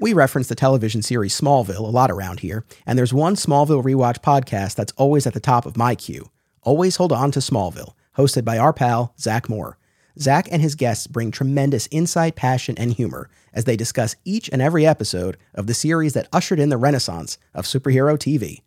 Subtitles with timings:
[0.00, 4.20] We reference the television series Smallville a lot around here, and there's one Smallville rewatch
[4.20, 6.30] podcast that's always at the top of my queue.
[6.62, 9.76] Always Hold On to Smallville, hosted by our pal, Zach Moore.
[10.16, 14.62] Zach and his guests bring tremendous insight, passion, and humor as they discuss each and
[14.62, 18.62] every episode of the series that ushered in the renaissance of superhero TV.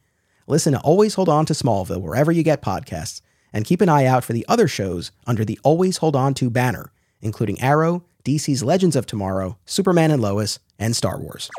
[0.48, 3.22] Listen to Always Hold On to Smallville wherever you get podcasts,
[3.54, 6.50] and keep an eye out for the other shows under the Always Hold On to
[6.50, 6.92] banner,
[7.22, 11.50] including Arrow, DC's Legends of Tomorrow, Superman and Lois, and Star Wars.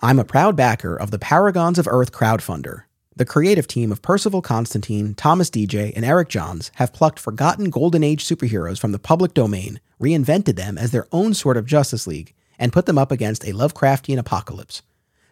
[0.00, 2.84] I'm a proud backer of the Paragons of Earth crowdfunder.
[3.14, 8.02] The creative team of Percival Constantine, Thomas DJ, and Eric Johns have plucked forgotten Golden
[8.02, 12.32] Age superheroes from the public domain, reinvented them as their own sort of Justice League,
[12.58, 14.80] and put them up against a Lovecraftian apocalypse.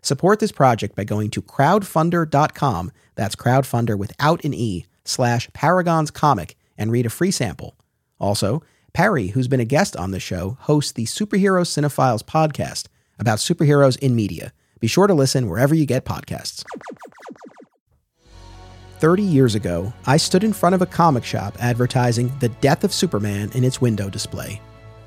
[0.03, 6.57] Support this project by going to crowdfunder.com, that's crowdfunder without an E, slash Paragons Comic,
[6.77, 7.77] and read a free sample.
[8.19, 8.63] Also,
[8.93, 12.87] Perry, who's been a guest on the show, hosts the Superhero Cinephiles podcast
[13.19, 14.53] about superheroes in media.
[14.81, 16.65] Be sure to listen wherever you get podcasts.
[18.99, 22.93] 30 years ago, I stood in front of a comic shop advertising the death of
[22.93, 24.61] Superman in its window display.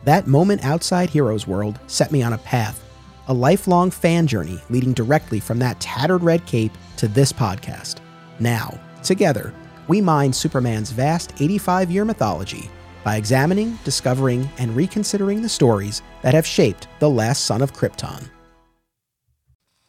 [0.04, 2.84] That moment outside Heroes World set me on a path,
[3.28, 7.98] a lifelong fan journey leading directly from that tattered red cape to this podcast.
[8.40, 9.54] Now, together,
[9.88, 12.70] we mine Superman's vast 85 year mythology
[13.04, 18.30] by examining, discovering, and reconsidering the stories that have shaped the last son of Krypton.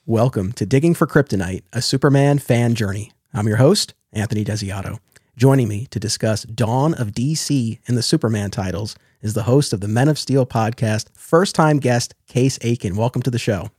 [0.07, 3.13] Welcome to Digging for Kryptonite, a Superman fan journey.
[3.33, 4.99] I'm your host, Anthony Desiato.
[5.37, 9.81] Joining me to discuss Dawn of DC and the Superman titles is the host of
[9.81, 12.97] the Men of Steel podcast, first time guest, Case Aiken.
[12.97, 13.71] Welcome to the show.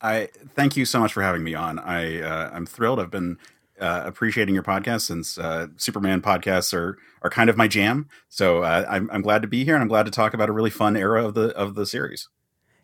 [0.00, 1.78] I thank you so much for having me on.
[1.78, 2.98] I uh, I'm thrilled.
[2.98, 3.38] I've been
[3.82, 8.08] uh, appreciating your podcast since uh, Superman podcasts are are kind of my jam.
[8.28, 10.52] So uh, I'm I'm glad to be here, and I'm glad to talk about a
[10.52, 12.28] really fun era of the of the series.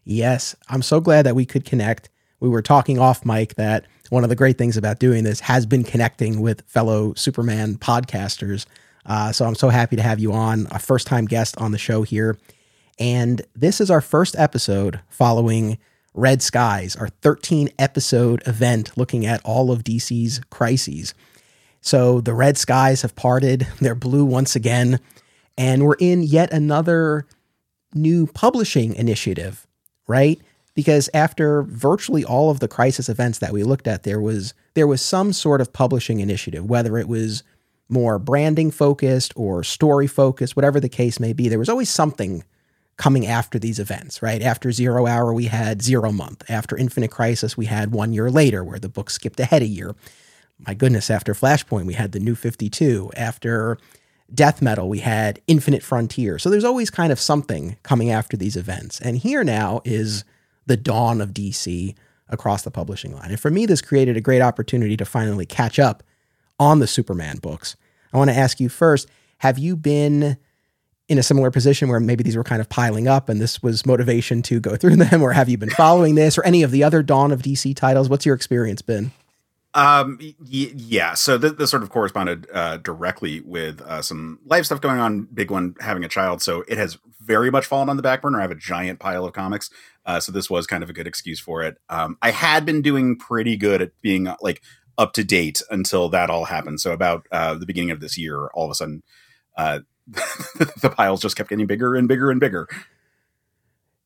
[0.05, 2.11] Yes, I'm so glad that we could connect.
[2.41, 5.67] We were talking off mic that one of the great things about doing this has
[5.67, 8.67] been connecting with fellow Superman podcasters.
[9.07, 11.79] Uh, so I'm so happy to have you on, a first time guest on the
[11.79, 12.39] show here.
[12.99, 15.79] And this is our first episode following
[16.19, 21.15] Red Skies, our 13 episode event looking at all of DC's crises.
[21.81, 24.99] So the red skies have parted, they're blue once again,
[25.57, 27.27] and we're in yet another
[27.95, 29.67] new publishing initiative,
[30.07, 30.41] right?
[30.75, 34.87] Because after virtually all of the crisis events that we looked at, there was there
[34.87, 37.43] was some sort of publishing initiative, whether it was
[37.89, 41.49] more branding focused or story focused, whatever the case may be.
[41.49, 42.45] There was always something
[42.99, 44.43] coming after these events, right?
[44.43, 46.45] After Zero Hour, we had Zero Month.
[46.51, 49.95] After Infinite Crisis, we had One Year Later, where the book skipped ahead a year.
[50.67, 53.13] My goodness, after Flashpoint, we had the New 52.
[53.17, 53.79] After
[54.35, 56.39] Death Metal, we had Infinite Frontier.
[56.39, 59.01] So there's always kind of something coming after these events.
[59.01, 60.25] And here now is
[60.67, 61.95] the dawn of DC
[62.29, 63.31] across the publishing line.
[63.31, 66.03] And for me, this created a great opportunity to finally catch up
[66.59, 67.77] on the Superman books.
[68.13, 69.09] I want to ask you first
[69.39, 70.37] have you been
[71.09, 73.87] in a similar position where maybe these were kind of piling up and this was
[73.87, 76.85] motivation to go through them, or have you been following this or any of the
[76.85, 78.09] other Dawn of DC titles?
[78.09, 79.11] What's your experience been?
[79.75, 81.15] Um, y- yeah.
[81.15, 85.29] So th- this sort of corresponded uh, directly with uh, some life stuff going on.
[85.33, 86.43] Big one, having a child.
[86.43, 88.39] So it has very much fallen on the back burner.
[88.39, 89.71] I have a giant pile of comics.
[90.07, 91.77] Uh, so this was kind of a good excuse for it.
[91.91, 94.63] Um, I had been doing pretty good at being like
[94.97, 96.81] up to date until that all happened.
[96.81, 99.03] So about uh, the beginning of this year, all of a sudden,
[99.57, 99.81] uh,
[100.81, 102.69] the piles just kept getting bigger and bigger and bigger.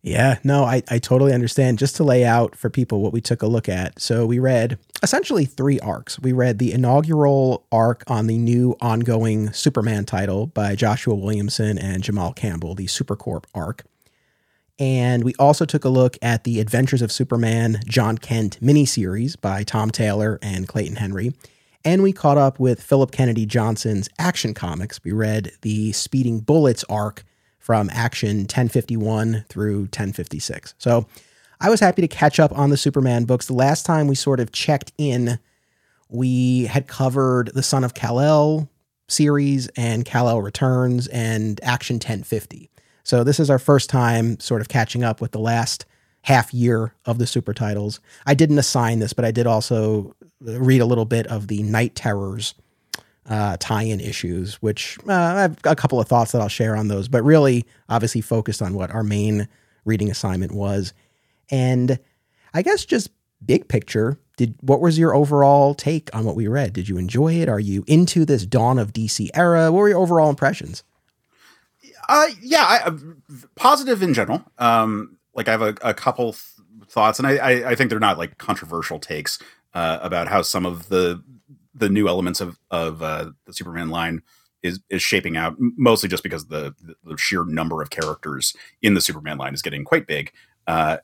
[0.04, 1.78] Yeah, no, I, I totally understand.
[1.78, 4.00] Just to lay out for people what we took a look at.
[4.00, 6.18] So we read essentially three arcs.
[6.18, 12.02] We read the inaugural arc on the new ongoing Superman title by Joshua Williamson and
[12.02, 13.84] Jamal Campbell, the Supercorp arc.
[14.76, 19.62] And we also took a look at the Adventures of Superman Jon Kent miniseries by
[19.62, 21.32] Tom Taylor and Clayton Henry.
[21.84, 25.00] And we caught up with Phillip Kennedy Johnson's Action Comics.
[25.03, 27.25] We read the Speeding Bullets arc
[27.59, 30.75] from Action 1051 through 1056.
[30.78, 31.06] So
[31.61, 33.46] I was happy to catch up on the Superman books.
[33.46, 35.38] The last time we sort of checked in,
[36.08, 38.69] we had covered the Son of Kal-El
[39.08, 42.70] series and Kal-El Returns and Action 1050.
[43.05, 45.85] So this is our first time sort of catching up with the last
[46.23, 48.00] half year of the super titles.
[48.26, 51.94] I didn't assign this, but I did also read a little bit of the Night
[51.94, 52.54] Terrors
[53.28, 56.88] uh, tie-in issues, which uh, I have a couple of thoughts that I'll share on
[56.88, 59.48] those, but really obviously focused on what our main
[59.84, 60.92] reading assignment was.
[61.50, 61.98] And
[62.54, 63.10] I guess just
[63.44, 66.72] big picture, did what was your overall take on what we read?
[66.72, 67.48] Did you enjoy it?
[67.48, 69.70] Are you into this dawn of DC era?
[69.70, 70.82] What were your overall impressions?
[72.08, 72.98] Uh, yeah, I, uh,
[73.54, 74.42] positive in general.
[74.58, 78.00] Um, like I have a, a couple th- thoughts, and I, I, I think they're
[78.00, 79.38] not like controversial takes
[79.74, 81.22] uh, about how some of the
[81.74, 84.22] the new elements of of uh, the Superman line
[84.62, 85.54] is is shaping out.
[85.58, 86.74] Mostly just because the
[87.04, 90.32] the sheer number of characters in the Superman line is getting quite big,
[90.66, 90.98] uh,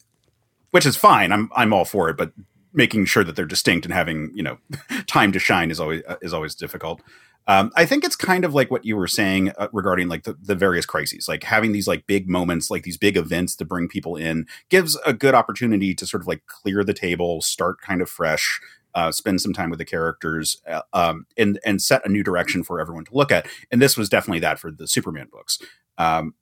[0.71, 1.33] which is fine.
[1.33, 2.33] I'm I'm all for it, but
[2.73, 4.59] making sure that they're distinct and having you know
[5.07, 7.03] time to shine is always is always difficult.
[7.49, 10.37] Um, I think it's kind of like what you were saying uh, regarding like the,
[10.41, 13.89] the various crises, like having these like big moments, like these big events to bring
[13.89, 18.03] people in gives a good opportunity to sort of like clear the table, start kind
[18.03, 18.61] of fresh,
[18.95, 22.63] uh, spend some time with the characters, uh, um, and and set a new direction
[22.63, 23.47] for everyone to look at.
[23.71, 25.59] And this was definitely that for the Superman books.
[25.97, 26.35] Um,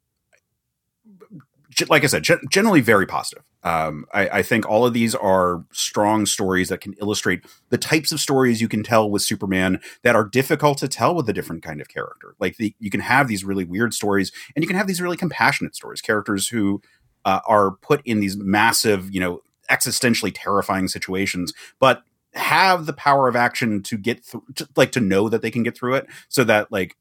[1.88, 3.44] like I said, generally very positive.
[3.62, 8.12] Um, I, I, think all of these are strong stories that can illustrate the types
[8.12, 11.62] of stories you can tell with Superman that are difficult to tell with a different
[11.62, 12.34] kind of character.
[12.38, 15.16] Like the, you can have these really weird stories, and you can have these really
[15.16, 16.00] compassionate stories.
[16.00, 16.80] Characters who
[17.24, 19.40] uh, are put in these massive, you know,
[19.70, 24.44] existentially terrifying situations, but have the power of action to get through,
[24.76, 26.96] like to know that they can get through it, so that like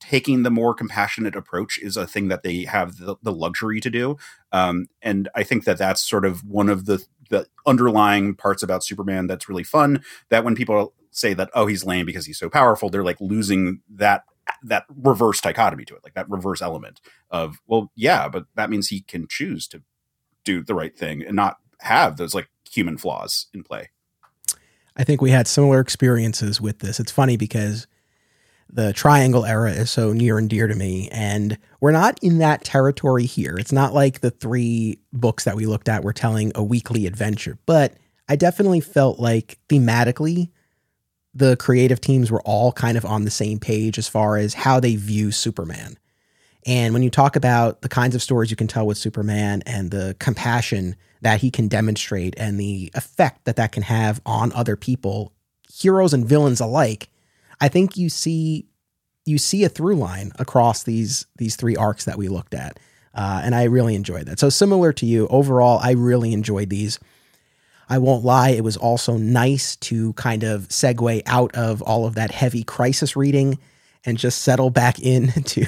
[0.00, 3.90] taking the more compassionate approach is a thing that they have the, the luxury to
[3.90, 4.16] do.
[4.52, 8.84] Um, and I think that that's sort of one of the, the underlying parts about
[8.84, 10.02] Superman that's really fun.
[10.28, 13.80] That when people say that, oh, he's lame because he's so powerful, they're like losing
[13.90, 14.24] that
[14.62, 17.00] that reverse dichotomy to it, like that reverse element
[17.30, 19.82] of, well, yeah, but that means he can choose to
[20.44, 23.90] do the right thing and not have those like human flaws in play.
[24.96, 26.98] I think we had similar experiences with this.
[26.98, 27.86] It's funny because
[28.70, 31.08] the triangle era is so near and dear to me.
[31.10, 33.56] And we're not in that territory here.
[33.58, 37.58] It's not like the three books that we looked at were telling a weekly adventure,
[37.66, 37.94] but
[38.28, 40.50] I definitely felt like thematically,
[41.34, 44.80] the creative teams were all kind of on the same page as far as how
[44.80, 45.96] they view Superman.
[46.66, 49.90] And when you talk about the kinds of stories you can tell with Superman and
[49.90, 54.76] the compassion that he can demonstrate and the effect that that can have on other
[54.76, 55.32] people,
[55.72, 57.08] heroes and villains alike,
[57.60, 58.66] I think you see
[59.26, 62.78] you see a through line across these these three arcs that we looked at,
[63.14, 64.38] uh, and I really enjoyed that.
[64.38, 66.98] So similar to you, overall, I really enjoyed these.
[67.88, 72.14] I won't lie; it was also nice to kind of segue out of all of
[72.14, 73.58] that heavy crisis reading
[74.04, 75.64] and just settle back into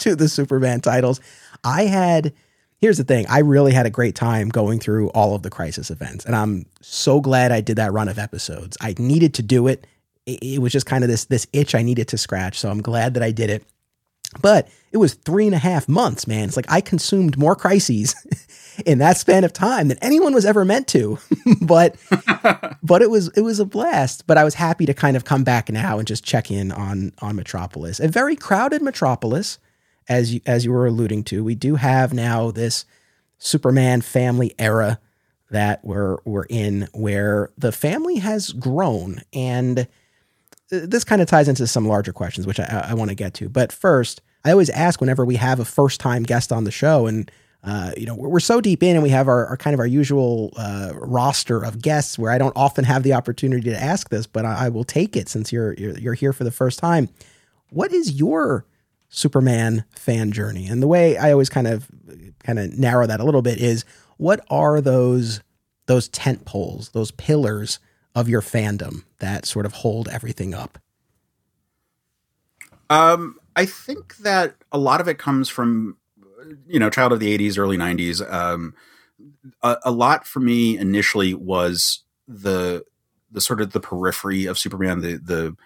[0.00, 1.20] to the Superman titles.
[1.64, 2.32] I had
[2.78, 5.90] here's the thing I really had a great time going through all of the crisis
[5.90, 8.76] events, and I'm so glad I did that run of episodes.
[8.80, 9.86] I needed to do it
[10.26, 12.58] it, it was just kind of this this itch I needed to scratch.
[12.58, 13.64] So I'm glad that I did it.
[14.42, 16.48] But it was three and a half months, man.
[16.48, 18.14] It's like I consumed more crises
[18.86, 21.18] in that span of time than anyone was ever meant to.
[21.62, 21.96] but
[22.82, 24.26] but it was it was a blast.
[24.26, 27.12] But I was happy to kind of come back now and just check in on
[27.20, 28.00] on Metropolis.
[28.00, 29.58] A very crowded Metropolis,
[30.08, 31.44] as you as you were alluding to.
[31.44, 32.84] We do have now this
[33.38, 34.98] Superman family era
[35.50, 39.86] that we're we're in where the family has grown and
[40.68, 43.48] this kind of ties into some larger questions, which I, I want to get to.
[43.48, 47.06] But first, I always ask whenever we have a first time guest on the show,
[47.06, 47.30] and
[47.64, 49.80] uh, you know we're, we're, so deep in, and we have our, our kind of
[49.80, 54.08] our usual uh, roster of guests where I don't often have the opportunity to ask
[54.08, 56.78] this, but I, I will take it since you're, you're you're here for the first
[56.78, 57.08] time.
[57.70, 58.66] What is your
[59.08, 60.66] Superman fan journey?
[60.66, 61.88] And the way I always kind of
[62.42, 63.84] kind of narrow that a little bit is
[64.16, 65.40] what are those
[65.86, 67.78] those tent poles, those pillars
[68.16, 70.78] of your fandom that sort of hold everything up?
[72.88, 75.98] Um, I think that a lot of it comes from,
[76.66, 78.28] you know, child of the 80s, early 90s.
[78.32, 78.74] Um,
[79.62, 82.84] a, a lot for me initially was the
[83.30, 85.56] the sort of the periphery of Superman, the the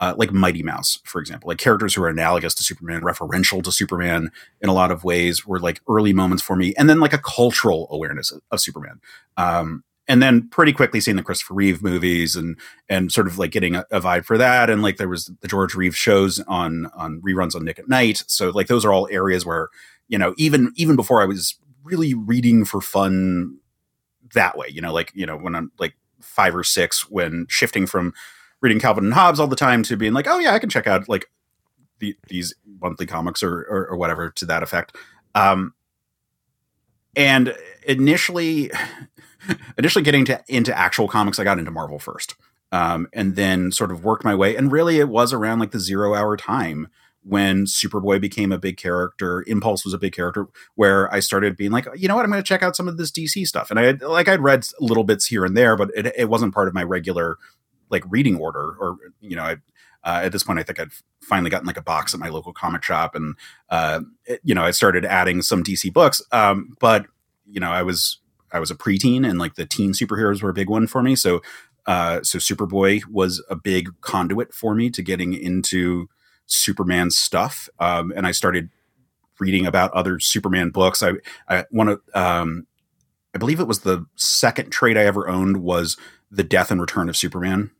[0.00, 3.70] uh, like Mighty Mouse, for example, like characters who are analogous to Superman, referential to
[3.70, 7.12] Superman in a lot of ways, were like early moments for me, and then like
[7.12, 9.00] a cultural awareness of, of Superman.
[9.36, 13.52] Um, and then pretty quickly seeing the Christopher Reeve movies and and sort of like
[13.52, 14.68] getting a, a, vibe for that.
[14.68, 18.24] And like there was the George Reeves shows on on reruns on Nick at Night.
[18.26, 19.68] So like those are all areas where
[20.08, 23.58] you know even even before I was really reading for fun
[24.34, 24.66] that way.
[24.68, 28.12] You know, like you know when I'm like five or six when shifting from
[28.60, 30.88] reading Calvin and Hobbes all the time to being like, oh yeah, I can check
[30.88, 31.26] out like
[32.00, 32.52] the, these
[32.82, 34.96] monthly comics or, or, or whatever to that effect.
[35.36, 35.72] Um,
[37.16, 37.54] and
[37.86, 38.70] initially
[39.78, 42.34] initially getting to into actual comics, I got into Marvel first,
[42.72, 44.56] um, and then sort of worked my way.
[44.56, 46.88] And really, it was around like the zero hour time
[47.22, 49.44] when Superboy became a big character.
[49.46, 52.42] Impulse was a big character where I started being like, you know what, I'm going
[52.42, 53.70] to check out some of this DC stuff.
[53.70, 56.54] And I had, like I'd read little bits here and there, but it, it wasn't
[56.54, 57.36] part of my regular
[57.90, 58.74] like reading order.
[58.80, 59.56] Or you know, I,
[60.02, 62.52] uh, at this point, I think I'd finally gotten like a box at my local
[62.52, 63.36] comic shop, and
[63.68, 66.22] uh, it, you know, I started adding some DC books.
[66.32, 67.06] Um, but
[67.46, 68.18] you know, I was
[68.52, 71.16] I was a preteen and like the teen superheroes were a big one for me.
[71.16, 71.40] So
[71.86, 76.08] uh, so Superboy was a big conduit for me to getting into
[76.46, 77.68] Superman stuff.
[77.78, 78.70] Um, and I started
[79.38, 81.02] reading about other Superman books.
[81.02, 81.12] I
[81.48, 82.66] I want to um,
[83.34, 85.96] I believe it was the second trade I ever owned was
[86.30, 87.70] the Death and Return of Superman.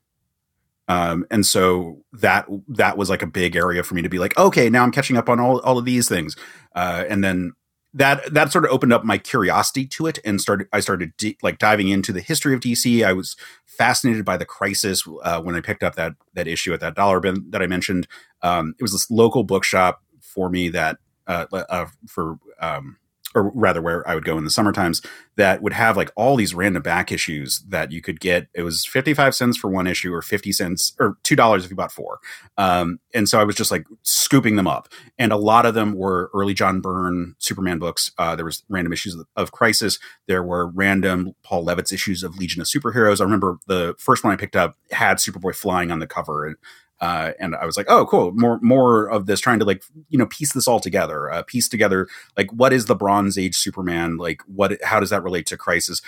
[0.88, 4.36] Um, and so that that was like a big area for me to be like,
[4.36, 6.34] okay, now I'm catching up on all, all of these things.
[6.74, 7.52] Uh, and then
[7.92, 11.58] that that sort of opened up my curiosity to it and started I started like
[11.58, 13.04] diving into the history of DC.
[13.04, 16.80] I was fascinated by the crisis uh, when I picked up that that issue at
[16.80, 18.06] that dollar bin that I mentioned.
[18.42, 22.96] Um, it was this local bookshop for me that uh, uh, for um,
[23.34, 25.02] or rather where I would go in the summer times
[25.36, 28.48] that would have like all these random back issues that you could get.
[28.54, 31.92] It was 55 cents for one issue or 50 cents or $2 if you bought
[31.92, 32.18] four.
[32.58, 34.88] Um, and so I was just like scooping them up.
[35.18, 38.10] And a lot of them were early John Byrne Superman books.
[38.18, 39.98] Uh, there was random issues of, of Crisis.
[40.26, 43.20] There were random Paul Levitz issues of Legion of Superheroes.
[43.20, 46.46] I remember the first one I picked up had Superboy flying on the cover.
[46.46, 46.56] And
[47.00, 50.18] uh, and I was like, oh, cool, more more of this, trying to like you
[50.18, 54.16] know piece this all together, uh, piece together like what is the Bronze Age Superman,
[54.16, 56.02] like what how does that relate to Crisis,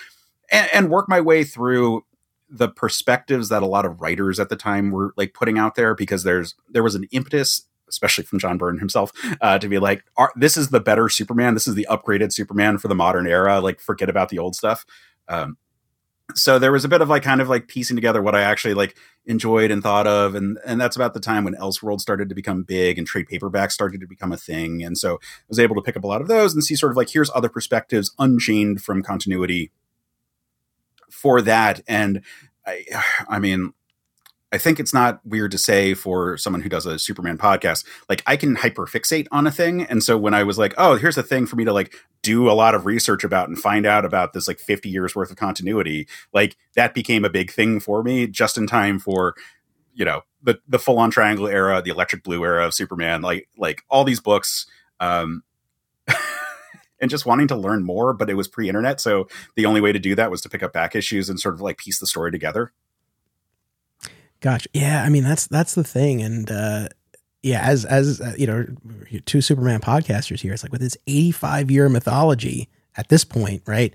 [0.50, 2.04] and, and work my way through
[2.50, 5.94] the perspectives that a lot of writers at the time were like putting out there
[5.94, 10.02] because there's there was an impetus especially from John Byrne himself, uh, to be like,
[10.34, 11.52] this is the better Superman.
[11.52, 13.60] This is the upgraded Superman for the modern era.
[13.60, 14.86] Like, forget about the old stuff.
[15.28, 15.58] Um,
[16.34, 18.74] so there was a bit of like kind of like piecing together what I actually
[18.74, 22.34] like enjoyed and thought of, and and that's about the time when Elseworld started to
[22.34, 25.74] become big and trade paperbacks started to become a thing, and so I was able
[25.76, 28.14] to pick up a lot of those and see sort of like here's other perspectives
[28.18, 29.70] unchained from continuity
[31.10, 32.22] for that, and
[32.66, 32.84] I,
[33.28, 33.72] I mean
[34.52, 38.22] I think it's not weird to say for someone who does a Superman podcast, like
[38.26, 39.84] I can hyperfixate on a thing.
[39.84, 42.50] And so when I was like, oh, here's a thing for me to like do
[42.50, 45.38] a lot of research about and find out about this like 50 years worth of
[45.38, 49.34] continuity, like that became a big thing for me just in time for,
[49.94, 53.48] you know, the the full on triangle era, the electric blue era of Superman, like
[53.56, 54.66] like all these books.
[55.00, 55.44] Um
[57.00, 59.98] and just wanting to learn more, but it was pre-internet, so the only way to
[59.98, 62.30] do that was to pick up back issues and sort of like piece the story
[62.30, 62.72] together.
[64.42, 65.04] Gosh, yeah.
[65.04, 66.88] I mean, that's that's the thing, and uh,
[67.42, 68.66] yeah, as as uh, you know,
[69.24, 70.52] two Superman podcasters here.
[70.52, 73.94] It's like with this eighty-five year mythology at this point, right?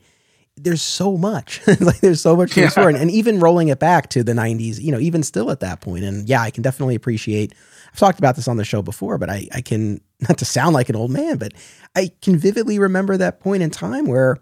[0.55, 2.67] There's so much, like there's so much to yeah.
[2.67, 5.59] explore, and, and even rolling it back to the '90s, you know, even still at
[5.59, 7.53] that point, and yeah, I can definitely appreciate.
[7.91, 9.99] I've talked about this on the show before, but I I can
[10.29, 11.51] not to sound like an old man, but
[11.93, 14.37] I can vividly remember that point in time where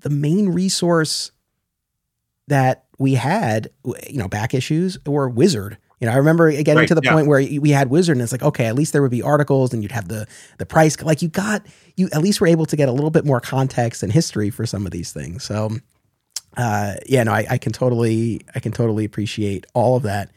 [0.00, 1.32] the main resource
[2.48, 3.70] that we had,
[4.08, 5.78] you know, back issues or Wizard.
[6.00, 7.12] You know, I remember getting right, to the yeah.
[7.12, 9.72] point where we had Wizard, and it's like, okay, at least there would be articles,
[9.72, 10.26] and you'd have the
[10.58, 11.00] the price.
[11.02, 14.02] Like you got, you at least were able to get a little bit more context
[14.02, 15.42] and history for some of these things.
[15.42, 15.70] So,
[16.56, 20.30] uh, yeah, no, I, I can totally, I can totally appreciate all of that.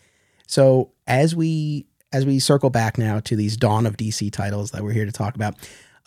[0.48, 4.84] So as we as we circle back now to these Dawn of DC titles that
[4.84, 5.56] we're here to talk about,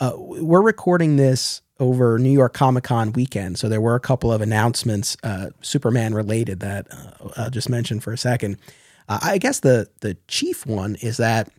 [0.01, 3.59] uh, we're recording this over New York Comic Con weekend.
[3.59, 8.01] So there were a couple of announcements, uh, Superman related, that uh, I'll just mention
[8.01, 8.59] for a second.
[9.09, 11.51] Uh, I guess the the chief one is that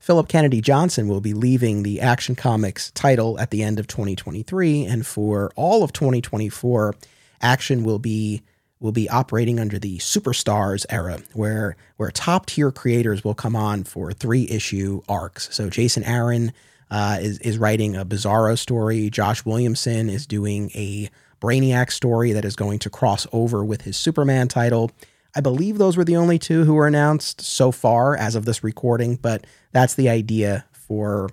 [0.00, 4.84] Phillip Kennedy Johnson will be leaving the Action Comics title at the end of 2023,
[4.84, 6.94] and for all of 2024,
[7.40, 8.42] Action will be
[8.80, 13.84] will be operating under the Superstars era, where where top tier creators will come on
[13.84, 15.48] for three issue arcs.
[15.52, 16.52] So Jason Aaron
[16.92, 19.08] uh, is is writing a Bizarro story.
[19.08, 21.08] Josh Williamson is doing a
[21.40, 24.90] Brainiac story that is going to cross over with his Superman title.
[25.34, 28.62] I believe those were the only two who were announced so far as of this
[28.62, 31.30] recording, but that's the idea for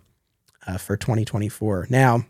[0.66, 1.88] uh, for 2024.
[1.90, 2.26] Now,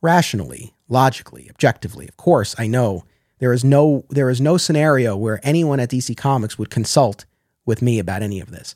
[0.00, 3.04] rationally, logically, objectively, of course, I know
[3.38, 7.26] there is no there is no scenario where anyone at DC Comics would consult
[7.66, 8.74] with me about any of this.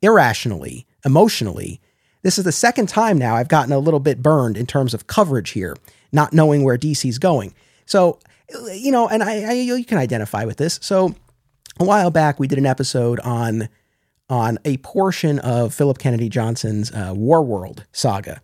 [0.00, 1.80] Irrationally, emotionally,
[2.22, 5.06] this is the second time now I've gotten a little bit burned in terms of
[5.06, 5.76] coverage here,
[6.12, 7.54] not knowing where DC's going.
[7.86, 8.18] So,
[8.72, 10.78] you know, and I, I you can identify with this.
[10.82, 11.14] So,
[11.78, 13.68] a while back we did an episode on
[14.28, 18.40] on a portion of Phillip Kennedy Johnson's uh, Warworld saga.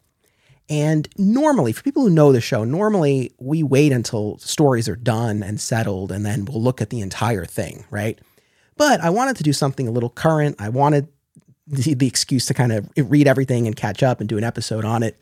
[0.68, 5.45] And normally, for people who know the show, normally we wait until stories are done
[5.45, 8.18] and settled, and then we'll look at the entire thing, right?
[8.76, 10.56] But I wanted to do something a little current.
[10.59, 11.06] I wanted
[11.66, 14.85] the, the excuse to kind of read everything and catch up and do an episode
[14.85, 15.20] on it.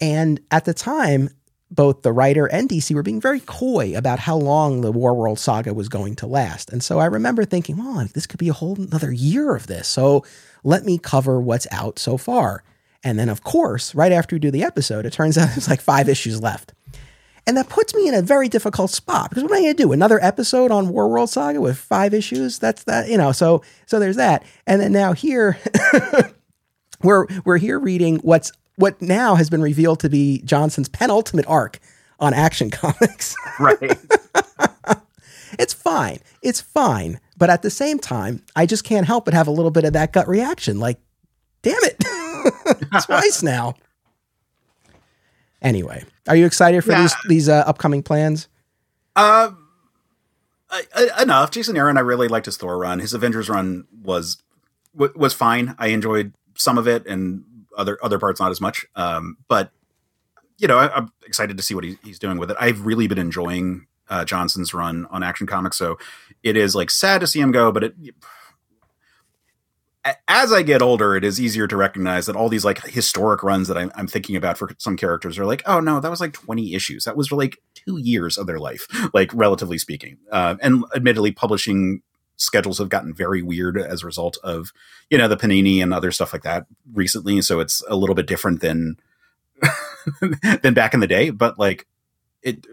[0.00, 1.30] And at the time,
[1.70, 5.72] both the writer and DC were being very coy about how long the Warworld saga
[5.72, 6.70] was going to last.
[6.70, 9.88] And so I remember thinking, well, this could be a whole another year of this.
[9.88, 10.24] So
[10.64, 12.62] let me cover what's out so far.
[13.02, 15.80] And then, of course, right after we do the episode, it turns out there's like
[15.80, 16.74] five issues left.
[17.46, 19.82] And that puts me in a very difficult spot because what am I going to
[19.82, 19.92] do?
[19.92, 22.58] Another episode on Warworld Saga with five issues?
[22.58, 23.32] That's that, you know.
[23.32, 24.44] So so there's that.
[24.66, 25.58] And then now here,
[27.02, 31.80] we're we're here reading what's what now has been revealed to be Johnson's penultimate arc
[32.20, 33.34] on Action Comics.
[33.58, 33.98] Right.
[35.58, 36.20] it's fine.
[36.42, 37.20] It's fine.
[37.36, 39.94] But at the same time, I just can't help but have a little bit of
[39.94, 40.78] that gut reaction.
[40.78, 40.98] Like,
[41.62, 41.98] damn it,
[43.04, 43.74] twice now.
[45.60, 47.02] Anyway, are you excited for Yeah.
[47.02, 48.48] these these uh, upcoming plans?
[49.16, 49.50] Uh,
[51.20, 51.50] enough.
[51.50, 52.98] Jason Aaron, I really liked his Thor run.
[52.98, 54.42] His Avengers run was
[54.94, 55.74] was fine.
[55.78, 57.44] I enjoyed some of it, and
[57.76, 58.86] other other parts not as much.
[58.96, 59.70] Um, but
[60.58, 62.56] you know, I, I'm excited to see what he, he's doing with it.
[62.60, 65.98] I've really been enjoying uh, Johnson's run on Action Comics, so
[66.42, 67.94] it is like sad to see him go, but it.
[70.26, 73.68] As I get older, it is easier to recognize that all these like historic runs
[73.68, 76.32] that I'm, I'm thinking about for some characters are like, oh no, that was like
[76.32, 77.04] 20 issues.
[77.04, 80.18] That was like two years of their life like relatively speaking.
[80.30, 82.02] Uh, and admittedly, publishing
[82.36, 84.72] schedules have gotten very weird as a result of
[85.10, 87.40] you know the Panini and other stuff like that recently.
[87.40, 88.96] So it's a little bit different than
[90.62, 91.30] than back in the day.
[91.30, 91.86] But like
[92.42, 92.66] it.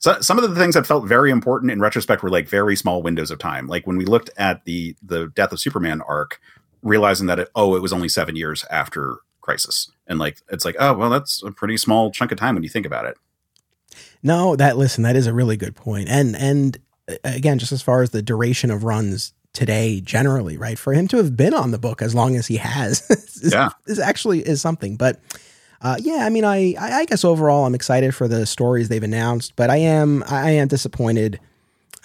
[0.00, 3.02] So some of the things that felt very important in retrospect were like very small
[3.02, 3.66] windows of time.
[3.68, 6.40] Like when we looked at the the Death of Superman arc,
[6.82, 10.76] realizing that it, oh, it was only seven years after Crisis, and like it's like
[10.78, 13.16] oh well, that's a pretty small chunk of time when you think about it.
[14.22, 16.08] No, that listen, that is a really good point.
[16.08, 16.78] And and
[17.08, 20.78] uh, again, just as far as the duration of runs today generally, right?
[20.78, 23.70] For him to have been on the book as long as he has is, Yeah.
[23.86, 24.96] is actually is something.
[24.96, 25.20] But
[25.82, 29.56] uh, yeah, I mean, I, I guess overall I'm excited for the stories they've announced,
[29.56, 31.40] but I am I am disappointed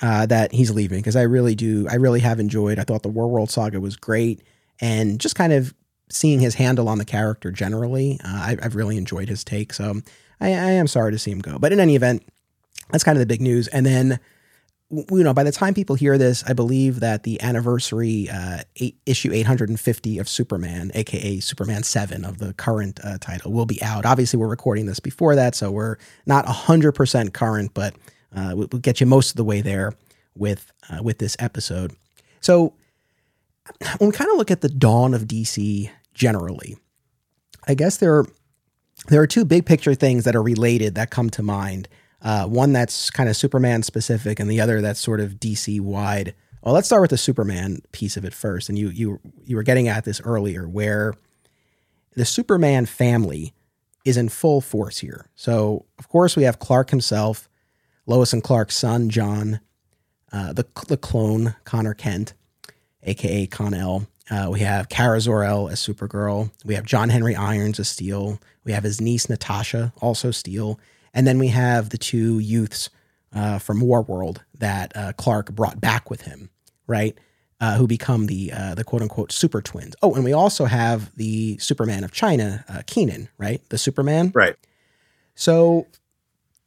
[0.02, 2.80] uh, that he's leaving because I really do I really have enjoyed.
[2.80, 4.42] I thought the Warworld Saga was great,
[4.80, 5.74] and just kind of
[6.10, 9.74] seeing his handle on the character generally, uh, I, I've really enjoyed his take.
[9.74, 10.02] So
[10.40, 12.24] I, I am sorry to see him go, but in any event,
[12.92, 13.68] that's kind of the big news.
[13.68, 14.20] And then,
[14.92, 18.98] you know, by the time people hear this, I believe that the anniversary uh, eight,
[19.06, 24.06] issue 850 of Superman, aka Superman 7 of the current uh, title, will be out.
[24.06, 27.96] Obviously, we're recording this before that, so we're not 100% current, but
[28.36, 29.94] uh, we- we'll get you most of the way there
[30.36, 31.94] with uh, with this episode.
[32.42, 32.74] So,
[33.98, 36.78] when we kind of look at the dawn of DC generally,
[37.68, 38.28] I guess there are
[39.08, 41.88] there are two big picture things that are related that come to mind.
[42.26, 46.34] Uh, one that's kind of Superman specific, and the other that's sort of DC wide.
[46.64, 48.68] Well, let's start with the Superman piece of it first.
[48.68, 51.14] And you you you were getting at this earlier, where
[52.16, 53.54] the Superman family
[54.06, 55.28] is in full force here.
[55.36, 57.48] So, of course, we have Clark himself,
[58.08, 59.60] Lois and Clark's son Jon,
[60.34, 62.34] uh, the the clone Conner Kent,
[63.04, 64.08] aka Con-El.
[64.32, 66.50] Uh, we have Kara Zor-El as Supergirl.
[66.66, 68.40] We have John Henry Irons as Steel.
[68.64, 70.80] We have his niece Natasha, also Steel.
[71.16, 72.90] And then we have the two youths
[73.34, 76.50] uh, from Warworld that uh, Clark brought back with him,
[76.86, 77.18] right?
[77.62, 79.96] Uh, who become the uh, the quote unquote super twins.
[80.04, 83.62] Oh, and we also have the Superman of China, uh, Kenan, right?
[83.70, 84.32] The Superman.
[84.36, 84.58] Right.
[85.36, 85.88] So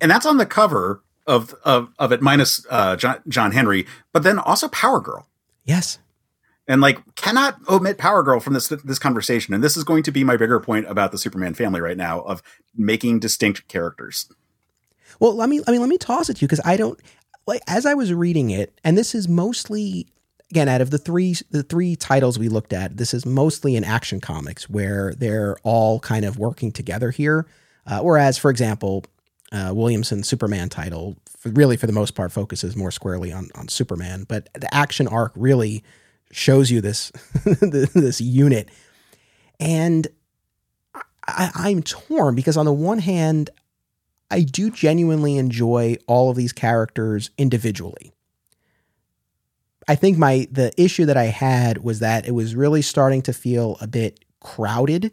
[0.01, 4.23] and that's on the cover of of, of it minus uh, John, John Henry, but
[4.23, 5.29] then also Power Girl,
[5.65, 5.99] yes,
[6.67, 9.53] and like cannot omit Power Girl from this this conversation.
[9.53, 12.21] And this is going to be my bigger point about the Superman family right now
[12.23, 12.43] of
[12.75, 14.31] making distinct characters.
[15.21, 16.99] Well, let me I mean let me toss it to you because I don't
[17.47, 20.07] like as I was reading it, and this is mostly
[20.51, 23.85] again out of the three the three titles we looked at, this is mostly in
[23.85, 27.47] action comics where they're all kind of working together here.
[27.87, 29.05] Uh, whereas, for example,
[29.51, 33.69] uh, Williamson's Superman title for, really for the most part focuses more squarely on on
[33.69, 35.83] Superman, but the action arc really
[36.31, 37.11] shows you this
[37.45, 38.69] this unit,
[39.59, 40.07] and
[41.27, 43.51] I, I'm torn because on the one hand,
[44.31, 48.13] I do genuinely enjoy all of these characters individually.
[49.87, 53.33] I think my the issue that I had was that it was really starting to
[53.33, 55.13] feel a bit crowded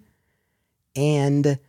[0.95, 1.59] and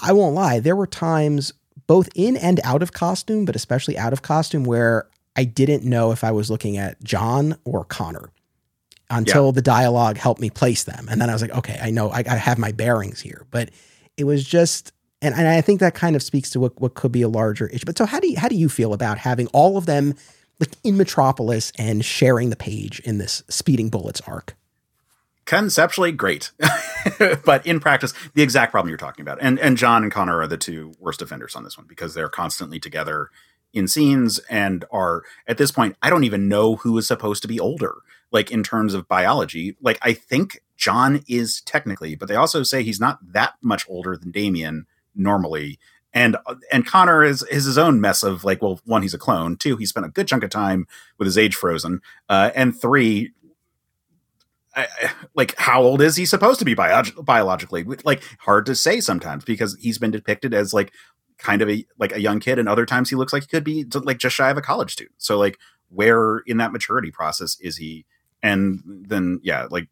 [0.00, 1.52] I won't lie, there were times
[1.86, 6.12] both in and out of costume, but especially out of costume where I didn't know
[6.12, 8.30] if I was looking at Jon or Conner
[9.10, 11.06] until the dialogue helped me place them.
[11.10, 13.46] And then I was like, okay, I know I, I have my bearings here.
[13.50, 13.70] But
[14.16, 14.92] it was just
[15.22, 17.68] and, and I think that kind of speaks to what, what could be a larger
[17.68, 17.86] issue.
[17.86, 20.14] But so how do you how do you feel about having all of them
[20.58, 24.54] like in Metropolis and sharing the page in this speeding bullets arc?
[25.44, 26.52] Conceptually, great,
[27.44, 29.38] but in practice, the exact problem you're talking about.
[29.40, 32.28] And and Jon and Conner are the two worst offenders on this one because they're
[32.28, 33.30] constantly together
[33.72, 37.48] in scenes and are at this point i don't even know who is supposed to
[37.48, 37.96] be older
[38.30, 42.82] like in terms of biology like i think jon is technically but they also say
[42.82, 45.78] he's not that much older than damian normally.
[46.14, 46.36] And
[46.70, 49.56] and conner is, is his own mess of like well one he's a clone.
[49.56, 50.86] Two he spent a good chunk of time
[51.18, 52.00] with his age frozen.
[52.28, 53.32] Uh, and three
[54.74, 54.86] I,
[55.34, 57.84] like how old is he supposed to be bio- biologically?
[58.04, 60.92] Like hard to say sometimes because he's been depicted as like
[61.38, 63.64] kind of a like a young kid and other times he looks like he could
[63.64, 65.16] be like just shy of a college student.
[65.18, 68.06] So like where in that maturity process is he?
[68.42, 69.88] And then yeah like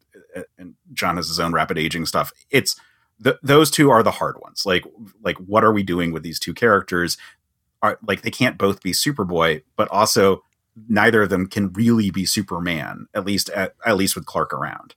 [0.57, 2.31] and jon has his own rapid aging stuff.
[2.49, 2.75] It's
[3.23, 4.85] th- those two are the hard ones like
[5.23, 7.17] like what are we doing with these two characters
[7.81, 10.43] are like they can't both be superboy but also
[10.87, 14.95] neither of them can really be superman at least at, at least with clark around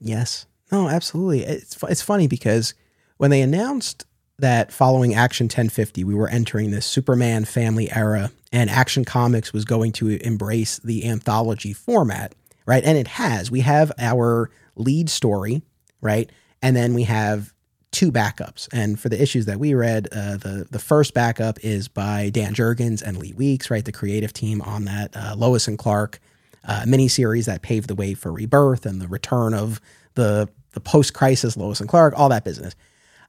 [0.00, 2.74] yes no absolutely it's, it's funny because
[3.18, 4.06] when they announced
[4.38, 9.64] that following Action 1050, we were entering this Superman family era, and Action Comics was
[9.64, 12.34] going to embrace the anthology format,
[12.66, 12.82] right?
[12.84, 13.50] And it has.
[13.50, 15.62] We have our lead story,
[16.00, 16.30] right?
[16.62, 17.52] And then we have
[17.92, 18.68] two backups.
[18.72, 22.54] And for the issues that we read, uh, the the first backup is by Dan
[22.54, 23.84] Jurgens and Lee Weeks, right?
[23.84, 26.18] The creative team on that uh, Lois and Clark
[26.64, 29.80] uh, miniseries that paved the way for Rebirth and the return of
[30.14, 32.74] the the post crisis Lois and Clark, all that business.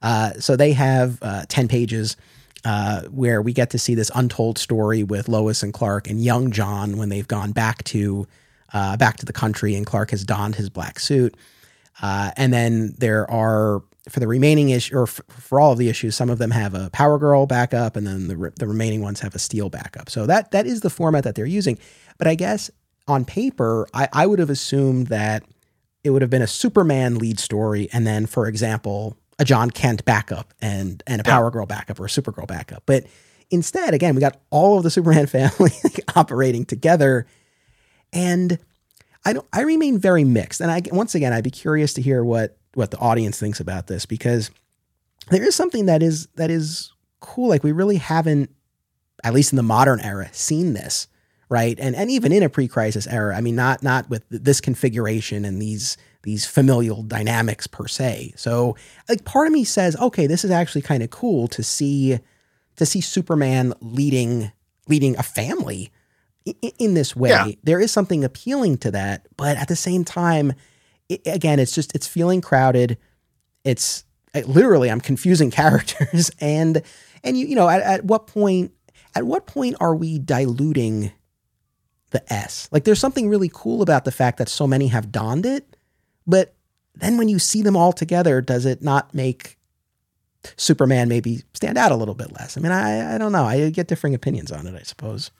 [0.01, 2.17] Uh, so they have uh, 10 pages
[2.65, 6.51] uh, where we get to see this untold story with Lois and Clark and young
[6.51, 8.27] Jon when they've gone back to
[8.73, 11.35] back to the country and Clark has donned his black suit.
[12.01, 15.87] Uh, and then there are for the remaining issue or f- for all of the
[15.87, 19.01] issues, some of them have a Power Girl backup, and then the re- the remaining
[19.01, 20.09] ones have a Steel backup.
[20.09, 21.77] So that that is the format that they're using.
[22.17, 22.69] But I guess
[23.07, 25.43] on paper, I, I would have assumed that
[26.03, 30.03] it would have been a Superman lead story, and then, for example, a Jon Kent
[30.05, 32.83] backup and and a Power Girl backup or a Supergirl backup.
[32.85, 33.05] But
[33.49, 35.71] instead, again, we got all of the Superman family
[36.15, 37.25] operating together,
[38.11, 38.59] and
[39.25, 39.47] I don't.
[39.53, 40.61] I remain very mixed.
[40.61, 43.87] And I once again, I'd be curious to hear what what the audience thinks about
[43.87, 44.51] this because
[45.29, 47.49] there is something that is that is cool.
[47.49, 48.49] Like we really haven't,
[49.23, 51.07] at least in the modern era, seen this
[51.53, 51.77] right?
[51.79, 55.61] And and even in a pre-crisis era, I mean, not not with this configuration and
[55.61, 58.33] these these familial dynamics per se.
[58.35, 58.75] So
[59.07, 62.19] like part of me says, okay, this is actually kind of cool to see
[62.77, 64.51] to see Superman leading
[64.87, 65.91] leading a family
[66.45, 67.29] in, this way.
[67.29, 67.47] Yeah.
[67.63, 70.53] There is something appealing to that, but at the same time,
[71.09, 72.97] it, again, it's just it's feeling crowded.
[73.63, 74.03] It's
[74.45, 76.81] literally I'm confusing characters and
[77.23, 78.71] and you you know at, at what point
[79.15, 81.11] at what point are we diluting
[82.11, 82.67] the S?
[82.71, 85.73] Like there's something really cool about the fact that so many have donned it
[86.27, 86.55] but
[86.95, 89.57] then when you see them all together, does it not make
[90.57, 92.57] Superman maybe stand out a little bit less?
[92.57, 93.45] I mean, I, I don't know.
[93.45, 95.31] I get differing opinions on it, I suppose.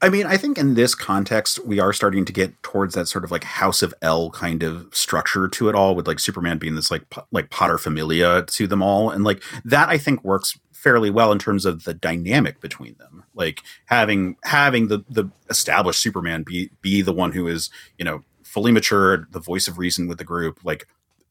[0.00, 3.24] I mean, I think in this context, we are starting to get towards that sort
[3.24, 6.76] of like House of El kind of structure to it all, with like Superman being
[6.76, 7.02] this like
[7.32, 11.38] like Potter familia to them all, and like that I think works fairly well in
[11.38, 13.24] terms of the dynamic between them.
[13.34, 18.20] Like having having the the established Superman be be the one who is you know
[18.44, 20.86] fully matured, the voice of reason with the group, like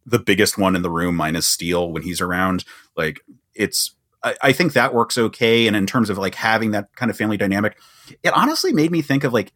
[0.06, 2.66] the biggest one in the room minus Steel when he's around.
[2.98, 3.22] Like
[3.54, 3.95] it's
[4.26, 5.68] I, I think that works okay.
[5.68, 7.78] And in terms of like having that kind of family dynamic,
[8.24, 9.54] it honestly made me think of like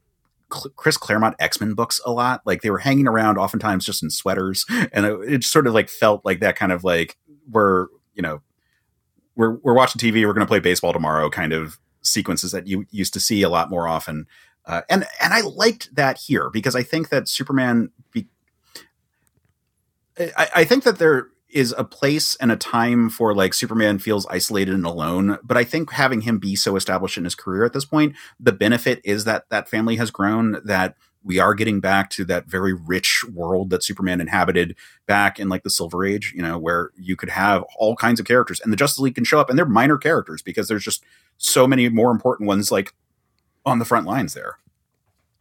[0.49, 2.41] Chris Claremont X Men books a lot.
[2.45, 5.89] Like they were hanging around oftentimes just in sweaters, and it, it, sort of like
[5.89, 7.17] felt like that kind of like
[7.49, 8.41] we're you know
[9.35, 12.85] we're we're watching TV, we're going to play baseball tomorrow kind of sequences that you
[12.91, 14.27] used to see a lot more often.
[14.65, 17.89] Uh, and and I liked that here because I think that Superman.
[18.11, 18.27] Be,
[20.17, 24.25] I, I think that there is a place and a time for like Superman feels
[24.27, 25.39] isolated and alone.
[25.43, 28.51] But I think having him be so established in his career at this point, the
[28.51, 32.73] benefit is that that family has grown, that we are getting back to that very
[32.73, 37.15] rich world that Superman inhabited back in like the Silver Age, you know, where you
[37.15, 39.65] could have all kinds of characters and the Justice League can show up and they're
[39.65, 41.03] minor characters because there's just
[41.37, 42.93] so many more important ones like
[43.65, 44.57] on the front lines there.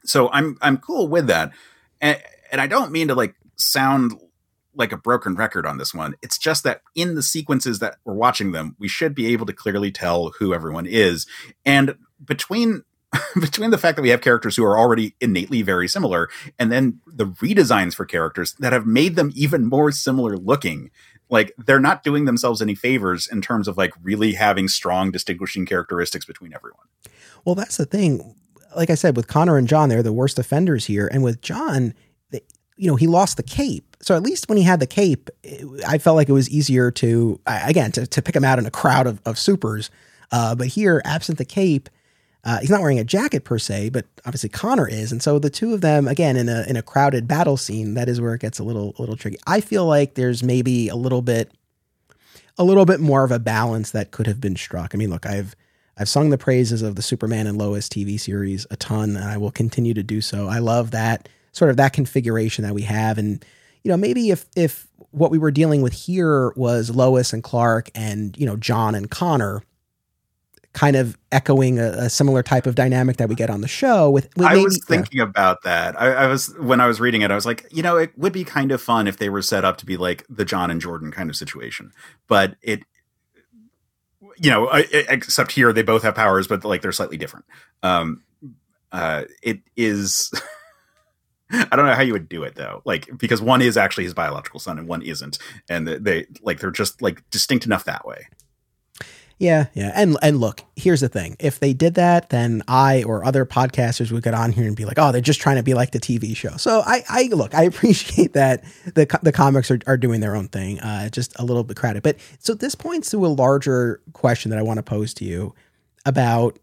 [0.05, 1.53] So I'm I'm cool with that,
[2.01, 4.15] and, and I don't mean to like sound
[4.79, 6.15] like a broken record on this one.
[6.23, 9.53] It's just that in the sequences that we're watching them, we should be able to
[9.53, 11.27] clearly tell who everyone is,
[11.67, 12.85] and between
[13.41, 17.01] between the fact that we have characters who are already innately very similar and then
[17.07, 20.91] the redesigns for characters that have made them even more similar looking
[21.31, 25.65] like they're not doing themselves any favors in terms of like really having strong distinguishing
[25.65, 26.85] characteristics between everyone
[27.45, 28.35] well, that's the thing.
[28.77, 31.09] Like I said, with Conner and Jon, they're the worst offenders here.
[31.11, 31.95] And with Jon,
[32.79, 33.97] you know, he lost the cape.
[34.01, 35.29] So at least when he had the cape,
[35.87, 38.71] I felt like it was easier to, again, to, to pick him out in a
[38.71, 39.91] crowd of, of supers.
[40.31, 41.91] Uh, but here, absent the cape,
[42.45, 45.51] uh, he's not wearing a jacket per se, but obviously Conner is, and so the
[45.51, 47.95] two of them again in a in a crowded battle scene.
[47.95, 49.39] That is where it gets a little a little tricky.
[49.47, 51.51] I feel like there's maybe a little bit
[52.57, 54.95] a little bit more of a balance that could have been struck.
[54.95, 55.57] I mean, look, I've
[55.99, 59.37] I've sung the praises of the Superman and Lois TV series a ton, and I
[59.37, 60.47] will continue to do so.
[60.47, 63.45] I love that sort of that configuration that we have, and
[63.85, 67.91] you know, maybe if if what we were dealing with here was Lois and Clark,
[67.95, 69.63] and you know, Jon and Conner,
[70.73, 74.11] kind of echoing a, a similar type of dynamic that we get on the show.
[74.11, 75.25] With, with I maybe, was thinking yeah.
[75.25, 76.01] about that.
[76.01, 78.33] I, I was when I was reading it, I was like, you know, it would
[78.33, 80.81] be kind of fun if they were set up to be like the John and
[80.81, 81.93] Jordan kind of situation,
[82.27, 82.83] but it
[84.41, 87.45] you know, except here they both have powers, but like they're slightly different.
[87.83, 88.23] Um,
[88.93, 90.33] uh, it is.
[91.51, 94.15] I don't know how you would do it though, like because one is actually his
[94.15, 98.27] biological son and one isn't, and they like they're just like distinct enough that way.
[99.39, 99.93] Yeah, yeah.
[99.95, 101.37] And and look, here's the thing.
[101.39, 104.85] If they did that, then I or other podcasters would get on here and be
[104.85, 107.55] like, "Oh, they're just trying to be like the TV show." So I I look,
[107.55, 110.81] I appreciate that the the comics are, are doing their own thing.
[110.81, 112.03] Uh just a little bit crowded.
[112.03, 115.55] But so this points to a larger question that I want to pose to you
[116.05, 116.59] about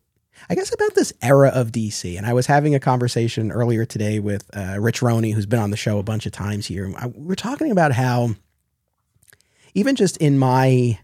[0.50, 2.18] I guess about this era of DC.
[2.18, 5.72] And I was having a conversation earlier today with uh, Rich Roney, who's been on
[5.72, 6.94] the show a bunch of times here.
[6.98, 8.36] I, we're talking about how
[9.74, 11.00] even just in my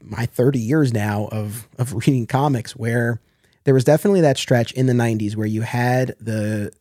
[0.00, 3.20] my 30 years now of of reading comics where
[3.64, 6.72] there was definitely that stretch in the 90s where you had the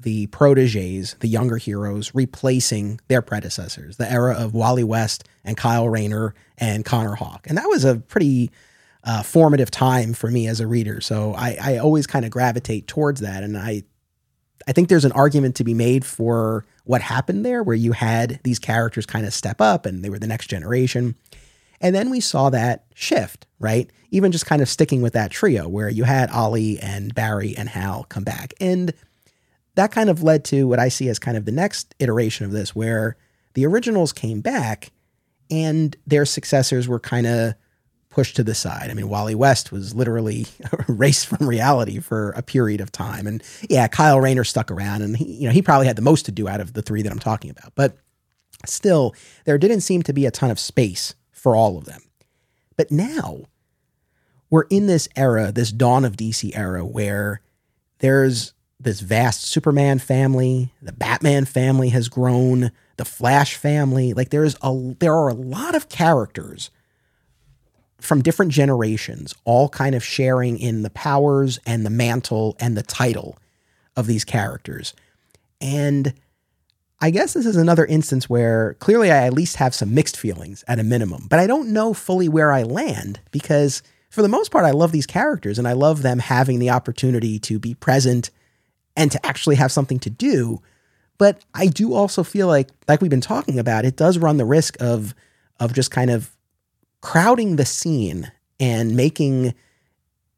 [0.00, 5.88] the proteges, the younger heroes, replacing their predecessors, the era of Wally West and Kyle
[5.88, 7.46] Rayner and Connor Hawke.
[7.46, 8.50] And that was a pretty
[9.04, 11.00] uh, formative time for me as a reader.
[11.00, 13.42] So I, I always kind of gravitate towards that.
[13.42, 13.82] And I,
[14.66, 18.40] I think there's an argument to be made for what happened there, where you had
[18.44, 21.16] these characters kind of step up and they were the next generation.
[21.80, 23.90] And then we saw that shift, right?
[24.12, 27.68] Even just kind of sticking with that trio where you had Ollie and Barry and
[27.68, 28.54] Hal come back.
[28.60, 28.94] And
[29.74, 32.52] that kind of led to what I see as kind of the next iteration of
[32.52, 33.16] this, where
[33.54, 34.92] the originals came back
[35.50, 37.54] and their successors were kind of
[38.12, 38.90] pushed to the side.
[38.90, 40.46] I mean, Wally West was literally
[40.88, 43.26] erased from reality for a period of time.
[43.26, 46.26] And yeah, Kyle Rayner stuck around and he, you know, he probably had the most
[46.26, 47.72] to do out of the three that I'm talking about.
[47.74, 47.96] But
[48.66, 52.02] still, there didn't seem to be a ton of space for all of them.
[52.76, 53.46] But now
[54.50, 57.40] we're in this era, this dawn of DC era, where
[57.98, 64.12] there's this vast Superman family, the Batman family has grown, the Flash family.
[64.12, 66.70] Like there's a there are a lot of characters
[68.02, 72.82] from different generations, all kind of sharing in the powers and the mantle and the
[72.82, 73.38] title
[73.96, 74.94] of these characters.
[75.60, 76.14] And
[77.00, 80.64] I guess this is another instance where clearly I at least have some mixed feelings
[80.68, 84.50] at a minimum, but I don't know fully where I land because for the most
[84.50, 88.30] part, I love these characters and I love them having the opportunity to be present
[88.94, 90.60] and to actually have something to do.
[91.18, 94.44] But I do also feel like, like we've been talking about, it does run the
[94.44, 95.14] risk of
[95.60, 96.30] of just kind of
[97.02, 99.54] crowding the scene and making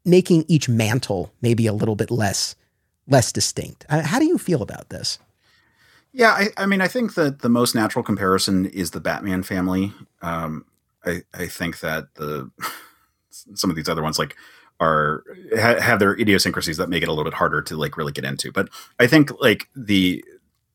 [0.03, 2.55] making each mantle maybe a little bit less
[3.07, 3.85] less distinct.
[3.87, 5.19] Uh, how do you feel about this?
[6.11, 9.93] Yeah, I, I, mean, I think that the most natural comparison is the Batman family.
[10.21, 10.65] Um,
[11.05, 12.49] I, I think that the
[13.29, 14.35] some of these other ones like
[14.79, 15.23] are
[15.57, 18.25] ha, have their idiosyncrasies that make it a little bit harder to like really get
[18.25, 18.51] into.
[18.51, 20.23] But I think like the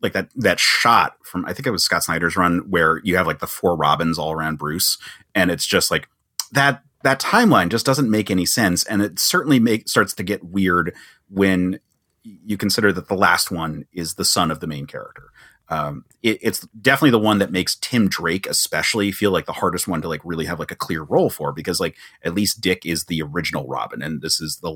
[0.02, 3.26] like that that shot from I think it was Scott Snyder's run where you have
[3.26, 4.98] like the four Robins all around Bruce,
[5.34, 6.08] and it's just like
[6.52, 10.44] that that timeline just doesn't make any sense, and it certainly make starts to get
[10.44, 10.94] weird
[11.28, 11.80] when
[12.22, 15.30] you consider that the last one is the son of the main character.
[15.70, 19.86] Um, it, it's definitely the one that makes Tim Drake especially feel like the hardest
[19.86, 22.84] one to like really have like a clear role for because like at least Dick
[22.84, 24.72] is the original Robin and this is the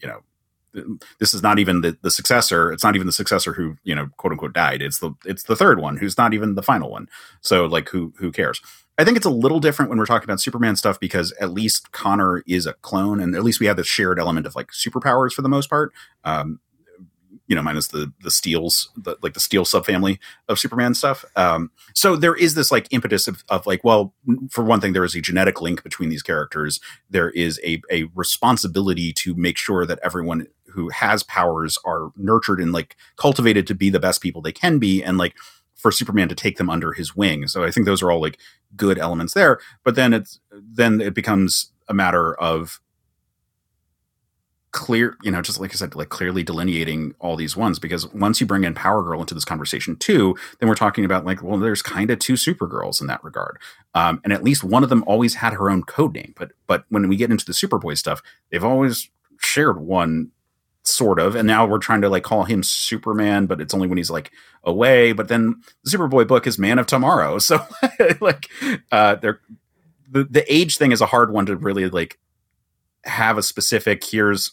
[0.00, 0.20] you know
[1.18, 4.08] this is not even the, the successor it's not even the successor who you know
[4.16, 7.08] quote unquote died it's the it's the third one who's not even the final one
[7.40, 8.60] so like who who cares
[8.98, 11.92] I think it's a little different when we're talking about Superman stuff because at least
[11.92, 15.32] Conner is a clone, and at least we have this shared element of like superpowers
[15.32, 15.92] for the most part.
[16.24, 16.58] Um,
[17.46, 21.24] you know, minus the the steels, the, like the steel subfamily of Superman stuff.
[21.36, 24.14] Um, so there is this like impetus of, of like, well,
[24.50, 26.80] for one thing, there is a genetic link between these characters.
[27.08, 32.60] There is a a responsibility to make sure that everyone who has powers are nurtured
[32.60, 35.34] and like cultivated to be the best people they can be, and like
[35.74, 37.46] for Superman to take them under his wing.
[37.46, 38.38] So I think those are all like
[38.76, 39.60] good elements there.
[39.84, 42.80] But then it's then it becomes a matter of
[44.72, 48.40] clear, you know, just like I said, like clearly delineating all these ones because once
[48.40, 51.58] you bring in Power Girl into this conversation too, then we're talking about like, well,
[51.58, 53.58] there's kind of two Supergirls in that regard,
[53.94, 56.34] um, and at least one of them always had her own code name.
[56.36, 59.08] But but when we get into the Superboy stuff, they've always
[59.40, 60.32] shared one
[60.88, 63.98] sort of, and now we're trying to like call him Superman, but it's only when
[63.98, 64.32] he's like
[64.64, 65.12] away.
[65.12, 67.64] But then the Superboy book is Man of Tomorrow, so
[68.20, 68.48] like
[68.92, 69.40] uh, they're
[70.10, 72.18] the the age thing is a hard one to really like
[73.04, 74.52] have a specific here's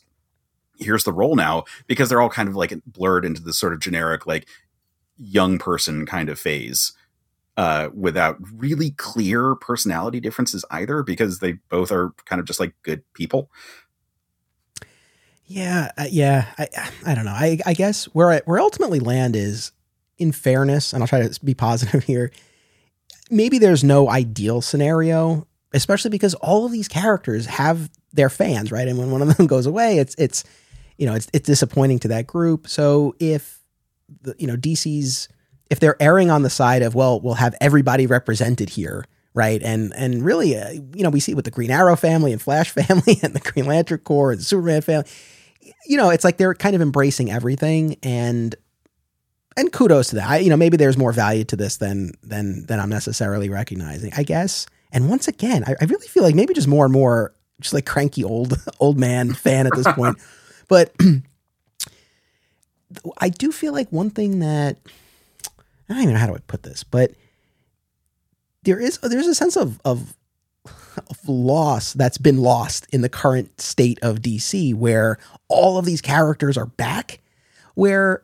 [0.78, 3.80] here's the role now because they're all kind of like blurred into this sort of
[3.80, 4.48] generic like
[5.18, 6.94] young person kind of phase
[7.58, 12.74] uh, without really clear personality differences either because they both are kind of just like
[12.84, 13.50] good people
[15.48, 16.68] yeah uh, yeah I,
[17.06, 19.72] I don't know I, I guess where I, where ultimately land is
[20.18, 22.32] in fairness and i'll try to be positive here
[23.30, 28.88] maybe there's no ideal scenario especially because all of these characters have their fans, right?
[28.88, 30.44] And when one of them goes away, it's it's
[30.98, 32.68] you know it's it's disappointing to that group.
[32.68, 33.60] So if
[34.22, 35.28] the, you know DC's
[35.70, 39.62] if they're erring on the side of well, we'll have everybody represented here, right?
[39.62, 42.42] And and really, uh, you know, we see it with the Green Arrow family and
[42.42, 45.08] Flash family and the Green Lantern Corps and the Superman family.
[45.86, 48.56] You know, it's like they're kind of embracing everything and
[49.58, 50.30] and kudos to that.
[50.30, 54.14] I, you know, maybe there's more value to this than than than I'm necessarily recognizing.
[54.16, 54.68] I guess.
[54.92, 57.86] And once again, I, I really feel like maybe just more and more just like
[57.86, 60.18] cranky old old man fan at this point.
[60.68, 60.96] But
[63.20, 64.80] I do feel like one thing that
[65.88, 67.12] I don't even know how do I put this, but
[68.64, 70.16] there is there's a sense of of,
[70.98, 76.02] of loss that's been lost in the current state of DC, where all of these
[76.02, 77.20] characters are back,
[77.76, 78.24] where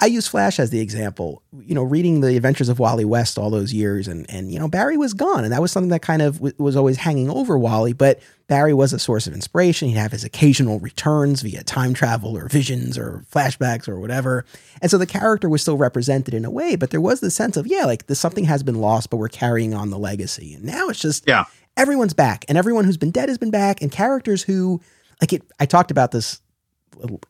[0.00, 1.42] I use Flash as the example.
[1.56, 4.66] You know, reading the Adventures of Wally West all those years, and and you know
[4.66, 7.56] Barry was gone, and that was something that kind of w- was always hanging over
[7.56, 7.92] Wally.
[7.92, 9.88] But Barry was a source of inspiration.
[9.88, 14.44] He'd have his occasional returns via time travel or visions or flashbacks or whatever,
[14.82, 16.74] and so the character was still represented in a way.
[16.74, 19.28] But there was the sense of yeah, like this something has been lost, but we're
[19.28, 20.54] carrying on the legacy.
[20.54, 21.44] And now it's just yeah,
[21.76, 24.80] everyone's back, and everyone who's been dead has been back, and characters who
[25.20, 25.42] like it.
[25.58, 26.40] I talked about this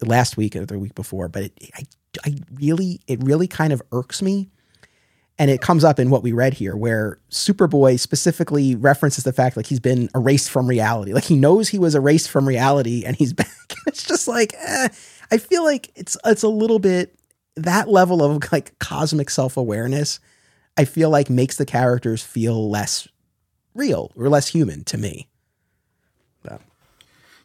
[0.03, 1.83] last week or the week before, but it, I
[2.25, 4.51] I really, it really kind of irks me.
[5.39, 9.57] And it comes up in what we read here, where Superboy specifically references the fact
[9.57, 11.15] like he's been erased from reality.
[11.15, 13.49] Like he knows he was erased from reality and he's back.
[13.87, 14.89] it's just like, eh,
[15.31, 17.15] I feel like it's it's a little bit
[17.57, 20.21] that level of like cosmic self awareness.
[20.77, 23.09] I feel like makes the characters feel less
[23.75, 25.29] real or less human to me.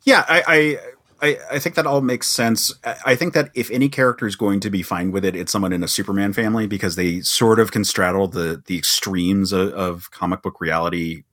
[0.05, 0.79] Yeah, I, I
[1.21, 2.73] I, I think that all makes sense.
[3.05, 5.73] I think that if any character is going to be fine with it, it's someone
[5.73, 10.11] in a Superman family because they sort of can straddle the the extremes of, of
[10.11, 11.23] comic book reality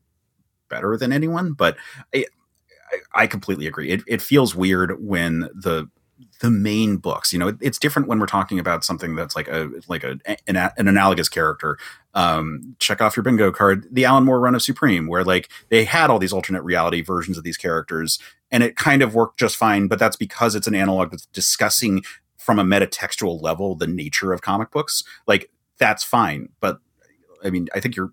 [0.68, 1.52] better than anyone.
[1.52, 1.76] But
[2.14, 2.24] I,
[3.14, 3.90] I completely agree.
[3.90, 5.90] It, it feels weird when the
[6.42, 7.32] the main books.
[7.32, 10.18] You know, it, it's different when we're talking about something that's like a like a
[10.46, 11.78] an, an analogous character.
[12.14, 13.86] Um, check off your bingo card.
[13.92, 17.38] The Alan Moore run of Supreme, where like they had all these alternate reality versions
[17.38, 18.18] of these characters,
[18.50, 19.86] and it kind of worked just fine.
[19.86, 22.02] But that's because it's an analog that's discussing
[22.36, 25.04] from a metatextual level the nature of comic books.
[25.28, 26.80] Like that's fine, but
[27.44, 28.12] I mean, I think you're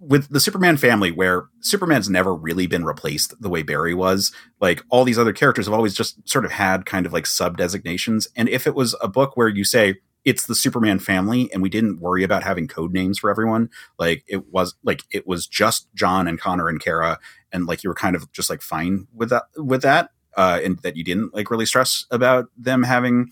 [0.00, 4.82] with the Superman family, where Superman's never really been replaced the way Barry was, like
[4.88, 8.26] all these other characters have always just sort of had kind of like sub designations.
[8.34, 11.68] And if it was a book where you say it's the Superman family and we
[11.68, 15.88] didn't worry about having code names for everyone, like it was like it was just
[15.94, 17.18] Jon and Conner and Kara,
[17.52, 20.78] and like you were kind of just like fine with that with that, uh, and
[20.78, 23.30] that you didn't like really stress about them having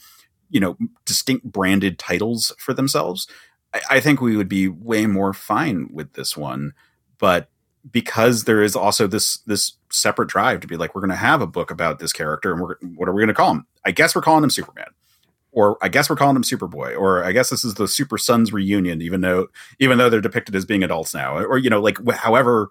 [0.50, 0.76] you know
[1.06, 3.26] distinct branded titles for themselves
[3.74, 6.72] I, I think we would be way more fine with this one,
[7.18, 7.50] but
[7.90, 11.40] because there is also this this separate drive to be like we're going to have
[11.40, 13.66] a book about this character and we're what are we going to call him?
[13.84, 14.88] I guess we're calling him superman.
[15.50, 16.98] Or i guess we're calling him superboy.
[16.98, 20.54] Or i guess this is the super sons reunion even though even though they're depicted
[20.54, 21.38] as being adults now.
[21.38, 22.68] Or you know like however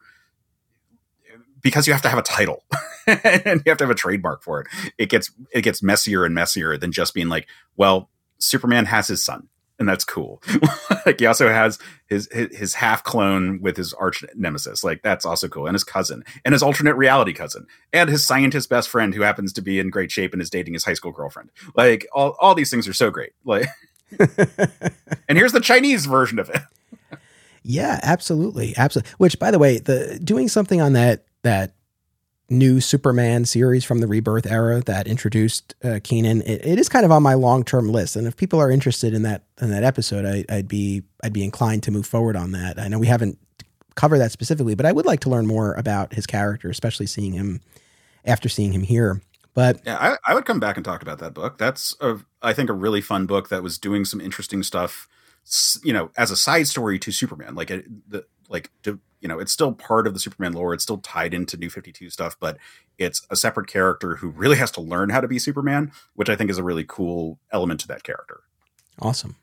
[1.62, 2.64] because you have to have a title
[3.08, 6.36] and you have to have a trademark for it it gets it gets messier and
[6.36, 9.48] messier than just being like well superman has his son
[9.80, 10.42] and that's cool.
[11.06, 14.84] like he also has his, his, his half clone with his arch nemesis.
[14.84, 18.70] Like that's also cool, and his cousin, and his alternate reality cousin, and his scientist
[18.70, 21.12] best friend who happens to be in great shape and is dating his high school
[21.12, 21.52] girlfriend.
[21.76, 23.34] Like all all these things are so great.
[23.46, 23.68] Like,
[25.30, 26.62] and here's the Chinese version of it.
[27.64, 29.12] yeah, absolutely, absolutely.
[29.18, 31.74] Which, by the way, the doing something on that that
[32.50, 36.42] new Superman series from the Rebirth era that introduced uh, Kenan.
[36.44, 39.14] It, it is kind of on my long term list, and if people are interested
[39.14, 42.52] in that in that episode, I, would be I'd be inclined to move forward on
[42.52, 42.80] that.
[42.80, 43.38] I know we haven't
[43.96, 47.34] covered that specifically, but I would like to learn more about his character, especially seeing
[47.34, 47.62] him
[48.24, 49.22] after seeing him here.
[49.54, 51.58] But yeah, I, I would come back and talk about that book.
[51.58, 55.08] That's a, I think a really fun book that was doing some interesting stuff.
[55.84, 59.40] You know, as a side story to Superman, like it, the like to, you know,
[59.40, 60.74] it's still part of the Superman lore.
[60.74, 62.58] It's still tied into New Fifty Two stuff, but
[62.98, 66.36] it's a separate character who really has to learn how to be Superman, which I
[66.36, 68.42] think is a really cool element to that character.
[69.00, 69.36] Awesome.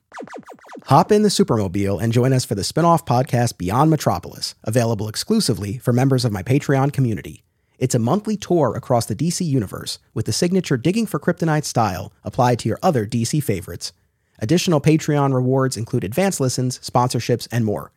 [0.86, 5.78] Hop in the Supermobile and join us for the spin-off podcast Beyond Metropolis, available exclusively
[5.78, 7.44] for members of my Patreon community.
[7.78, 12.12] It's a monthly tour across the DC universe with the signature Digging for Kryptonite style
[12.22, 13.92] applied to your other DC favorites.
[14.38, 17.92] Additional Patreon rewards include advanced listens, sponsorships, and more.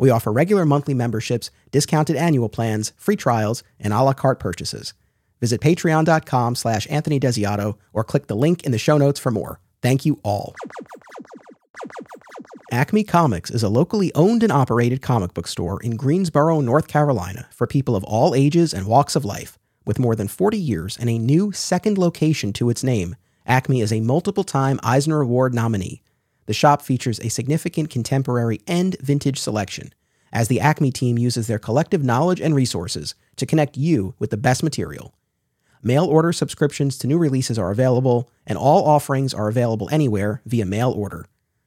[0.00, 4.94] We offer regular monthly memberships, discounted annual plans, free trials, and a la carte purchases.
[5.42, 9.60] Visit patreon.com slash Anthony Desiato or click the link in the show notes for more.
[9.82, 10.54] Thank you all.
[12.72, 17.48] Acme Comics is a locally owned and operated comic book store in Greensboro, North Carolina
[17.50, 19.58] for people of all ages and walks of life.
[19.84, 23.92] With more than 40 years and a new second location to its name, Acme is
[23.92, 26.00] a multiple time Eisner Award nominee.
[26.50, 29.94] The shop features a significant contemporary and vintage selection,
[30.32, 34.36] as the Acme team uses their collective knowledge and resources to connect you with the
[34.36, 35.14] best material.
[35.80, 40.66] Mail order subscriptions to new releases are available, and all offerings are available anywhere via
[40.66, 41.24] mail order.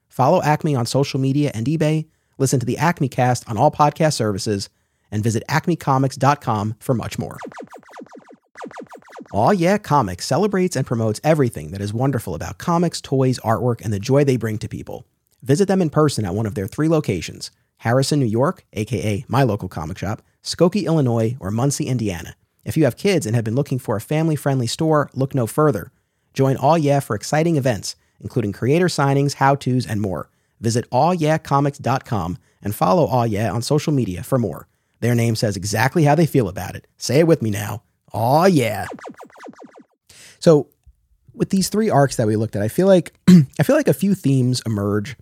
[0.09, 4.15] Follow Acme on social media and eBay, listen to the Acme cast on all podcast
[4.15, 4.67] services,
[5.09, 7.37] and visit acmecomics.com for much more.
[9.33, 13.91] Aw Yeah Comics celebrates and promotes everything that is wonderful about comics, toys, artwork, and
[13.91, 15.05] the joy they bring to people.
[15.41, 19.43] Visit them in person at one of their three locations Harrison, New York, aka my
[19.43, 22.35] local comic shop, Skokie, Illinois, or Muncie, Indiana.
[22.63, 25.47] If you have kids and have been looking for a family friendly store, look no
[25.47, 25.91] further.
[26.33, 30.29] Join Aw Yeah for exciting events including creator signings, how to's, and more.
[30.59, 34.67] Visit awyeahcomics.com and follow Aw Yeah on social media for more.
[35.01, 36.87] Their name says exactly how they feel about it.
[36.97, 37.82] Say it with me now.
[38.13, 38.87] Aw Yeah.
[40.39, 40.67] So,
[41.33, 43.13] with these three arcs that we looked at, I feel like
[43.59, 45.15] I feel like a few themes emerge.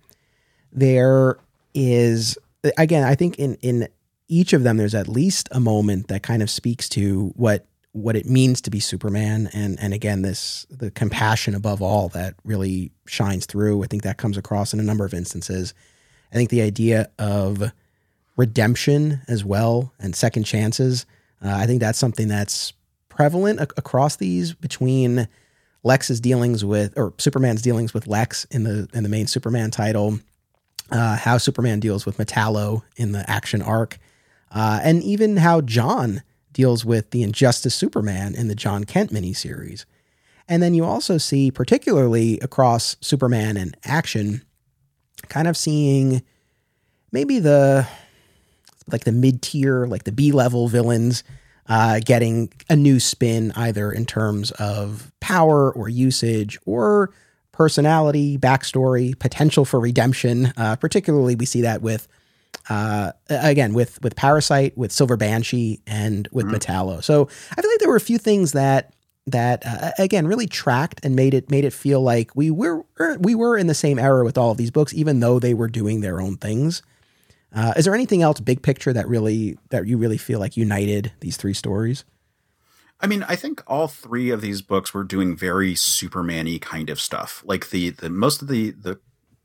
[0.72, 1.38] There
[1.74, 2.36] is
[2.76, 3.88] again, I think in in
[4.28, 8.16] each of them there's at least a moment that kind of speaks to what what
[8.16, 12.90] it means to be Superman, and and again, this the compassion above all that really
[13.06, 13.84] shines through.
[13.84, 15.74] I think that comes across in a number of instances.
[16.32, 17.70] I think the idea of
[18.36, 21.04] redemption as well and second chances.
[21.44, 22.72] Uh, I think that's something that's
[23.14, 25.28] prevalent ac- across these between
[25.84, 30.18] Lex's dealings with or Superman's dealings with Lex in the in the main Superman title,
[30.90, 33.98] uh, how Superman deals with Metallo in the action arc,
[34.50, 39.84] uh, and even how Jon deals with the Injustice Superman in the Jon Kent miniseries.
[40.48, 44.42] And then you also see, particularly across Superman and action,
[45.28, 46.22] kind of seeing
[47.10, 47.86] maybe the
[48.90, 51.22] like the mid tier, like the B level villains
[51.68, 57.12] uh, getting a new spin, either in terms of power or usage or
[57.52, 60.52] personality, backstory, potential for redemption.
[60.56, 62.08] Uh, particularly, we see that with
[62.68, 66.56] uh, again with with Parasite, with Silver Banshee, and with mm-hmm.
[66.56, 67.02] Metallo.
[67.02, 68.94] So I feel like there were a few things that
[69.26, 73.16] that uh, again really tracked and made it made it feel like we were er,
[73.20, 75.68] we were in the same era with all of these books, even though they were
[75.68, 76.82] doing their own things.
[77.54, 81.12] Uh, is there anything else big picture that really that you really feel like united
[81.20, 82.04] these three stories?
[83.00, 87.00] I mean, I think all three of these books were doing very Superman-y kind of
[87.00, 87.42] stuff.
[87.44, 88.98] Like the the most of the the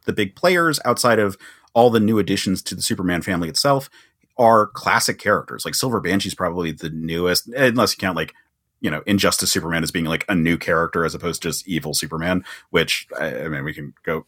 [0.06, 1.38] the big players outside of
[1.74, 3.90] all the new additions to the Superman family itself
[4.38, 5.66] are classic characters.
[5.66, 8.34] Like Silver Banshee's probably the newest, unless you count like
[8.80, 11.94] you know Injustice Superman as being like a new character as opposed to just evil
[11.94, 12.46] Superman.
[12.70, 14.26] Which I, mean, we can go.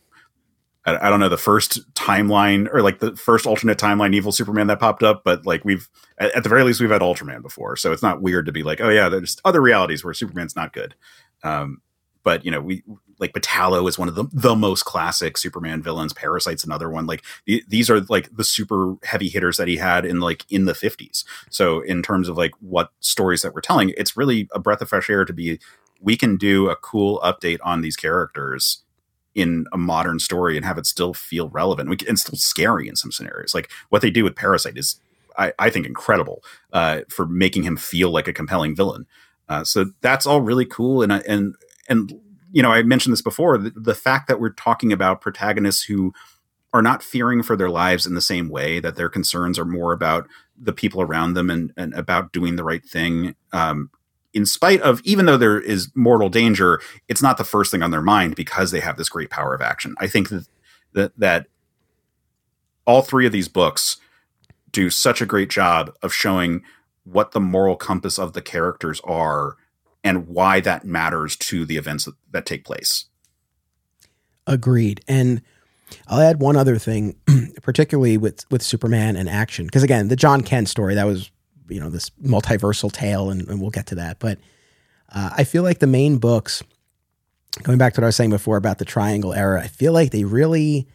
[0.96, 4.68] I, I don't know the first timeline or like the first alternate timeline evil Superman
[4.68, 7.76] that popped up, but like we've at, at the very least we've had Ultraman before,
[7.76, 10.74] so it's not weird to be like, oh yeah, there's other realities where Superman's not
[10.74, 10.96] good.
[11.44, 11.82] Um,
[12.24, 12.84] but you know we
[13.20, 16.14] like Metallo is one of the the most classic Superman villains.
[16.14, 17.06] Parasite's another one.
[17.06, 20.74] Like these are like the super heavy hitters that he had in like in the
[20.74, 21.24] 50s.
[21.50, 24.90] So in terms of like what stories that we're telling, it's really a breath of
[24.90, 25.60] fresh air to be
[26.02, 28.84] we can do a cool update on these characters
[29.36, 33.12] in a modern story and have it still feel relevant and still scary in some
[33.12, 33.54] scenarios.
[33.54, 35.00] Like what they do with Parasite is
[35.38, 39.06] I, I think incredible uh, for making him feel like a compelling villain.
[39.48, 41.56] Uh, so that's all really cool and and
[41.88, 42.14] and
[42.52, 46.14] you know, I mentioned this before the, the fact that we're talking about protagonists who
[46.74, 49.92] are not fearing for their lives in the same way that their concerns are more
[49.92, 50.28] about
[50.58, 53.90] the people around them and, and about doing the right thing um,
[54.34, 57.92] in spite of even though there is mortal danger it's not the first thing on
[57.92, 60.48] their mind because they have this great power of action i think that
[60.94, 61.48] that, that
[62.86, 63.98] all three of these books
[64.72, 66.64] do such a great job of showing
[67.04, 69.58] what the moral compass of the characters are
[70.04, 73.06] and why that matters to the events that, that take place.
[74.48, 75.02] Agreed.
[75.08, 75.42] And
[76.08, 77.16] I'll add one other thing,
[77.62, 81.32] particularly with with Superman and action, because again, the Jon Kent story that was
[81.70, 84.20] you know this multiversal tale, and, and we'll get to that.
[84.20, 84.39] But
[85.13, 86.63] uh, I feel like the main books,
[87.63, 90.11] going back to what I was saying before about the Triangle era, I feel like
[90.11, 90.88] they really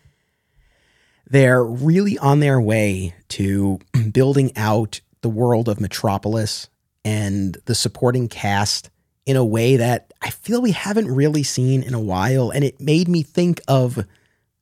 [1.28, 3.78] they're really on their way to
[4.12, 6.68] building out the world of Metropolis
[7.04, 8.90] and the supporting cast
[9.26, 12.50] in a way that I feel we haven't really seen in a while.
[12.50, 14.04] And it made me think of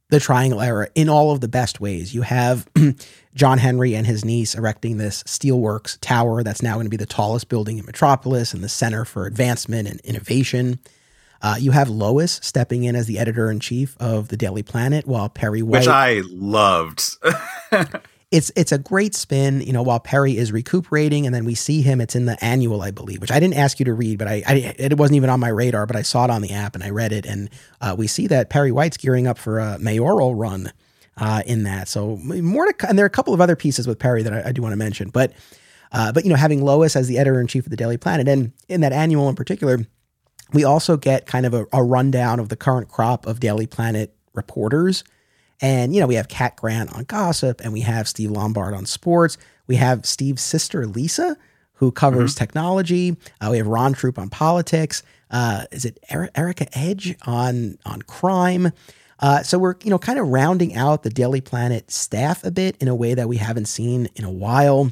[0.08, 2.14] the Triangle era in all of the best ways.
[2.14, 2.68] You have
[3.34, 7.06] John Henry and his niece erecting this steelworks tower that's now going to be the
[7.06, 10.78] tallest building in Metropolis and the center for advancement and innovation.
[11.40, 15.06] Uh, you have Lois stepping in as the editor in chief of the Daily Planet,
[15.06, 17.02] while Perry White, which I loved.
[18.30, 19.82] it's it's a great spin, you know.
[19.82, 22.00] While Perry is recuperating, and then we see him.
[22.00, 24.44] It's in the annual, I believe, which I didn't ask you to read, but I,
[24.46, 26.84] I it wasn't even on my radar, but I saw it on the app and
[26.84, 30.36] I read it, and uh, we see that Perry White's gearing up for a mayoral
[30.36, 30.72] run
[31.16, 31.88] uh, in that.
[31.88, 34.48] So more to, and there are a couple of other pieces with Perry that I,
[34.48, 35.32] I do want to mention, but
[35.92, 38.26] uh, but you know, having Lois as the editor in chief of the Daily Planet,
[38.26, 39.86] and in that annual in particular
[40.52, 44.14] we also get kind of a, a rundown of the current crop of Daily Planet
[44.34, 45.04] reporters.
[45.60, 48.86] And, you know, we have Cat Grant on gossip and we have Steve Lombard on
[48.86, 49.38] sports.
[49.66, 51.36] We have Steve's sister, Lisa,
[51.74, 52.38] who covers mm-hmm.
[52.38, 53.16] technology.
[53.40, 55.02] Uh, we have Ron Troupe on politics.
[55.30, 58.72] Uh, is it er- Erica Edge on, on crime?
[59.22, 62.76] Uh, so we're, you know, kind of rounding out the Daily Planet staff a bit
[62.80, 64.90] in a way that we haven't seen in a while.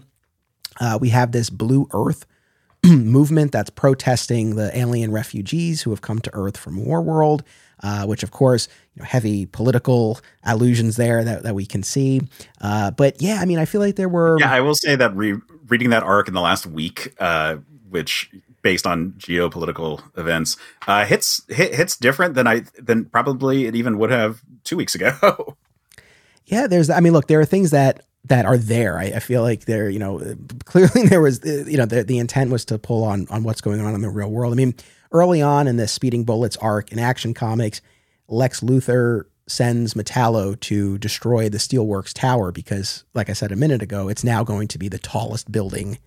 [0.81, 2.25] Uh, we have this Blue Earth
[2.85, 7.43] movement that's protesting the alien refugees who have come to Earth from Warworld,
[7.83, 12.21] uh, which, of course, you know, heavy political allusions there that, that we can see.
[12.61, 14.39] Uh, but yeah, I mean, I feel like there were.
[14.39, 17.57] Yeah, I will say that re- reading that arc in the last week, uh,
[17.89, 18.31] which
[18.63, 20.57] based on geopolitical events,
[20.87, 24.95] uh, hits hit, hits different than I than probably it even would have two weeks
[24.95, 25.57] ago.
[26.47, 26.91] yeah, there's.
[26.91, 28.99] I mean, look, there are things that that are there.
[28.99, 30.37] I, I, feel like there, you know,
[30.67, 33.81] clearly there was, you know, the, the intent was to pull on on what's going
[33.81, 34.53] on in the real world.
[34.53, 34.75] I mean,
[35.13, 37.81] early on in the Speeding Bullets arc in Action Comics,
[38.29, 43.83] Lex Luthor sends Metallo to destroy the Steelworks Tower because, like I said a minute
[43.83, 45.99] ago, it's now going to be the tallest building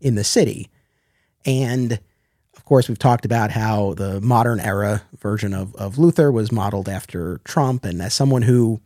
[0.00, 0.70] in the city.
[1.44, 1.98] And
[2.56, 6.88] of course, we've talked about how the modern era version of, of Luthor was modeled
[6.88, 7.84] after Trump.
[7.84, 8.80] And as someone who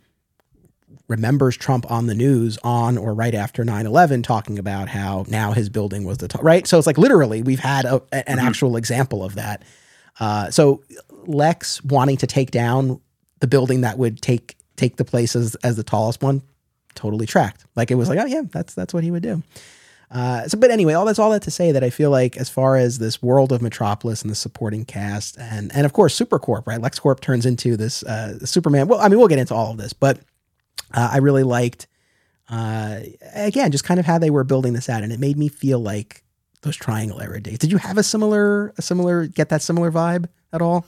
[1.07, 5.69] remembers Trump on the news on or right after 9/11 talking about how now his
[5.69, 6.67] building was the top, right.
[6.67, 8.39] So it's like literally we've had a, an mm-hmm.
[8.47, 9.63] actual example of that.
[10.21, 10.83] Uh, so
[11.27, 13.01] Lex wanting to take down
[13.41, 16.43] the building that would take take the place as, as the tallest one,
[16.95, 17.65] totally tracked.
[17.77, 19.43] Like it was like, oh yeah, that's that's what he would do.
[20.11, 22.49] Uh, so, but anyway, all that's all that to say that I feel like as
[22.49, 26.67] far as this world of Metropolis and the supporting cast, and and of course Supercorp,
[26.67, 26.81] right?
[26.81, 28.89] LexCorp turns into this uh, Superman.
[28.89, 30.19] Well, I mean, we'll get into all of this, but
[30.95, 31.87] uh, I really liked,
[32.49, 33.01] uh,
[33.35, 35.79] again, just kind of how they were building this out, and it made me feel
[35.79, 36.23] like
[36.63, 37.59] those Triangle era days.
[37.59, 40.87] Did you have a similar, a similar, get that similar vibe at all?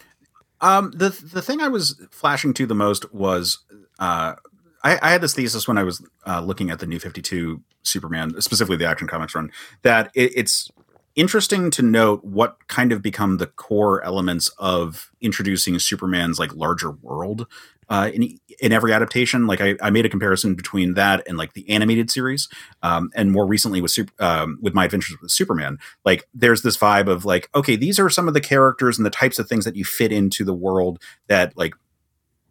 [0.62, 3.58] Um, the the thing I was flashing to the most was,
[3.98, 4.34] uh,
[4.82, 7.62] I, I had this thesis when I was uh, looking at the New Fifty Two
[7.82, 9.50] Superman, specifically the Action Comics run,
[9.82, 10.70] that it, it's
[11.16, 16.90] interesting to note what kind of become the core elements of introducing Superman's like larger
[16.90, 17.46] world
[17.88, 19.46] uh, in in every adaptation.
[19.46, 22.48] Like I, I, made a comparison between that and like the animated series,
[22.82, 25.78] um, and more recently with super, um, with my adventures with Superman.
[26.04, 29.10] Like there's this vibe of like, okay, these are some of the characters and the
[29.10, 31.74] types of things that you fit into the world that like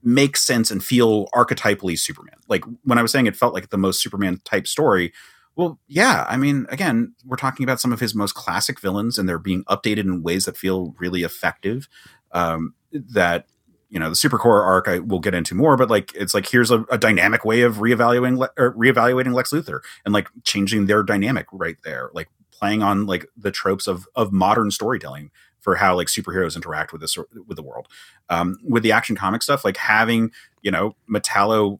[0.03, 2.37] make sense and feel archetypally Superman.
[2.47, 5.13] Like when I was saying it felt like the most Superman type story.
[5.55, 9.27] Well, yeah, I mean, again, we're talking about some of his most classic villains, and
[9.27, 11.89] they're being updated in ways that feel really effective.
[12.31, 13.45] Um, that
[13.89, 16.71] you know the Supercorp arc I will get into more, but like it's like here's
[16.71, 21.47] a, a dynamic way of reevaluating Le- reevaluating Lex Luthor and like changing their dynamic
[21.51, 25.31] right there, like playing on like the tropes of of modern storytelling
[25.69, 27.87] for how like superheroes interact with this with the world.
[28.27, 30.31] Um, with the action comic stuff, like having
[30.63, 31.79] you know Metallo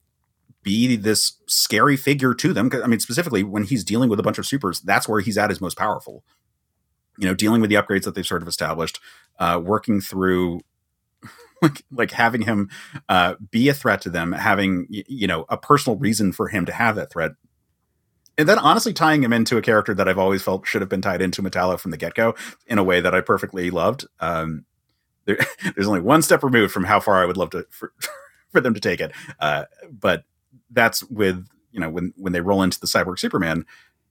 [0.61, 2.69] be this scary figure to them.
[2.71, 5.49] I mean, specifically when he's dealing with a bunch of supers, that's where he's at
[5.49, 6.23] his most powerful.
[7.17, 8.99] You know, dealing with the upgrades that they've sort of established,
[9.39, 10.59] uh, working through
[11.63, 12.69] like like having him
[13.09, 16.73] uh, be a threat to them, having you know a personal reason for him to
[16.73, 17.31] have that threat,
[18.39, 21.01] and then honestly tying him into a character that I've always felt should have been
[21.01, 22.35] tied into Metallo from the get go
[22.67, 24.05] in a way that I perfectly loved.
[24.21, 24.63] Um,
[25.25, 25.37] there,
[25.75, 27.91] there's only one step removed from how far I would love to for,
[28.51, 29.11] for them to take it,
[29.41, 30.23] uh, but
[30.71, 33.65] that's with you know when when they roll into the cyborg Superman.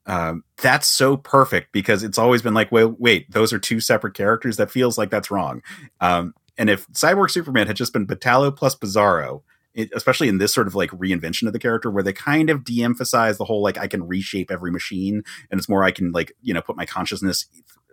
[0.05, 4.15] um, that's so perfect because it's always been like, well, wait, those are two separate
[4.15, 4.59] characters.
[4.59, 5.63] That feels like that's wrong.
[6.01, 9.43] Um, and if Cyborg Superman had just been Metallo plus Bizarro,
[9.79, 12.65] it, especially in this sort of like reinvention of the character where they kind of
[12.65, 16.33] de-emphasize the whole like I can reshape every machine and it's more I can like
[16.43, 17.47] you know put my consciousness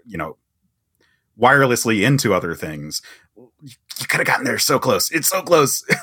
[0.05, 0.37] you know
[1.39, 3.01] wirelessly into other things.
[3.37, 5.11] You could have gotten there so close.
[5.11, 5.83] It's so close.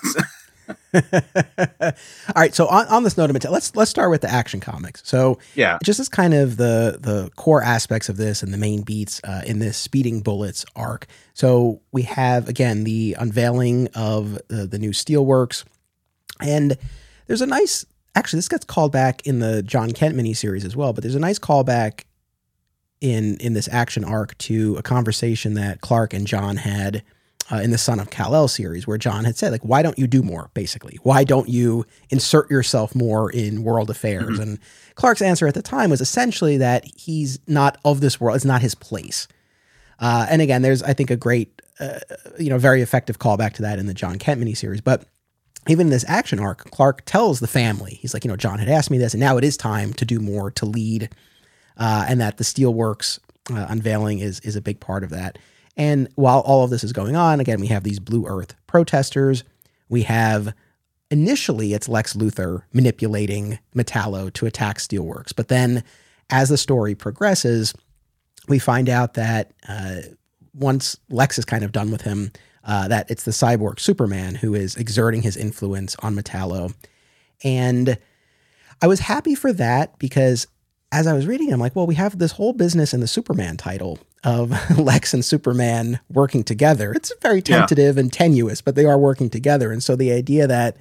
[0.94, 1.92] All
[2.36, 2.54] right.
[2.54, 5.02] So on, on this note, of let's let's start with the action comics.
[5.04, 8.82] So yeah, just as kind of the the core aspects of this and the main
[8.82, 11.06] beats uh, in this speeding bullets arc.
[11.34, 15.64] So we have again the unveiling of the, the new Steelworks,
[16.42, 16.76] and
[17.26, 17.84] there's a nice.
[18.14, 21.20] Actually, this gets called back in the Jon Kent miniseries as well, but there's a
[21.20, 22.04] nice callback
[23.00, 27.02] in in this action arc to a conversation that Clark and Jon had
[27.50, 30.06] uh, in the Son of Kal-El series, where Jon had said, like, why don't you
[30.06, 30.50] do more?
[30.54, 34.30] Basically, why don't you insert yourself more in world affairs?
[34.30, 34.42] Mm-hmm.
[34.42, 34.58] And
[34.94, 38.62] Clark's answer at the time was essentially that he's not of this world; it's not
[38.62, 39.26] his place.
[39.98, 41.98] Uh, and again, there's I think a great, uh,
[42.38, 44.82] you know, very effective callback to that in the Jon Kent miniseries.
[44.82, 45.04] But
[45.68, 48.68] even in this action arc, Clark tells the family, he's like, you know, Jon had
[48.68, 51.10] asked me this, and now it is time to do more to lead,
[51.76, 53.18] uh, and that the Steelworks
[53.50, 55.38] uh, unveiling is is a big part of that.
[55.76, 59.44] And while all of this is going on, again, we have these Blue Earth protesters.
[59.88, 60.52] We have
[61.10, 65.34] initially it's Lex Luthor manipulating Metallo to attack Steelworks.
[65.34, 65.84] But then
[66.30, 67.74] as the story progresses,
[68.48, 69.96] we find out that uh,
[70.54, 72.32] once Lex is kind of done with him,
[72.64, 76.74] uh, that it's the cyborg Superman who is exerting his influence on Metallo.
[77.44, 77.98] And
[78.80, 80.46] I was happy for that because
[80.92, 83.56] as I was reading, I'm like, well, we have this whole business in the Superman
[83.56, 86.92] title of Lex and Superman working together.
[86.92, 88.00] It's very tentative yeah.
[88.00, 89.72] and tenuous, but they are working together.
[89.72, 90.76] And so the idea that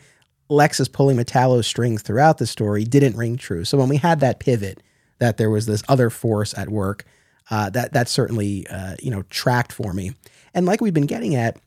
[0.50, 3.64] Lex is pulling Metallo's strings throughout the story didn't ring true.
[3.64, 4.84] So when we had that pivot,
[5.20, 7.06] that there was this other force at work,
[7.50, 10.14] uh, that that certainly uh, you know tracked for me.
[10.54, 11.58] And like we've been getting at,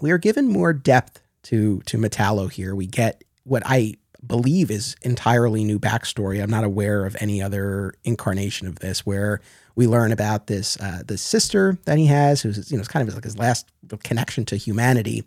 [0.00, 2.74] we are given more depth to to Metallo here.
[2.74, 3.94] We get what I
[4.26, 6.42] believe is entirely new backstory.
[6.42, 9.40] I'm not aware of any other incarnation of this where
[9.76, 13.14] we learn about this uh, sister that he has, who's you know it's kind of
[13.14, 13.70] like his last
[14.02, 15.24] connection to humanity,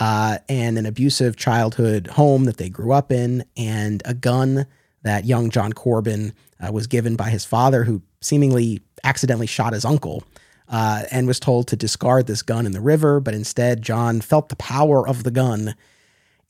[0.00, 4.66] uh, and an abusive childhood home that they grew up in, and a gun
[5.02, 9.84] that young John Corbin uh, was given by his father, who seemingly accidentally shot his
[9.84, 10.24] uncle.
[10.68, 14.48] Uh, and was told to discard this gun in the river, but instead John felt
[14.48, 15.76] the power of the gun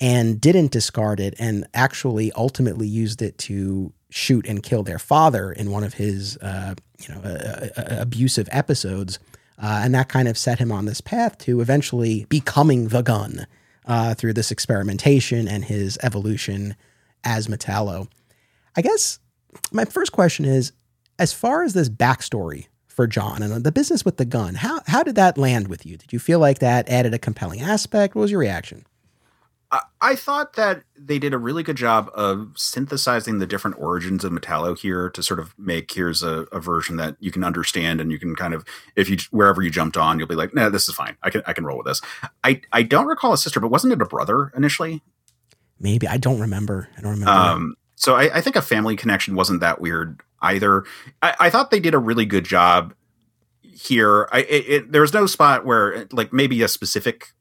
[0.00, 5.52] and didn't discard it and actually ultimately used it to shoot and kill their father
[5.52, 7.68] in one of his uh, you know uh,
[8.00, 9.18] abusive episodes,
[9.58, 13.46] uh, and that kind of set him on this path to eventually becoming the gun
[13.86, 16.76] uh, through this experimentation and his evolution
[17.24, 18.08] as Metallo.
[18.76, 19.18] I guess
[19.72, 20.72] my first question is,
[21.18, 22.66] as far as this backstory
[22.96, 25.98] for John and the business with the gun, how how did that land with you?
[25.98, 28.14] Did you feel like that added a compelling aspect?
[28.14, 28.84] What was your reaction?
[30.00, 34.32] I thought that they did a really good job of synthesizing the different origins of
[34.32, 38.12] Metallo here to sort of make here's a, a, version that you can understand and
[38.12, 40.88] you can kind of if you wherever you jumped on you'll be like nah this
[40.88, 42.00] is fine I can I can roll with this.
[42.44, 45.02] I I don't recall a sister but wasn't it a brother initially?
[45.80, 46.88] Maybe I don't remember.
[46.96, 47.32] I don't remember.
[47.32, 50.84] Um, so I, I, think a family connection wasn't that weird either.
[51.22, 52.94] I, I thought they did a really good job
[53.62, 54.28] here.
[54.32, 57.32] I it, it, there was no spot where like maybe a specific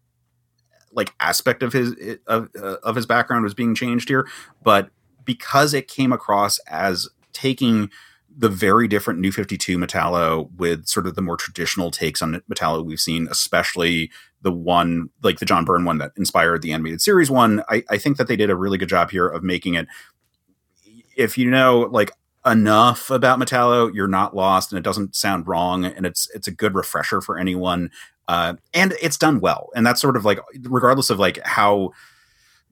[0.92, 1.96] like aspect of his
[2.28, 4.28] of uh, of his background was being changed here,
[4.64, 4.90] but
[5.24, 7.90] because it came across as taking
[8.38, 12.84] the very different New 52 Metallo with sort of the more traditional takes on Metallo
[12.84, 17.32] we've seen, especially the one like the John Byrne one that inspired the animated series
[17.32, 17.64] one.
[17.70, 19.88] I, I think that they did a really good job here of making it.
[21.16, 22.12] If you know like
[22.46, 26.52] enough about Metallo, you're not lost, and it doesn't sound wrong, and it's it's a
[26.52, 27.90] good refresher for anyone
[28.28, 29.70] uh, and it's done well.
[29.76, 31.92] And that's sort of like, regardless of like how,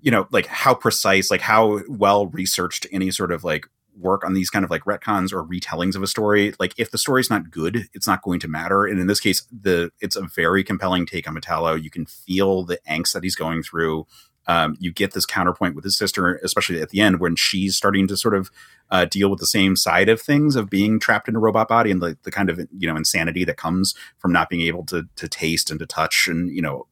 [0.01, 3.67] you know, like how precise, like how well researched any sort of like
[3.99, 6.97] work on these kind of like retcons or retellings of a story like if the
[6.97, 10.23] story's not good it's not going to matter and in this case the it's a
[10.23, 14.03] very compelling take on metallo you can feel the angst that he's going through
[14.47, 18.07] um, you get this counterpoint with his sister, especially at the end when she's starting
[18.07, 18.51] to sort of
[18.91, 21.91] uh, deal with the same side of things of being trapped in a robot body
[21.91, 25.03] and the, the kind of you know insanity that comes from not being able to
[25.15, 26.87] to taste and to touch and you know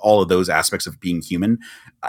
[0.00, 1.58] all of those aspects of being human.
[2.02, 2.08] Uh,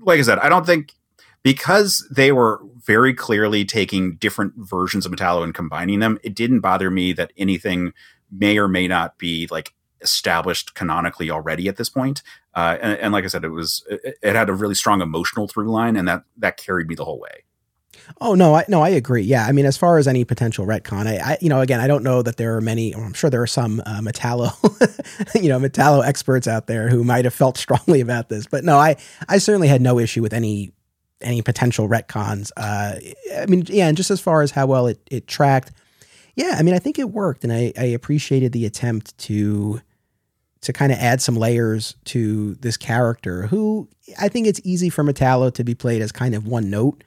[0.00, 0.94] like I said, I don't think
[1.42, 6.18] because they were very clearly taking different versions of Metallo and combining them.
[6.22, 7.92] It didn't bother me that anything
[8.30, 12.22] may or may not be like established canonically already at this point.
[12.54, 15.48] Uh, and, and, like I said, it was it, it, had a really strong emotional
[15.48, 17.44] through line, and that that carried me the whole way.
[18.20, 19.22] Oh no, I no, I agree.
[19.22, 21.86] Yeah, I mean, as far as any potential retcon, I, I you know, again, I
[21.86, 22.94] don't know that there are many.
[22.94, 24.52] I'm sure there are some uh, Metallo,
[25.42, 28.76] you know, Metallo experts out there who might have felt strongly about this, but no,
[28.76, 28.96] I
[29.28, 30.72] I certainly had no issue with any
[31.20, 32.50] any potential retcons.
[32.56, 32.94] Uh,
[33.40, 35.72] I mean, yeah, and just as far as how well it it tracked,
[36.34, 39.80] yeah, I mean, I think it worked, and I I appreciated the attempt to
[40.62, 43.88] to kind of add some layers to this character who
[44.20, 47.02] I think it's easy for Metallo to be played as kind of one note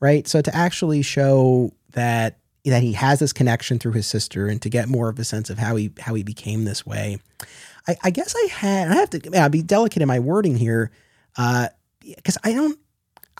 [0.00, 0.26] right?
[0.26, 4.68] So to actually show that that he has this connection through his sister and to
[4.68, 7.18] get more of a sense of how he how he became this way.
[7.86, 10.90] I, I guess I had I have to I'll be delicate in my wording here
[11.34, 12.78] because uh, I don't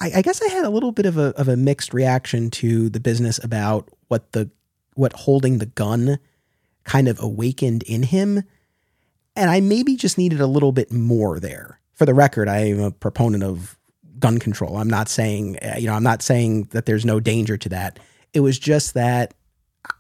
[0.01, 2.89] I, I, guess I had a little bit of a of a mixed reaction to
[2.89, 4.51] the business about what the
[4.95, 6.19] what holding the gun
[6.85, 8.45] kind of awakened in him.
[9.39, 11.79] And I maybe just needed a little bit more there.
[11.95, 13.79] For the record, I am a proponent of
[14.19, 14.79] gun control.
[14.79, 18.01] I'm not saying, uh, you know, I'm not saying that there's no danger to that.
[18.33, 19.35] It was just that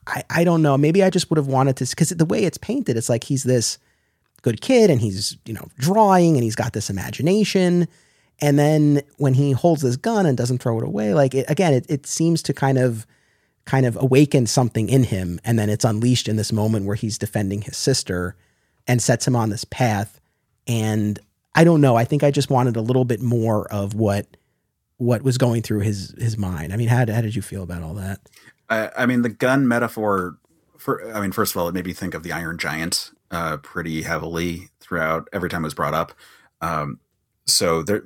[0.08, 0.76] I, I don't know.
[0.76, 3.44] Maybe I just would have wanted to, because the way it's painted, it's like he's
[3.44, 3.78] this
[4.42, 7.86] good kid and he's, you know, drawing and he's got this imagination.
[8.40, 11.74] And then when he holds this gun and doesn't throw it away, like it, again,
[11.74, 13.06] it, it seems to kind of,
[13.66, 15.38] kind of awaken something in him.
[15.44, 18.34] And then it's unleashed in this moment where he's defending his sister
[18.88, 20.20] and sets him on this path.
[20.66, 21.20] And
[21.54, 21.94] I don't know.
[21.94, 24.26] I think I just wanted a little bit more of what
[24.96, 26.72] what was going through his his mind.
[26.72, 28.20] I mean, how, how did you feel about all that?
[28.68, 30.38] I, I mean, the gun metaphor.
[30.76, 33.58] For I mean, first of all, it made me think of the Iron Giant uh,
[33.58, 36.12] pretty heavily throughout every time it was brought up.
[36.60, 37.00] Um,
[37.46, 38.02] so there,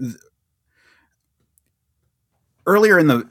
[2.66, 3.28] earlier in the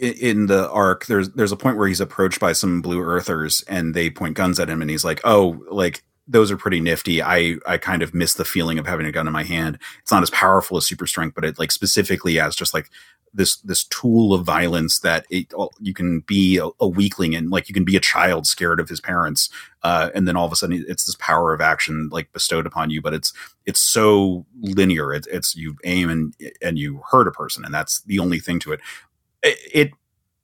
[0.00, 3.94] in the arc, there's there's a point where he's approached by some blue earthers and
[3.94, 7.22] they point guns at him, and he's like, "Oh, like those are pretty nifty.
[7.22, 9.78] I I kind of miss the feeling of having a gun in my hand.
[10.00, 12.90] It's not as powerful as super strength, but it like specifically as just like
[13.32, 17.68] this this tool of violence that it, you can be a, a, weakling and like
[17.68, 19.48] you can be a child scared of his parents,
[19.82, 22.90] uh, and then all of a sudden it's this power of action like bestowed upon
[22.90, 23.00] you.
[23.00, 23.32] But it's
[23.66, 25.12] it's so linear.
[25.12, 28.58] It's, it's you aim and and you hurt a person, and that's the only thing
[28.60, 28.80] to it.
[29.42, 29.90] It it,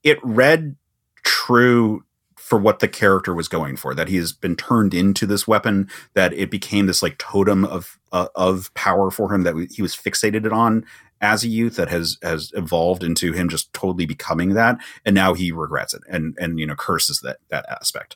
[0.02, 0.76] it read
[1.22, 2.04] true
[2.44, 5.88] for what the character was going for that he has been turned into this weapon
[6.12, 9.96] that it became this like totem of uh, of power for him that he was
[9.96, 10.84] fixated on
[11.22, 14.76] as a youth that has has evolved into him just totally becoming that
[15.06, 18.14] and now he regrets it and and you know curses that that aspect.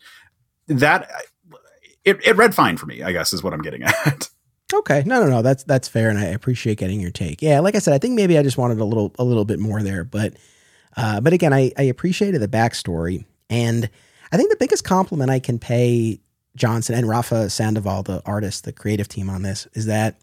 [0.66, 1.10] That
[2.04, 4.28] it, it read fine for me i guess is what i'm getting at.
[4.74, 5.02] Okay.
[5.06, 5.40] No no no.
[5.40, 7.40] That's that's fair and i appreciate getting your take.
[7.40, 9.58] Yeah like i said i think maybe i just wanted a little a little bit
[9.58, 10.34] more there but
[10.98, 13.88] uh, but again i i appreciated the backstory and
[14.30, 16.20] I think the biggest compliment I can pay
[16.56, 20.20] Johnson and Rafa Sandoval, the artist, the creative team on this, is that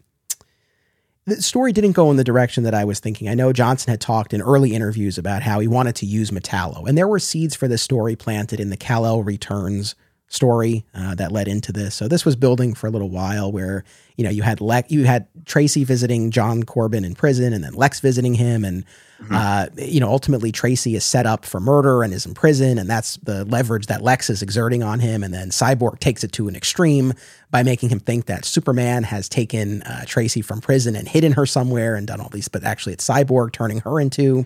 [1.24, 3.28] the story didn't go in the direction that I was thinking.
[3.28, 6.86] I know Johnson had talked in early interviews about how he wanted to use Metallo,
[6.86, 9.96] and there were seeds for this story planted in the Kal-El Returns
[10.28, 11.94] story uh, that led into this.
[11.94, 13.84] So this was building for a little while, where
[14.16, 17.74] you know you had Lex, you had Tracy visiting John Corbin in prison, and then
[17.74, 18.84] Lex visiting him, and
[19.20, 19.34] mm-hmm.
[19.34, 22.90] uh, you know ultimately Tracy is set up for murder and is in prison, and
[22.90, 25.22] that's the leverage that Lex is exerting on him.
[25.22, 27.12] And then Cyborg takes it to an extreme
[27.50, 31.46] by making him think that Superman has taken uh, Tracy from prison and hidden her
[31.46, 34.44] somewhere and done all these, but actually it's Cyborg turning her into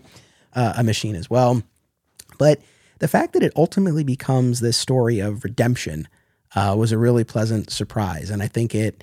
[0.55, 1.63] uh, a machine as well.
[2.39, 2.61] But
[3.01, 6.07] the fact that it ultimately becomes this story of redemption
[6.55, 8.31] uh, was a really pleasant surprise.
[8.31, 9.03] And I think it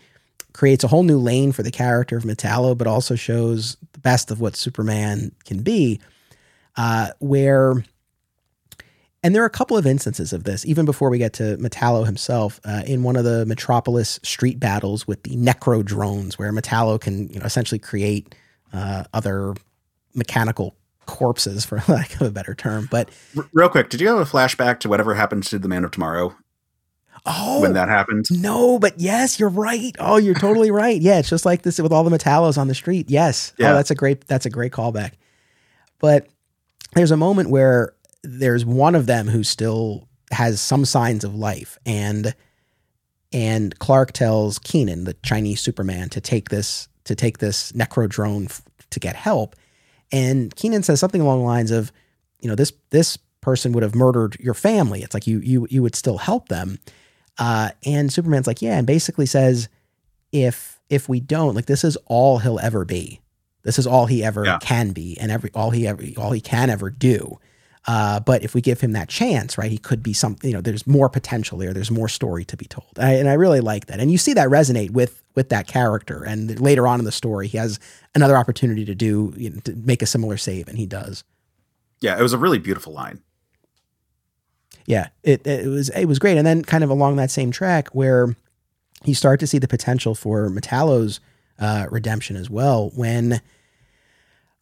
[0.53, 4.31] creates a whole new lane for the character of Metallo, but also shows the best
[4.31, 5.99] of what Superman can be.
[6.75, 7.83] Uh, where,
[9.23, 12.05] and there are a couple of instances of this, even before we get to Metallo
[12.05, 17.01] himself, uh, in one of the Metropolis street battles with the Necro drones, where Metallo
[17.01, 18.35] can, you know, essentially create
[18.73, 19.55] uh, other
[20.13, 20.75] mechanical
[21.07, 22.87] corpses, for lack of a better term.
[22.91, 23.09] But
[23.53, 26.35] real quick, did you have a flashback to whatever happened to the Man of Tomorrow?
[27.25, 28.25] Oh, when that happened?
[28.29, 29.95] No, but yes, you're right.
[29.99, 31.01] Oh, you're totally right.
[31.01, 33.09] Yeah, it's just like this with all the Metallos on the street.
[33.09, 33.53] Yes.
[33.53, 33.71] Oh, yeah.
[33.71, 34.27] Oh, that's a great.
[34.27, 35.13] That's a great callback.
[35.99, 36.27] But
[36.93, 37.93] there's a moment where
[38.23, 42.33] there's one of them who still has some signs of life, and
[43.33, 48.45] and Clark tells Kenan, the Chinese Superman, to take this to take this necro drone
[48.45, 49.55] f- to get help.
[50.11, 51.91] And Kenan says something along the lines of,
[52.39, 55.03] you know, this this person would have murdered your family.
[55.03, 56.79] It's like you you you would still help them.
[57.37, 59.69] Uh, and Superman's like, yeah, and basically says,
[60.31, 63.21] if if we don't, like, this is all he'll ever be.
[63.63, 64.59] This is all he ever yeah.
[64.59, 67.39] can be, and every all he ever all he can ever do.
[67.87, 70.49] Uh, but if we give him that chance, right, he could be something.
[70.49, 71.73] You know, there's more potential there.
[71.73, 74.01] There's more story to be told, I, and I really like that.
[74.01, 76.23] And you see that resonate with with that character.
[76.23, 77.79] And later on in the story, he has
[78.13, 81.23] another opportunity to do you know, to make a similar save, and he does.
[82.01, 83.21] Yeah, it was a really beautiful line.
[84.85, 87.87] Yeah, it it was it was great, and then kind of along that same track
[87.89, 88.35] where
[89.05, 91.21] you start to see the potential for Metallo's
[91.57, 93.39] uh, redemption as well when.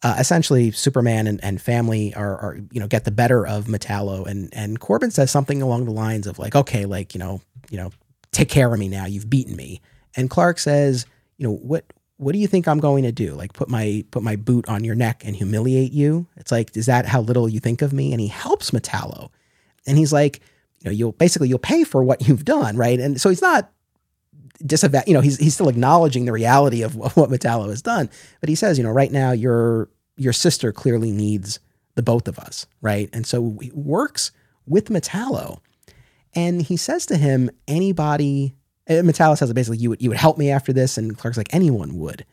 [0.06, 4.24] Uh, essentially, Superman and, and family are, are, you know, get the better of Metallo,
[4.24, 7.40] and and Corbin says something along the lines of like, okay, like you know,
[7.70, 7.90] you know,
[8.30, 9.06] take care of me now.
[9.06, 9.80] You've beaten me.
[10.14, 11.06] And Clark says,
[11.38, 13.34] you know, what what do you think I'm going to do?
[13.34, 16.28] Like put my put my boot on your neck and humiliate you?
[16.36, 18.12] It's like, is that how little you think of me?
[18.12, 19.30] And he helps Metallo.
[19.88, 20.38] And he's like,
[20.78, 23.00] you know, you'll basically you'll pay for what you've done, right?
[23.00, 23.72] And so he's not
[24.64, 28.08] disavow, you know, he's he's still acknowledging the reality of what Metallo has done.
[28.38, 31.60] But he says, you know, right now your your sister clearly needs
[31.94, 33.08] the both of us, right?
[33.12, 34.30] And so he works
[34.66, 35.60] with Metallo.
[36.34, 38.54] And he says to him, anybody,
[38.88, 40.98] Metallo says basically, you would, you would help me after this.
[40.98, 42.24] And Clark's like, anyone would.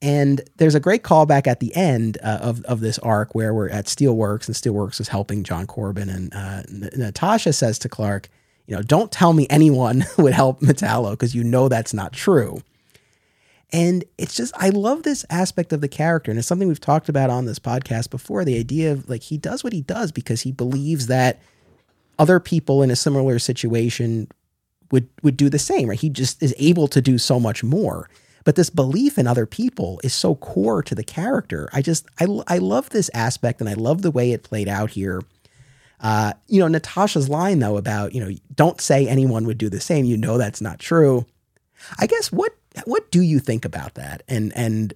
[0.00, 3.70] And there's a great callback at the end uh, of, of this arc where we're
[3.70, 6.08] at Steelworks and Steelworks is helping John Corbin.
[6.08, 8.28] And uh, N- Natasha says to Clark,
[8.66, 12.62] you know, don't tell me anyone would help Metallo because you know that's not true.
[13.74, 16.30] And it's just, I love this aspect of the character.
[16.30, 19.36] And it's something we've talked about on this podcast before the idea of like, he
[19.36, 21.42] does what he does because he believes that
[22.16, 24.28] other people in a similar situation
[24.92, 25.98] would, would do the same, right?
[25.98, 28.08] He just is able to do so much more.
[28.44, 31.68] But this belief in other people is so core to the character.
[31.72, 34.90] I just, I, I love this aspect and I love the way it played out
[34.90, 35.20] here.
[35.98, 39.80] Uh, you know, Natasha's line though about, you know, don't say anyone would do the
[39.80, 40.04] same.
[40.04, 41.26] You know, that's not true.
[41.98, 42.54] I guess what,
[42.84, 44.22] what do you think about that?
[44.28, 44.94] And, and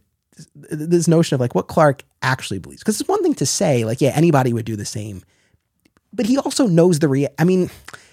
[0.54, 4.00] this notion of like what Clark actually believes, because it's one thing to say like,
[4.00, 5.22] yeah, anybody would do the same,
[6.12, 7.70] but he also knows the rea- I mean,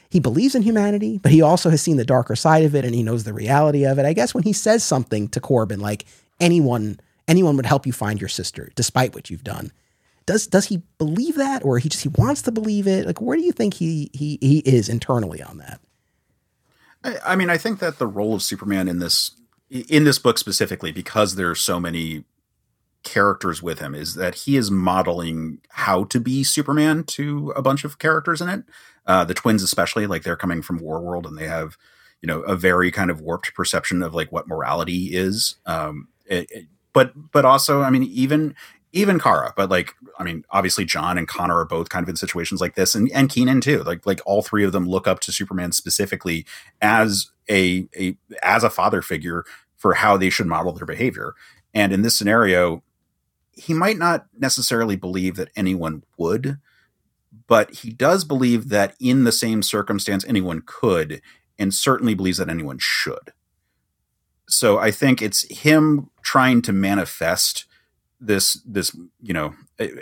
[0.10, 2.96] he believes in humanity, but he also has seen the darker side of it and
[2.96, 4.06] he knows the reality of it.
[4.06, 6.06] I guess when he says something to Corbin like
[6.40, 9.72] anyone anyone would help you find your sister despite what you've done.
[10.26, 13.06] Does does he believe that or he just he wants to believe it?
[13.06, 15.80] Like where do you think he he he is internally on that?
[17.04, 19.32] I, I mean, I think that the role of Superman in this
[19.90, 22.24] in this book specifically because there are so many
[23.04, 27.84] characters with him is that he is modeling how to be Superman to a bunch
[27.84, 28.64] of characters in it.
[29.06, 31.78] Uh, the twins, especially, like they're coming from Warworld and they have,
[32.22, 35.56] you know, a very kind of warped perception of like what morality is.
[35.66, 38.56] Um, it, it, but but also, I mean, even
[38.96, 42.16] even Kara, but like, I mean, obviously Jon and Conner are both kind of in
[42.16, 43.84] situations like this, and and Kenan too.
[43.84, 46.46] Like like all three of them look up to Superman specifically
[46.82, 49.44] as a a as a father figure
[49.86, 51.36] for how they should model their behavior.
[51.72, 52.82] And in this scenario,
[53.52, 56.58] he might not necessarily believe that anyone would,
[57.46, 61.22] but he does believe that in the same circumstance anyone could,
[61.60, 63.32] and certainly believes that anyone should.
[64.50, 67.66] So I think it's him trying to manifest
[68.20, 69.54] this this you know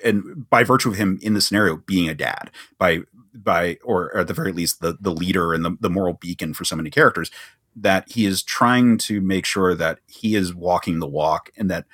[0.06, 3.00] and by virtue of him in the scenario being a dad by
[3.34, 6.64] by or at the very least the the leader and the, the moral beacon for
[6.64, 7.32] so many characters
[7.76, 11.86] that he is trying to make sure that he is walking the walk and that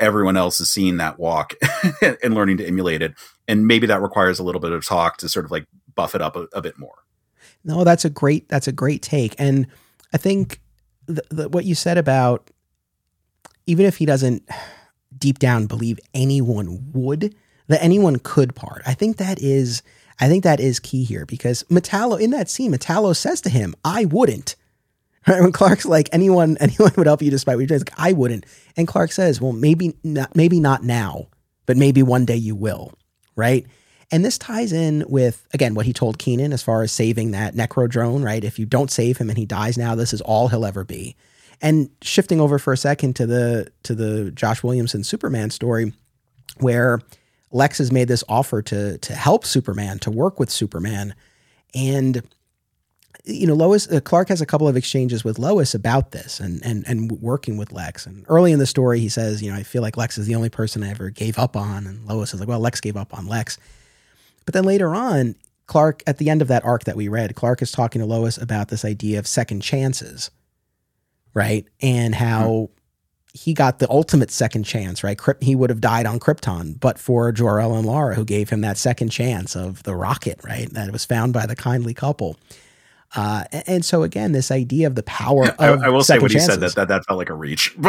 [0.00, 1.54] everyone else is seeing that walk
[2.22, 3.14] and learning to emulate it.
[3.46, 6.22] And maybe that requires a little bit of talk to sort of like buff it
[6.22, 7.04] up a, a bit more.
[7.64, 9.66] No, that's a great that's a great take, and
[10.12, 10.60] I think
[11.06, 12.50] the, the, what you said about
[13.66, 14.48] even if he doesn't
[15.18, 17.34] deep down believe anyone would,
[17.66, 18.82] that anyone could part.
[18.86, 19.82] I think that is
[20.20, 23.74] I think that is key here because Metallo in that scene, Metallo says to him,
[23.84, 24.56] "I wouldn't."
[25.28, 25.40] Right?
[25.40, 27.80] When Clark's like, anyone, anyone would help you despite what you're doing.
[27.80, 28.46] Like, I wouldn't.
[28.76, 31.28] And Clark says, well, maybe not, maybe not now,
[31.66, 32.92] but maybe one day you will.
[33.36, 33.66] Right.
[34.10, 37.54] And this ties in with, again, what he told Kenan as far as saving that
[37.54, 38.42] necro drone, right?
[38.42, 41.14] If you don't save him and he dies now, this is all he'll ever be.
[41.60, 45.92] And shifting over for a second to the to the Josh Williamson Superman story,
[46.58, 47.00] where
[47.50, 51.14] Lex has made this offer to to help Superman, to work with Superman.
[51.74, 52.22] And
[53.28, 56.64] you know, Lois uh, Clark has a couple of exchanges with Lois about this and
[56.64, 58.06] and and working with Lex.
[58.06, 60.34] And early in the story, he says, you know, I feel like Lex is the
[60.34, 63.16] only person I ever gave up on, and Lois is like, well, Lex gave up
[63.16, 63.58] on Lex.
[64.46, 65.34] But then later on,
[65.66, 68.38] Clark, at the end of that arc that we read, Clark is talking to Lois
[68.38, 70.30] about this idea of second chances,
[71.34, 71.66] right?
[71.82, 72.72] And how mm-hmm.
[73.34, 75.20] he got the ultimate second chance, right?
[75.42, 78.78] He would have died on Krypton, but for Jor-El and Lara, who gave him that
[78.78, 80.70] second chance of the rocket, right?
[80.70, 82.38] That was found by the kindly couple.
[83.16, 86.30] Uh, and so again, this idea of the power of I, I will say what
[86.30, 86.48] chances.
[86.48, 87.74] he said that, that that felt like a reach,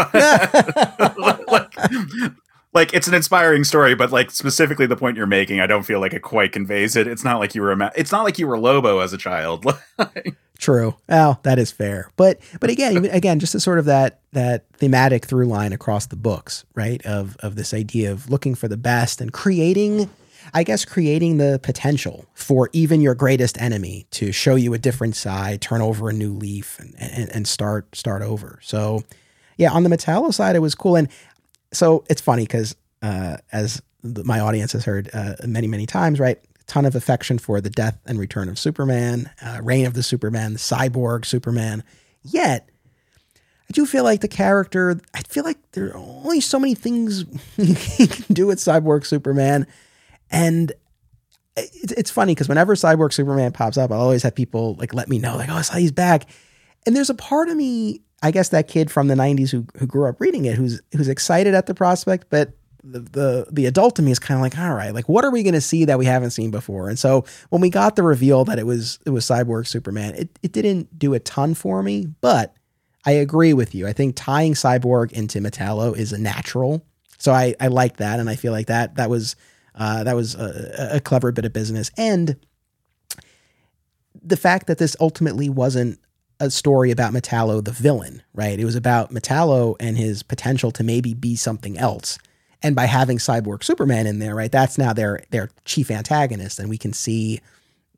[1.47, 2.33] like,
[2.73, 5.99] like, it's an inspiring story, but like specifically the point you're making, I don't feel
[5.99, 7.07] like it quite conveys it.
[7.07, 9.65] It's not like you were a, it's not like you were Lobo as a child.
[10.59, 10.95] True.
[11.07, 12.11] Well, that is fair.
[12.15, 16.15] But but again, again, just a sort of that that thematic through line across the
[16.15, 17.03] books, right?
[17.05, 20.09] Of of this idea of looking for the best and creating
[20.53, 25.15] I guess creating the potential for even your greatest enemy to show you a different
[25.15, 28.59] side, turn over a new leaf, and and, and start start over.
[28.61, 29.03] So,
[29.57, 31.09] yeah, on the Metallo side, it was cool, and
[31.71, 36.39] so it's funny because uh, as my audience has heard uh, many many times, right?
[36.69, 40.53] ton of affection for the death and return of Superman, uh, Reign of the Superman,
[40.53, 41.83] the Cyborg Superman.
[42.23, 42.69] Yet,
[43.69, 47.25] I do feel like the character, I feel like there are only so many things
[47.57, 49.67] you can do with Cyborg Superman.
[50.31, 50.71] And
[51.57, 55.09] it's, it's funny because whenever Cyborg Superman pops up, I always have people like let
[55.09, 56.29] me know, like, oh, I saw he's back.
[56.85, 59.85] And there's a part of me, I guess that kid from the 90s who, who
[59.85, 62.53] grew up reading it, who's who's excited at the prospect, but
[62.83, 65.31] the the the adult in me is kind of like, all right, like what are
[65.31, 66.89] we going to see that we haven't seen before?
[66.89, 70.39] And so when we got the reveal that it was it was Cyborg Superman, it
[70.41, 72.53] it didn't do a ton for me, but
[73.05, 73.87] I agree with you.
[73.87, 76.85] I think tying Cyborg into Metallo is a natural.
[77.17, 79.35] So I I like that, and I feel like that that was
[79.79, 82.35] uh, that was a, a clever bit of business, and
[84.21, 85.99] the fact that this ultimately wasn't
[86.41, 88.59] a story about Metallo the villain, right?
[88.59, 92.17] It was about Metallo and his potential to maybe be something else
[92.61, 96.69] and by having Cyborg Superman in there, right, that's now their their chief antagonist, and
[96.69, 97.39] we can see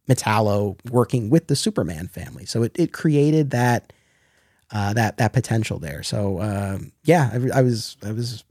[0.08, 2.46] Metallo working with the Superman family.
[2.46, 3.92] So it, it created that
[4.72, 6.04] uh, that that potential there.
[6.04, 8.44] So um, yeah, I, I, was I was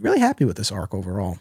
[0.00, 1.38] really happy with this arc overall.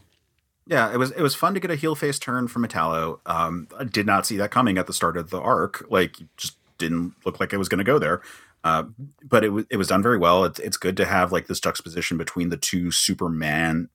[0.71, 3.19] Yeah, it was it was fun to get a heel face turn from Metallo.
[3.25, 5.85] Um, I did not see that coming at the start of the arc.
[5.89, 8.21] Like, just didn't look like it was going to go there.
[8.63, 8.83] Uh,
[9.21, 10.45] but it was it was done very well.
[10.45, 13.89] It's it's good to have like this juxtaposition between the two Superman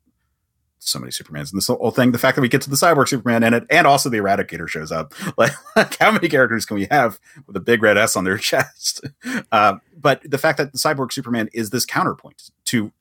[0.79, 2.13] so many Supermans and this whole thing.
[2.13, 4.69] The fact that we get to the cyborg Superman and it, and also the Eradicator
[4.69, 5.15] shows up.
[5.39, 8.39] Like, like, how many characters can we have with a big red S on their
[8.39, 9.05] chest?
[9.51, 12.93] Uh, but the fact that the cyborg Superman is this counterpoint to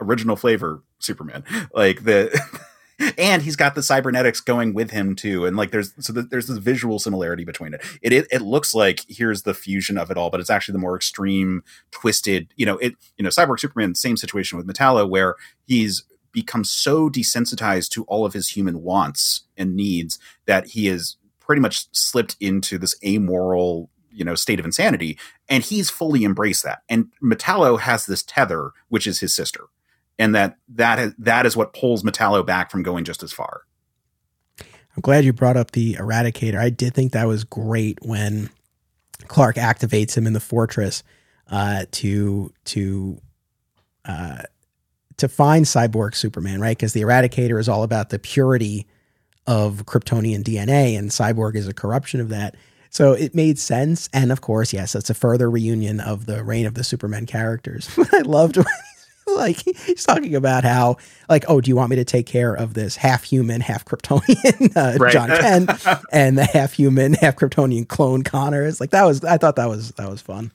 [0.00, 1.44] original flavor Superman,
[1.74, 2.38] like the.
[3.18, 6.58] and he's got the cybernetics going with him too and like there's so there's this
[6.58, 7.82] visual similarity between it.
[8.00, 10.78] it it it looks like here's the fusion of it all but it's actually the
[10.78, 15.34] more extreme twisted you know it you know cyborg superman same situation with metallo where
[15.66, 21.16] he's become so desensitized to all of his human wants and needs that he has
[21.40, 25.18] pretty much slipped into this amoral you know state of insanity
[25.48, 29.64] and he's fully embraced that and metallo has this tether which is his sister
[30.18, 33.62] and that that is, that is what pulls metallo back from going just as far
[34.60, 38.50] i'm glad you brought up the eradicator i did think that was great when
[39.28, 41.02] clark activates him in the fortress
[41.48, 43.20] uh, to to
[44.04, 44.42] uh,
[45.16, 46.76] to find cyborg Superman, right?
[46.76, 48.86] Because the Eradicator is all about the purity
[49.46, 52.56] of Kryptonian DNA, and Cyborg is a corruption of that.
[52.90, 54.08] So it made sense.
[54.12, 57.88] And of course, yes, it's a further reunion of the reign of the Superman characters.
[58.12, 58.58] I loved
[59.36, 60.96] like he's talking about how
[61.28, 64.76] like oh do you want me to take care of this half human half kryptonian
[64.76, 65.12] uh, right.
[65.12, 65.70] jon kent
[66.12, 69.68] and the half human half kryptonian clone conner it's like that was i thought that
[69.68, 70.52] was that was fun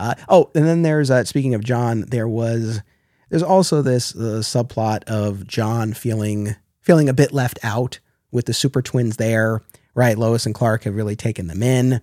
[0.00, 2.80] uh, oh, and then there's uh, speaking of Jon, there was
[3.28, 8.00] there's also this uh, subplot of Jon feeling feeling a bit left out
[8.32, 9.60] with the super twins there.
[9.94, 12.00] Right, Lois and Clark have really taken them in,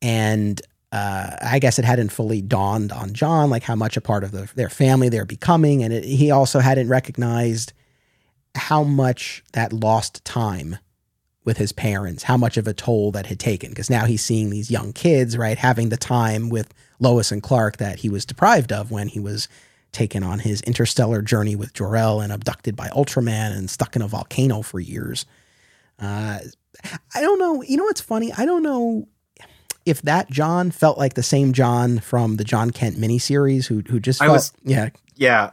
[0.00, 0.62] and
[0.92, 4.32] uh, I guess it hadn't fully dawned on Jon like how much a part of
[4.32, 7.72] the, their family they're becoming, and it, he also hadn't recognized
[8.56, 10.78] how much that lost time
[11.44, 13.70] with his parents, how much of a toll that had taken.
[13.70, 17.78] Because now he's seeing these young kids, right, having the time with Lois and Clark
[17.78, 19.48] that he was deprived of when he was
[19.92, 24.08] taken on his interstellar journey with Jor-El and abducted by Ultraman and stuck in a
[24.08, 25.24] volcano for years.
[25.98, 26.40] Uh,
[27.14, 27.62] I don't know.
[27.62, 28.32] You know what's funny?
[28.32, 29.08] I don't know
[29.86, 34.00] if that Jon felt like the same Jon from the Jon Kent miniseries who who
[34.00, 35.52] just felt, was, yeah yeah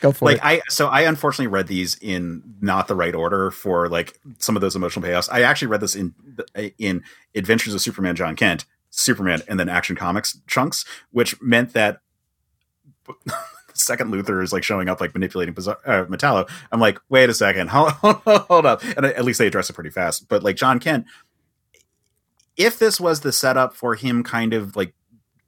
[0.00, 0.44] go for like it.
[0.44, 4.62] I so I unfortunately read these in not the right order for like some of
[4.62, 5.28] those emotional payoffs.
[5.30, 6.14] I actually read this in
[6.78, 7.02] in
[7.34, 12.00] Adventures of Superman Jon Kent Superman and then Action Comics chunks, which meant that
[13.74, 16.48] second Luthor is like showing up like manipulating uh, Metallo.
[16.72, 19.90] I'm like, wait a second, hold, hold up, and at least they address it pretty
[19.90, 20.28] fast.
[20.28, 21.06] But like Jon Kent,
[22.60, 24.92] if this was the setup for him, kind of like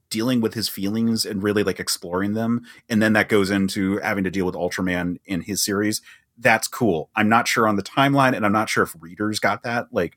[0.09, 4.25] dealing with his feelings and really like exploring them, and then that goes into having
[4.25, 6.01] to deal with Ultraman in his series.
[6.39, 7.11] That's cool.
[7.15, 9.89] I'm not sure on the timeline, and I'm not sure if readers got that.
[9.93, 10.17] Like,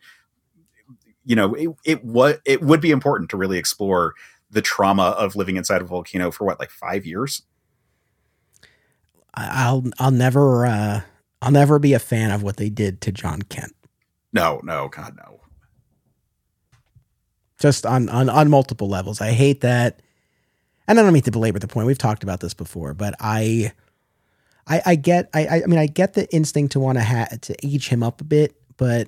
[1.25, 4.13] you know, it, it was it would be important to really explore
[4.49, 7.41] the trauma of living inside a volcano for what, like five years.
[9.33, 11.01] I'll I'll never uh,
[11.41, 13.75] I'll never be a fan of what they did to Jon Kent.
[14.31, 15.41] No, no, God, no.
[17.59, 20.01] Just on on on multiple levels, I hate that.
[20.87, 21.87] And I don't mean to belabor the point.
[21.87, 23.71] We've talked about this before, but I
[24.67, 27.65] I, I get I I mean I get the instinct to want to ha- to
[27.65, 29.07] age him up a bit, but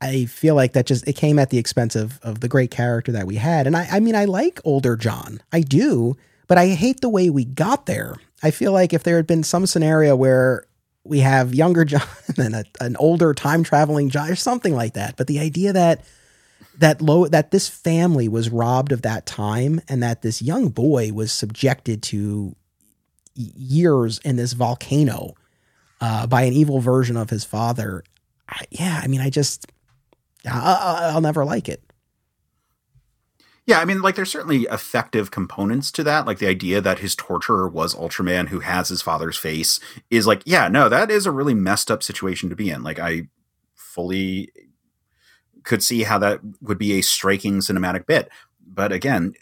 [0.00, 3.12] I feel like that just it came at the expense of of the great character
[3.12, 3.66] that we had.
[3.66, 5.40] And I I mean I like older Jon.
[5.52, 6.16] I do,
[6.48, 8.16] but I hate the way we got there.
[8.42, 10.66] I feel like if there had been some scenario where
[11.04, 12.02] we have younger Jon
[12.36, 15.16] and a, an older time traveling Jon or something like that.
[15.16, 16.04] But the idea that
[16.78, 21.12] that low that this family was robbed of that time and that this young boy
[21.12, 22.54] was subjected to
[23.34, 25.34] years in this volcano
[26.00, 28.02] uh, by an evil version of his father.
[28.48, 29.66] I, yeah, I mean, I just
[30.46, 31.82] I, I'll never like it.
[33.66, 36.24] Yeah, I mean, like there's certainly effective components to that.
[36.24, 40.42] Like the idea that his torturer was Ultraman who has his father's face is like,
[40.46, 42.84] yeah, no, that is a really messed up situation to be in.
[42.84, 43.22] Like I
[43.74, 44.50] fully
[45.66, 48.30] could see how that would be a striking cinematic bit.
[48.66, 49.34] But again,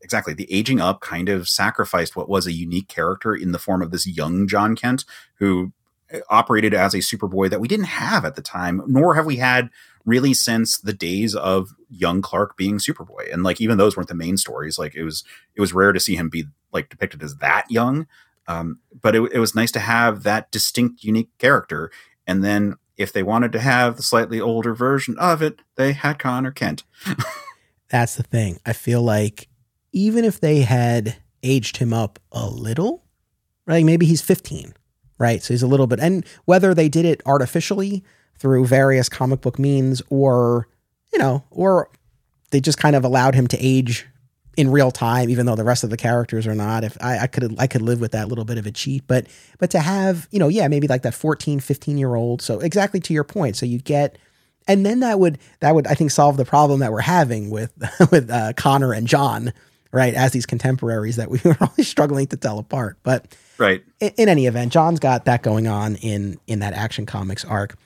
[0.00, 3.82] exactly, the aging up kind of sacrificed what was a unique character in the form
[3.82, 5.04] of this young Jon Kent
[5.36, 5.72] who
[6.12, 9.36] uh, operated as a Superboy that we didn't have at the time, nor have we
[9.36, 9.70] had
[10.04, 13.32] really since the days of young Clark being Superboy.
[13.32, 14.78] And like even those weren't the main stories.
[14.78, 18.06] Like it was it was rare to see him be like depicted as that young.
[18.48, 21.90] Um, but it, it was nice to have that distinct, unique character.
[22.26, 26.18] And then if they wanted to have the slightly older version of it, they had
[26.18, 26.84] Conner Kent.
[27.88, 28.58] That's the thing.
[28.64, 29.48] I feel like
[29.92, 33.04] even if they had aged him up a little,
[33.66, 33.84] right?
[33.84, 34.74] Maybe he's 15,
[35.18, 35.42] right?
[35.42, 38.02] So he's a little bit, and whether they did it artificially
[38.38, 40.68] through various comic book means or,
[41.12, 41.90] you know, or
[42.50, 44.06] they just kind of allowed him to age
[44.56, 46.84] in real time, even though the rest of the characters are not.
[46.84, 49.26] If I, I could, I could live with that little bit of a cheat, but,
[49.58, 52.42] but to have, you know, yeah, maybe like that 14, 15 year old.
[52.42, 53.56] So exactly to your point.
[53.56, 54.18] So you get,
[54.68, 57.72] and then that would, that would, I think, solve the problem that we're having with,
[58.10, 59.52] with uh, Conner and Jon,
[59.90, 60.14] right?
[60.14, 62.98] As these contemporaries that we were always struggling to tell apart.
[63.02, 63.82] But right.
[64.00, 67.76] In, in any event, Jon's got that going on in, in that action comics arc.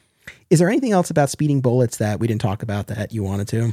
[0.51, 3.49] Is there anything else about speeding bullets that we didn't talk about that you wanted
[3.49, 3.73] to?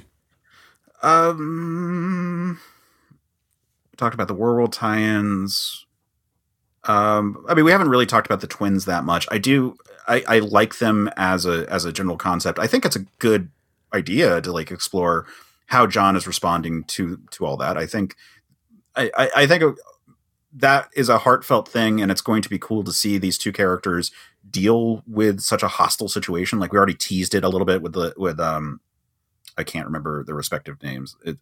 [1.03, 2.59] Um,
[3.97, 5.85] talked about the World tie-ins.
[6.85, 9.27] Um, I mean, we haven't really talked about the twins that much.
[9.31, 9.77] I do.
[10.07, 12.59] I, I like them as a as a general concept.
[12.59, 13.49] I think it's a good
[13.93, 15.25] idea to like explore
[15.67, 17.77] how Jon is responding to to all that.
[17.77, 18.15] I think.
[18.95, 19.77] I, I, I think
[20.55, 23.51] that is a heartfelt thing, and it's going to be cool to see these two
[23.51, 24.11] characters
[24.47, 26.59] deal with such a hostile situation.
[26.59, 28.81] Like we already teased it a little bit with the with um,
[29.57, 31.15] I can't remember the respective names.
[31.25, 31.37] It,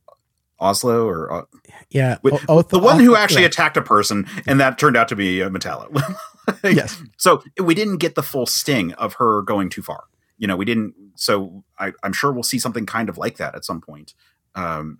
[0.61, 1.41] Oslo or uh,
[1.89, 5.15] yeah, with, o- the one who actually attacked a person, and that turned out to
[5.15, 5.89] be a Metallo.
[6.63, 7.01] yes.
[7.17, 10.05] So we didn't get the full sting of her going too far.
[10.37, 10.93] You know, we didn't.
[11.15, 14.13] So I, am sure we'll see something kind of like that at some point,
[14.55, 14.99] um,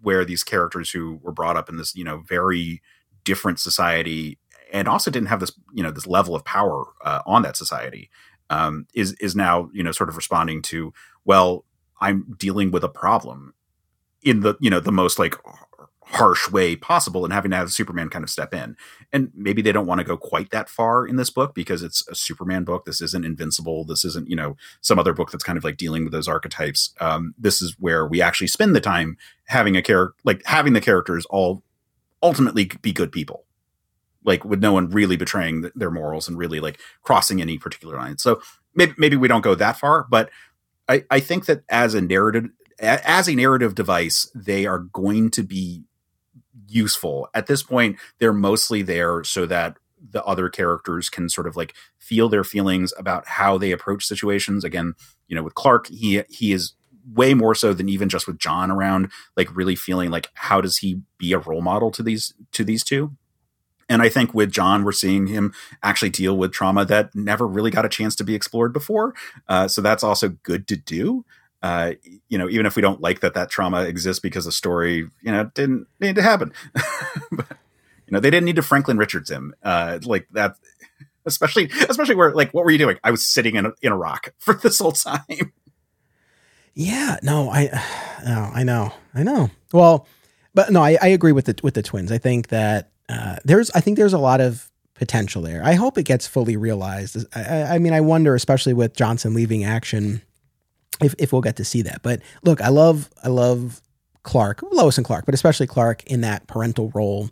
[0.00, 2.82] where these characters who were brought up in this, you know, very
[3.24, 4.38] different society
[4.72, 8.10] and also didn't have this you know this level of power uh, on that society
[8.50, 10.92] um, is is now you know sort of responding to
[11.24, 11.64] well
[12.00, 13.54] I'm dealing with a problem
[14.22, 15.36] in the you know the most like
[16.12, 18.76] harsh way possible and having to have Superman kind of step in.
[19.14, 22.06] And maybe they don't want to go quite that far in this book because it's
[22.06, 22.84] a Superman book.
[22.84, 23.84] This isn't Invincible.
[23.84, 26.92] This isn't, you know, some other book that's kind of like dealing with those archetypes.
[27.00, 29.16] Um, this is where we actually spend the time
[29.46, 31.62] having a character, like having the characters all
[32.22, 33.46] ultimately be good people
[34.24, 38.18] like with no one really betraying their morals and really like crossing any particular line.
[38.18, 38.40] So
[38.74, 40.30] maybe maybe we don't go that far, but
[40.88, 42.50] I, I think that as a narrative
[42.82, 45.84] as a narrative device, they are going to be
[46.66, 47.28] useful.
[47.34, 49.76] At this point, they're mostly there so that
[50.10, 54.64] the other characters can sort of like feel their feelings about how they approach situations.
[54.64, 54.94] Again,
[55.28, 56.74] you know, with Clark, he he is
[57.14, 60.78] way more so than even just with Jon around, like really feeling like how does
[60.78, 63.16] he be a role model to these to these two?
[63.88, 65.52] And I think with Jon, we're seeing him
[65.82, 69.14] actually deal with trauma that never really got a chance to be explored before.
[69.48, 71.24] Uh, so that's also good to do.
[71.62, 71.92] Uh,
[72.28, 75.32] you know, even if we don't like that that trauma exists because the story, you
[75.32, 76.52] know, didn't need to happen.
[77.32, 77.46] but,
[78.06, 80.56] you know, they didn't need to Franklin Richards him uh, like that.
[81.24, 82.98] Especially, especially where like, what were you doing?
[83.04, 85.52] I was sitting in a, in a rock for this whole time.
[86.74, 87.70] Yeah, no, I,
[88.26, 89.50] no, I know, I know.
[89.72, 90.06] Well,
[90.54, 92.12] but no, I, I agree with the with the twins.
[92.12, 95.64] I think that uh, there's I think there's a lot of potential there.
[95.64, 97.24] I hope it gets fully realized.
[97.34, 100.22] I, I, mean, I wonder, especially with Johnson leaving action,
[101.00, 102.02] if if we'll get to see that.
[102.02, 103.80] But look, I love I love
[104.22, 107.30] Clark, Lois and Clark, but especially Clark in that parental role.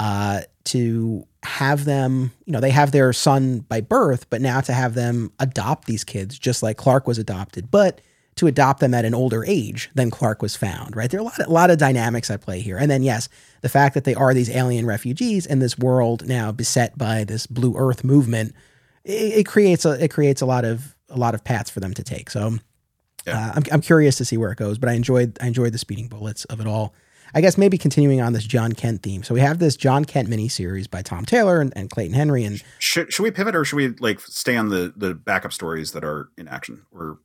[0.00, 4.72] Uh, to have them, you know, they have their son by birth, but now to
[4.72, 8.00] have them adopt these kids, just like Clark was adopted, but
[8.36, 11.10] to adopt them at an older age than Clark was found, right?
[11.10, 12.76] There are a lot, a lot of dynamics at play here.
[12.76, 13.28] And then, yes,
[13.62, 17.46] the fact that they are these alien refugees in this world now beset by this
[17.46, 18.54] blue earth movement,
[19.04, 21.94] it, it creates a, it creates a lot of, a lot of paths for them
[21.94, 22.30] to take.
[22.30, 22.58] So
[23.28, 23.48] yeah.
[23.48, 25.78] uh, I'm, I'm curious to see where it goes, but I enjoyed, I enjoyed the
[25.78, 26.94] speeding bullets of it all.
[27.34, 29.22] I guess maybe continuing on this Jon Kent theme.
[29.22, 32.44] So we have this Jon Kent miniseries by Tom Taylor and, and Clayton Henry.
[32.44, 35.92] And should, should we pivot or should we like stay on the the backup stories
[35.92, 36.86] that are in action?
[36.90, 37.18] Or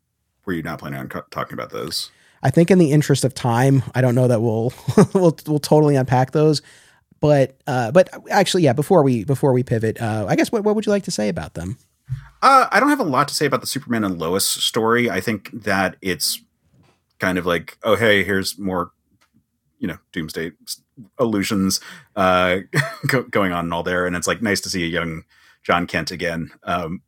[0.46, 2.12] were you not planning on co- talking about those?
[2.42, 4.74] I think in the interest of time, I don't know that we'll
[5.14, 6.62] we'll we'll totally unpack those.
[7.22, 8.74] But uh, but actually, yeah.
[8.74, 11.30] Before we before we pivot, uh, I guess what what would you like to say
[11.30, 11.78] about them?
[12.44, 15.10] Uh, I don't have a lot to say about the Superman and Lois story.
[15.10, 16.42] I think that it's
[17.18, 18.92] kind of like, oh hey, here's more
[19.80, 20.52] you know doomsday
[21.18, 21.80] illusions
[22.18, 22.58] uh,
[23.32, 25.24] going on and all there, and it's like nice to see a young
[25.64, 26.52] Jon Kent again.
[26.64, 27.02] Um,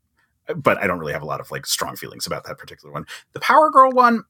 [0.55, 3.05] but I don't really have a lot of like strong feelings about that particular one.
[3.33, 4.23] The Power Girl one,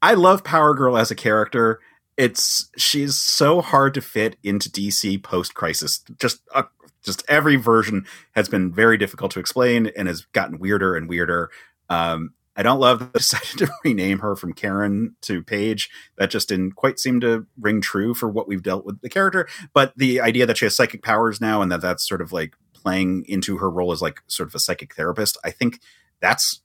[0.00, 1.80] I love Power Girl as a character.
[2.16, 6.02] It's she's so hard to fit into DC post crisis.
[6.18, 6.62] Just uh,
[7.08, 11.50] just every version has been very difficult to explain and has gotten weirder and weirder.
[11.88, 15.88] Um, I don't love that they decided to rename her from Karen to Paige.
[16.18, 19.48] That just didn't quite seem to ring true for what we've dealt with the character.
[19.72, 22.54] But the idea that she has psychic powers now and that that's sort of like
[22.74, 25.80] playing into her role as like sort of a psychic therapist, I think
[26.20, 26.60] that's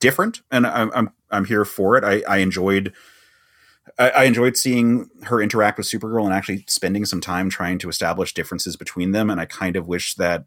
[0.00, 2.04] different, and I'm I'm, I'm here for it.
[2.04, 2.92] I, I enjoyed.
[3.98, 8.34] I, enjoyed seeing her interact with Supergirl and actually spending some time trying to establish
[8.34, 9.30] differences between them.
[9.30, 10.44] And I kind of wish that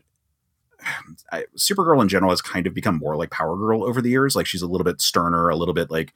[1.32, 4.36] I, Supergirl in general has kind of become more like Power Girl over the years.
[4.36, 6.14] Like she's a little bit sterner, a little bit like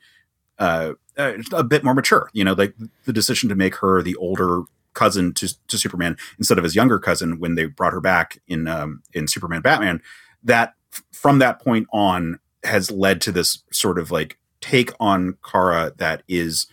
[0.59, 2.29] uh, uh, a bit more mature.
[2.33, 2.75] You know, like
[3.05, 6.99] the decision to make her the older cousin to, to Superman instead of his younger
[6.99, 10.01] cousin when they brought her back in um, in Superman Batman.
[10.43, 10.73] That
[11.11, 16.23] from that point on has led to this sort of like take on Kara that
[16.27, 16.67] is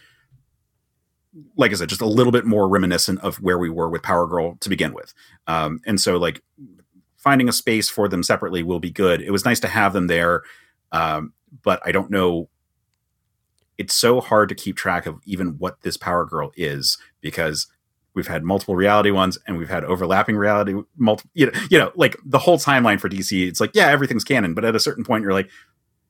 [1.57, 4.27] like I said, just a little bit more reminiscent of where we were with Power
[4.27, 5.13] Girl to begin with.
[5.47, 6.43] Um, and so like
[7.17, 9.21] finding a space for them separately will be good.
[9.21, 10.43] It was nice to have them there,
[10.93, 11.33] um,
[11.63, 12.49] but I don't know.
[13.77, 17.69] It's so hard to keep track of even what this Power Girl is because
[18.15, 21.93] we've had multiple reality ones and we've had overlapping reality multiple you know, you know
[21.95, 25.05] like the whole timeline for dc it's like yeah everything's canon but at a certain
[25.05, 25.49] point you're like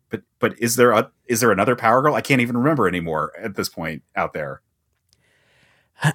[0.09, 3.33] but but is there a is there another power girl i can't even remember anymore
[3.39, 4.63] at this point out there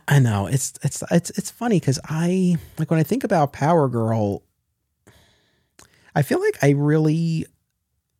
[0.07, 3.87] i know it's it's it's it's funny because i like when i think about power
[3.87, 4.43] girl
[6.15, 7.45] I feel like I really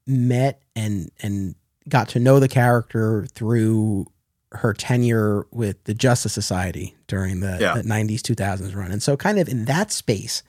[0.05, 1.55] met and and
[1.87, 4.07] got to know the character through
[4.51, 7.73] her tenure with the Justice Society during the, yeah.
[7.73, 8.91] the 90s 2000s run.
[8.91, 10.43] And so kind of in that space,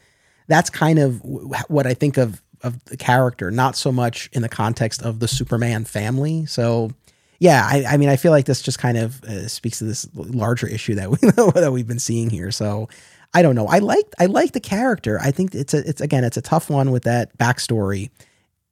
[0.46, 1.22] that's kind of
[1.68, 5.28] what I think of of the character, not so much in the context of the
[5.28, 6.46] Superman family.
[6.46, 6.92] So
[7.38, 10.08] yeah, I, I mean, I feel like this just kind of uh, speaks to this
[10.14, 12.50] larger issue that we that we've been seeing here.
[12.50, 12.88] So
[13.32, 13.66] I don't know.
[13.66, 15.18] I like I like the character.
[15.20, 18.10] I think it's a it's again it's a tough one with that backstory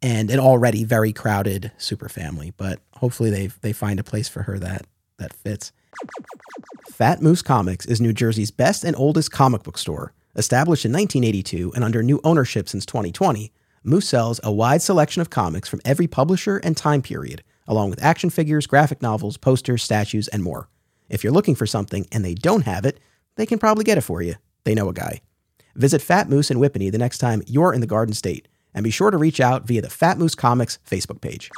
[0.01, 2.53] and an already very crowded super family.
[2.57, 4.87] But hopefully they they find a place for her that
[5.19, 5.73] that fits.
[6.91, 10.13] Fat Moose Comics is New Jersey's best and oldest comic book store.
[10.35, 13.53] Established in 1982 and under new ownership since 2020,
[13.85, 18.03] Moose sells a wide selection of comics from every publisher and time period, along with
[18.03, 20.69] action figures, graphic novels, posters, statues, and more.
[21.09, 22.99] If you're looking for something and they don't have it,
[23.37, 24.35] they can probably get it for you.
[24.65, 25.21] They know a guy.
[25.75, 28.91] Visit Fat Moose in Whippany the next time you're in the Garden State, and be
[28.91, 31.51] sure to reach out via the Fat Moose Comics Facebook page.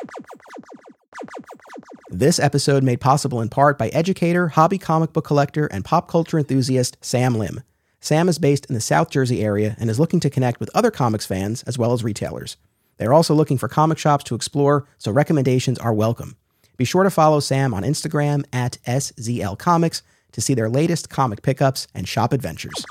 [2.11, 6.39] This episode made possible in part by educator, hobby comic book collector, and pop culture
[6.39, 7.63] enthusiast Sam Lim.
[8.01, 10.91] Sam is based in the South Jersey area and is looking to connect with other
[10.91, 12.57] comics fans as well as retailers.
[12.97, 16.37] They're also looking for comic shops to explore, so recommendations are welcome.
[16.77, 20.03] Be sure to follow Sam on Instagram at SZL Comics
[20.33, 22.85] to see their latest comic pickups and shop adventures.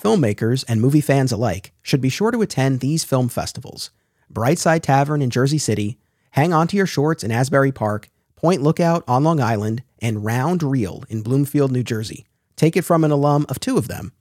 [0.00, 3.90] Filmmakers and movie fans alike should be sure to attend these film festivals
[4.32, 5.98] Brightside Tavern in Jersey City,
[6.30, 10.62] Hang On to Your Shorts in Asbury Park, Point Lookout on Long Island, and Round
[10.62, 12.26] Reel in Bloomfield, New Jersey.
[12.56, 14.12] Take it from an alum of two of them.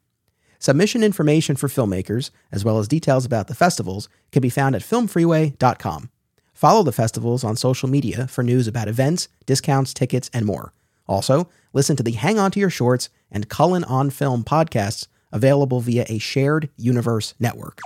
[0.61, 4.83] Submission information for filmmakers, as well as details about the festivals, can be found at
[4.83, 6.11] filmfreeway.com.
[6.53, 10.71] Follow the festivals on social media for news about events, discounts, tickets, and more.
[11.07, 15.81] Also, listen to the Hang On to Your Shorts and Cullen on Film podcasts available
[15.81, 17.79] via a shared universe network.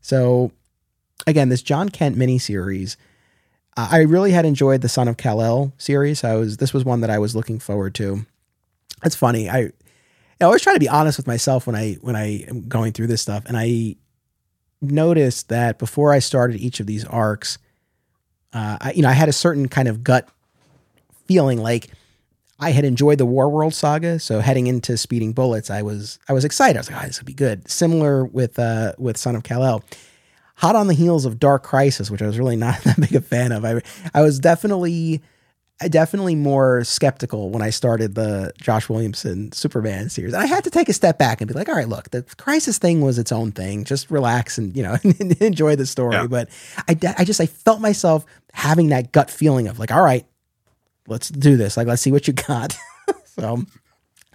[0.00, 0.52] So,
[1.26, 2.96] again, this Jon Kent miniseries,
[3.76, 6.24] I really had enjoyed the Son of Kal-El series.
[6.24, 8.24] I was this was one that I was looking forward to.
[9.04, 9.50] It's funny.
[9.50, 9.72] I,
[10.40, 13.08] I always try to be honest with myself when I when I am going through
[13.08, 13.96] this stuff, and I
[14.80, 17.58] noticed that before I started each of these arcs,
[18.52, 20.28] uh, I, you know, I had a certain kind of gut
[21.26, 21.90] feeling like
[22.58, 26.44] I had enjoyed the Warworld saga, so heading into Speeding Bullets, I was I was
[26.44, 26.76] excited.
[26.76, 27.68] I was like, oh, this would be good.
[27.70, 29.84] Similar with uh, with Son of Kal-El.
[30.56, 33.20] Hot on the heels of Dark Crisis, which I was really not that big a
[33.20, 33.64] fan of.
[33.64, 33.80] I
[34.14, 35.22] I was definitely
[35.88, 40.34] definitely more skeptical when I started the Josh Williamson Superman series.
[40.34, 42.22] And I had to take a step back and be like, all right, look, the
[42.36, 43.84] Crisis thing was its own thing.
[43.84, 44.96] Just relax and, you know,
[45.40, 46.16] enjoy the story.
[46.16, 46.26] Yeah.
[46.26, 46.48] But
[46.88, 50.26] I, I just, I felt myself having that gut feeling of like, all right,
[51.06, 51.76] let's do this.
[51.76, 52.76] Like, let's see what you got.
[53.24, 53.54] so,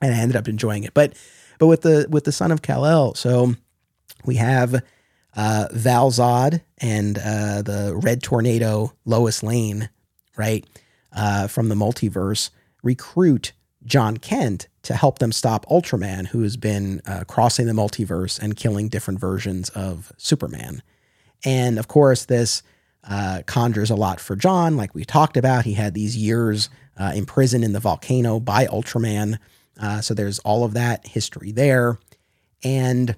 [0.01, 0.93] and I ended up enjoying it.
[0.93, 1.13] But,
[1.59, 3.55] but with the with the son of Kal El, so
[4.25, 4.83] we have
[5.35, 9.89] uh, Val Zod and uh, the Red Tornado Lois Lane,
[10.35, 10.65] right,
[11.15, 12.51] uh, from the multiverse,
[12.83, 13.53] recruit
[13.85, 18.55] Jon Kent to help them stop Ultraman, who has been uh, crossing the multiverse and
[18.55, 20.83] killing different versions of Superman.
[21.43, 22.61] And of course, this
[23.07, 24.77] uh, conjures a lot for Jon.
[24.77, 29.37] Like we talked about, he had these years uh, imprisoned in the volcano by Ultraman.
[29.79, 31.99] Uh, so there's all of that history there,
[32.63, 33.15] and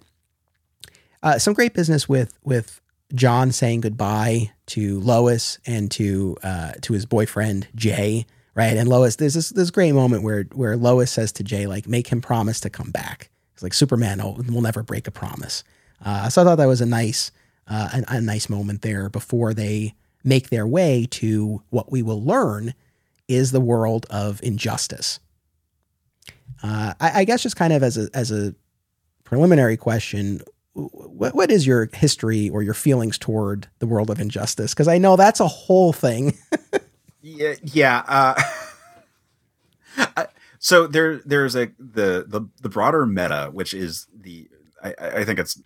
[1.21, 2.81] uh, some great business with with
[3.13, 8.25] Jon saying goodbye to Lois and to uh, to his boyfriend Jay.
[8.53, 11.87] Right, and Lois, there's this this great moment where where Lois says to Jay, like,
[11.87, 13.29] make him promise to come back.
[13.53, 15.63] It's like Superman will, will never break a promise.
[16.03, 17.31] Uh, so I thought that was a nice
[17.67, 19.93] uh, a, a nice moment there before they
[20.23, 22.73] make their way to what we will learn
[23.27, 25.19] is the world of injustice.
[26.63, 28.55] Uh, I, I, guess just kind of as a as a
[29.23, 30.41] preliminary question,
[30.77, 34.73] what what is your history or your feelings toward the world of injustice?
[34.73, 36.37] Because I know that's a whole thing.
[37.21, 38.03] yeah, yeah.
[39.97, 40.25] Uh,
[40.59, 44.47] so there there's a the the the broader meta, which is the
[44.83, 45.59] I, I think it's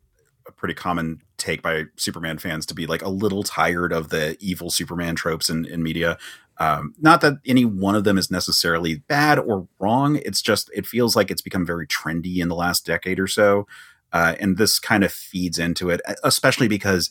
[0.47, 4.37] a pretty common take by Superman fans to be like a little tired of the
[4.39, 6.17] evil Superman tropes in, in media.
[6.57, 10.17] Um, not that any one of them is necessarily bad or wrong.
[10.17, 13.67] It's just it feels like it's become very trendy in the last decade or so,
[14.13, 17.09] uh, and this kind of feeds into it, especially because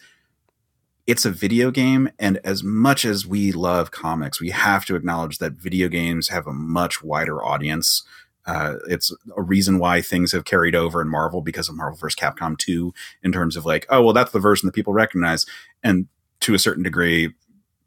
[1.07, 5.39] it's a video game, and as much as we love comics, we have to acknowledge
[5.39, 8.05] that video games have a much wider audience.
[8.47, 12.15] Uh, it's a reason why things have carried over in Marvel because of Marvel vs.
[12.15, 15.47] Capcom 2 in terms of like, oh, well, that's the version that people recognize.
[15.83, 16.07] And
[16.41, 17.35] to a certain degree,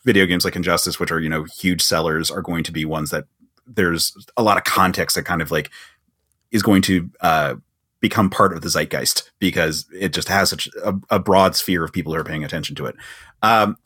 [0.04, 3.10] video games like Injustice, which are, you know, huge sellers, are going to be ones
[3.12, 3.26] that
[3.66, 5.70] there's a lot of context that kind of like
[6.52, 7.56] is going to uh,
[8.04, 11.94] become part of the zeitgeist because it just has such a, a, broad sphere of
[11.94, 12.98] people who are paying attention to it.
[13.42, 13.78] Um,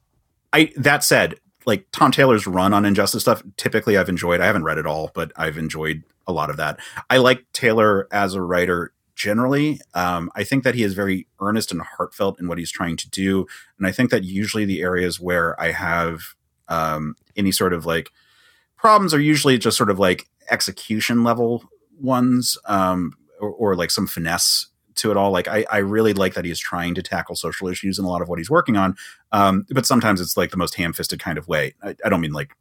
[0.52, 1.35] I that said,
[1.68, 4.41] like Tom Taylor's run on Injustice stuff, typically I've enjoyed.
[4.41, 6.80] I haven't read it all, but I've enjoyed a lot of that.
[7.11, 9.80] I like Taylor as a writer generally.
[9.94, 13.10] Um, I think that he is very earnest and heartfelt in what he's trying to
[13.11, 13.45] do.
[13.77, 16.34] And I think that usually the areas where I have
[16.69, 18.10] um, any sort of like
[18.77, 21.65] problems are usually just sort of like execution level
[22.02, 25.32] ones um, or, or, like some finesse to it all.
[25.32, 28.22] Like I, I really like that he's trying to tackle social issues in a lot
[28.22, 28.96] of what he's working on.
[29.32, 31.76] Um, but sometimes it's like the most ham fisted kind of way.
[31.84, 32.52] I, I don't mean like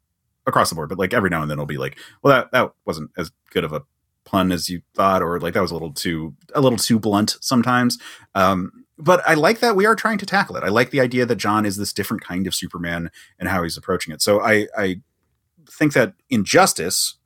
[0.47, 2.73] across the board, but like every now and then it'll be like, well, that that
[2.85, 3.83] wasn't as good of a
[4.25, 7.37] pun as you thought, or like that was a little too a little too blunt
[7.41, 7.99] sometimes.
[8.35, 10.65] Um, but I like that we are trying to tackle it.
[10.65, 13.77] I like the idea that Jon is this different kind of Superman and how he's
[13.77, 14.23] approaching it.
[14.23, 15.01] So I I
[15.69, 17.17] think that Injustice,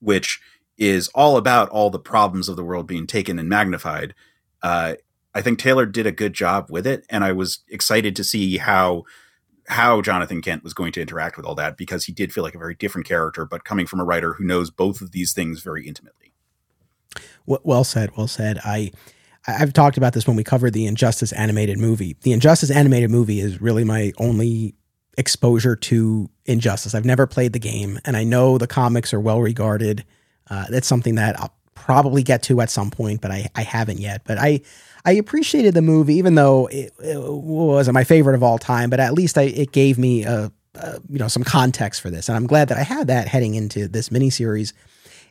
[0.00, 0.40] which
[0.82, 4.14] is all about all the problems of the world being taken and magnified,
[4.62, 4.94] uh,
[5.34, 8.58] I think Taylor did a good job with it, and I was excited to see
[8.58, 9.04] how
[9.68, 12.54] how Jonathan Kent was going to interact with all that because he did feel like
[12.54, 15.62] a very different character, but coming from a writer who knows both of these things
[15.62, 16.32] very intimately.
[17.46, 18.10] Well said.
[18.16, 18.58] Well said.
[18.64, 18.92] I.
[19.44, 22.16] I've talked about this when we covered the Injustice animated movie.
[22.22, 24.76] The Injustice animated movie is really my only
[25.18, 26.94] exposure to Injustice.
[26.94, 30.04] I've never played the game, and I know the comics are well regarded.
[30.52, 33.98] Uh, that's something that I'll probably get to at some point, but I, I haven't
[34.00, 34.20] yet.
[34.26, 34.60] But I
[35.02, 38.90] I appreciated the movie, even though it, it wasn't my favorite of all time.
[38.90, 42.28] But at least I, it gave me a, a, you know some context for this,
[42.28, 44.74] and I'm glad that I had that heading into this miniseries.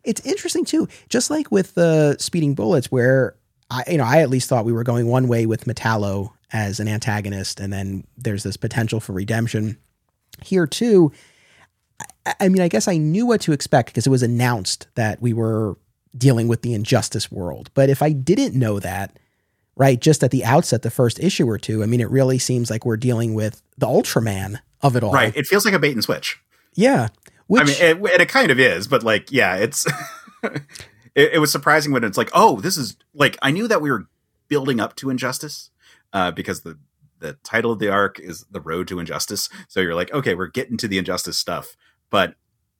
[0.03, 3.35] It's interesting too, just like with the Speeding Bullets, where
[3.69, 6.80] I you know I at least thought we were going one way with Metallo as
[6.80, 9.77] an antagonist, and then there's this potential for redemption
[10.43, 11.11] here too.
[12.39, 15.33] I, mean, I guess I knew what to expect because it was announced that we
[15.33, 15.77] were
[16.15, 17.69] dealing with the injustice world.
[17.73, 19.17] But if I didn't know that,
[19.75, 22.69] right, just at the outset, the first issue or two, I mean, it really seems
[22.69, 25.13] like we're dealing with the Ultraman of it all.
[25.13, 25.35] Right.
[25.35, 26.39] It feels like a bait and switch.
[26.75, 27.09] Yeah.
[27.47, 29.85] Which, I mean, it, and it kind of is, but like, yeah, it's.
[30.43, 33.91] it, it, was surprising when it's like, oh, this is like I knew that we
[33.91, 34.07] were
[34.47, 35.69] building up to injustice
[36.13, 36.77] uh, because the
[37.19, 39.47] the title of the arc is The Road to Injustice.
[39.67, 41.77] So you're like, okay, we're getting to the injustice stuff.
[42.11, 42.35] But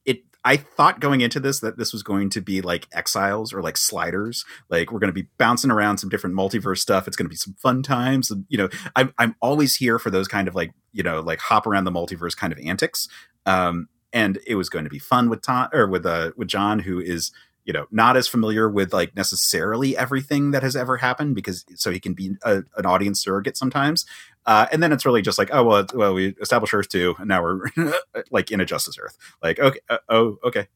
[0.06, 3.64] it I thought going into this that this was going to be like Exiles or
[3.64, 4.46] like Sliders.
[4.70, 7.08] Like we're going to be bouncing around some different multiverse stuff.
[7.08, 8.32] It's going to be some fun times.
[8.50, 11.66] You know, I'm I'm always here for those kind of like you know like hop
[11.66, 13.08] around the multiverse kind of antics.
[13.48, 16.80] Um, and it was going to be fun with Tom or with uh with Jon,
[16.80, 17.32] who is
[17.66, 21.92] you know not as familiar with like necessarily everything that has ever happened because so
[21.92, 24.06] he can be a, an audience surrogate sometimes
[24.46, 27.28] uh, and then it's really just like oh well well we established earth 2 and
[27.28, 27.70] now we're
[28.32, 30.68] like in a justice earth like okay uh, oh okay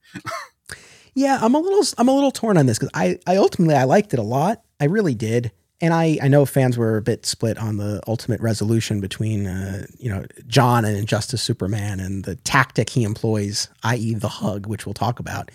[1.16, 3.84] yeah i'm a little i'm a little torn on this because i i ultimately i
[3.84, 5.52] liked it a lot i really did
[5.82, 9.86] and I, I know fans were a bit split on the ultimate resolution between uh,
[9.98, 14.86] you know Jon and Injustice Superman and the tactic he employs, i.e., the hug, which
[14.86, 15.52] we'll talk about.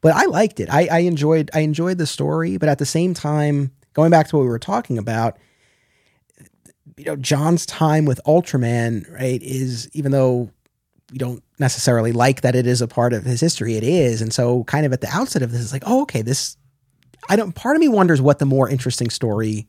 [0.00, 0.68] But I liked it.
[0.70, 4.36] I, I enjoyed I enjoyed the story, but at the same time, going back to
[4.36, 5.38] what we were talking about,
[6.96, 10.50] you know, Jon's time with Ultraman, right, is even though
[11.12, 14.22] we don't necessarily like that it is a part of his history, it is.
[14.22, 16.56] And so kind of at the outset of this, it's like, oh, okay, this
[17.28, 19.66] I don't part of me wonders what the more interesting story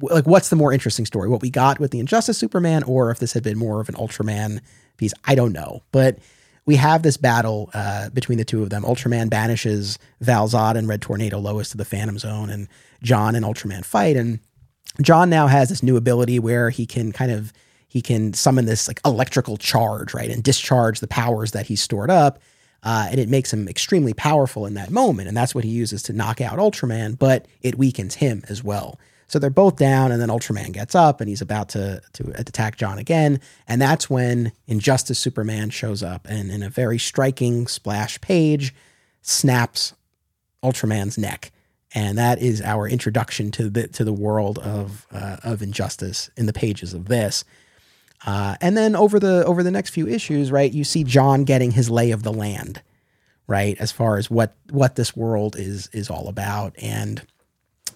[0.00, 1.28] like what's the more interesting story?
[1.28, 3.94] What we got with the Injustice Superman, or if this had been more of an
[3.94, 4.60] Ultraman
[4.96, 5.82] piece, I don't know.
[5.92, 6.18] But
[6.64, 8.82] we have this battle uh, between the two of them.
[8.82, 12.68] Ultraman banishes Val-Zod and Red Tornado Lois to the Phantom Zone, and
[13.02, 14.16] Jon and Ultraman fight.
[14.16, 14.40] And
[15.02, 17.52] Jon now has this new ability where he can kind of
[17.88, 22.10] he can summon this like electrical charge, right, and discharge the powers that he's stored
[22.10, 22.40] up.
[22.82, 26.02] Uh, and it makes him extremely powerful in that moment, and that's what he uses
[26.04, 27.18] to knock out Ultraman.
[27.18, 28.98] But it weakens him as well.
[29.28, 32.76] So they're both down, and then Ultraman gets up and he's about to to attack
[32.76, 38.20] Jon again, and that's when Injustice Superman shows up and in a very striking splash
[38.20, 38.74] page
[39.22, 39.94] snaps
[40.62, 41.50] Ultraman's neck,
[41.96, 46.44] and that is our introduction to the to the world of uh, of Injustice in
[46.44, 47.42] the pages of this.
[48.24, 51.70] Uh, and then over the over the next few issues, right, you see Jon getting
[51.70, 52.82] his lay of the land,
[53.46, 57.26] right, as far as what what this world is is all about, and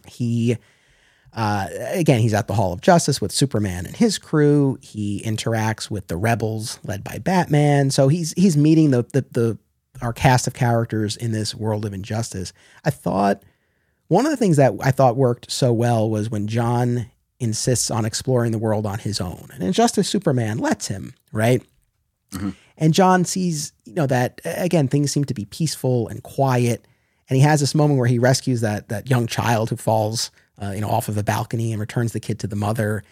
[0.07, 0.57] he
[1.35, 4.79] uh, again, he's at the Hall of Justice with Superman and his crew.
[4.81, 7.91] He interacts with the rebels led by Batman.
[7.91, 9.59] So he's he's meeting the, the the
[10.01, 12.55] our cast of characters in this world of injustice.
[12.83, 13.43] I thought
[14.11, 17.07] one of the things that I thought worked so well was when Jon
[17.39, 21.63] insists on exploring the world on his own, and Injustice Superman lets him, right?
[22.33, 22.51] Mm-hmm.
[22.77, 26.87] And Jon sees, you know, that again things seem to be peaceful and quiet,
[27.29, 30.31] and he has this moment where he rescues that that young child who falls
[30.61, 33.03] uh, you know, off of a balcony and returns the kid to the mother.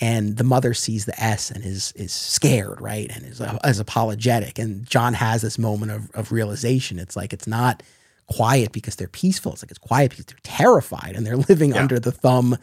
[0.00, 3.80] And the mother sees the S and is is scared, right, and is uh, is
[3.80, 4.58] apologetic.
[4.58, 7.00] And Jon has this moment of of realization.
[7.00, 7.82] It's like it's not
[8.28, 9.52] quiet because they're peaceful.
[9.52, 11.80] It's like it's quiet because they're terrified and they're living yeah.
[11.82, 12.56] under the thumb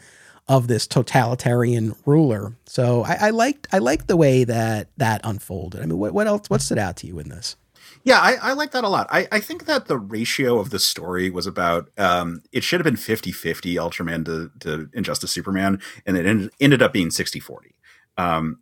[0.48, 2.56] of this totalitarian ruler.
[2.66, 5.82] So I, I liked I liked the way that that unfolded.
[5.82, 6.48] I mean, what, what else?
[6.48, 7.56] What stood out to you in this?
[8.04, 9.08] Yeah, I, I, like that a lot.
[9.10, 12.84] I, I think that the ratio of the story was about um, it should have
[12.84, 17.40] been 50 50 Ultraman to, to Injustice Superman, and it ended, ended up being 60
[17.40, 17.74] 40.
[18.16, 18.60] Um,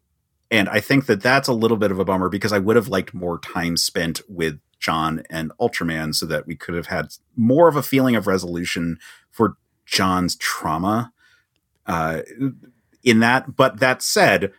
[0.50, 2.88] and I think that that's a little bit of a bummer because I would have
[2.88, 7.68] liked more time spent with Jon and Ultraman so that we could have had more
[7.68, 8.98] of a feeling of resolution
[9.30, 9.56] for
[9.86, 11.10] Jon's trauma
[11.86, 12.20] uh,
[13.02, 13.56] in that.
[13.56, 14.52] But that said,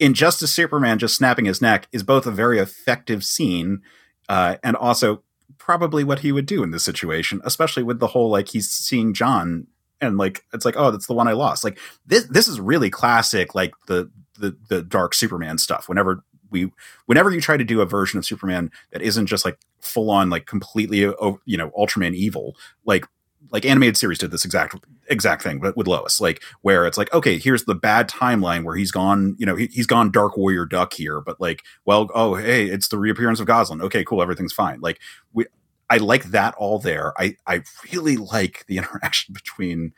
[0.00, 3.82] Injustice Superman just snapping his neck is both a very effective scene
[4.28, 5.22] uh, and also
[5.58, 9.14] probably what he would do in this situation, especially with the whole like he's seeing
[9.14, 9.68] Jon
[10.00, 11.62] and like it's like oh that's the one I lost.
[11.62, 15.88] Like this this is really classic like the the the dark Superman stuff.
[15.88, 16.70] Whenever we
[17.06, 20.30] whenever you try to do a version of Superman that isn't just like full on
[20.30, 23.06] like completely you know Ultraman evil, like
[23.50, 24.76] like animated series did this exact
[25.08, 28.76] exact thing but with Lois like where it's like okay here's the bad timeline where
[28.76, 32.34] he's gone you know he, has gone dark warrior duck here but like well oh
[32.34, 34.80] hey it's the reappearance of Gosalyn okay cool everything's fine.
[34.80, 35.00] Like
[35.32, 35.46] we
[35.90, 37.12] I like that all there.
[37.20, 37.62] I I
[37.92, 39.92] really like the interaction between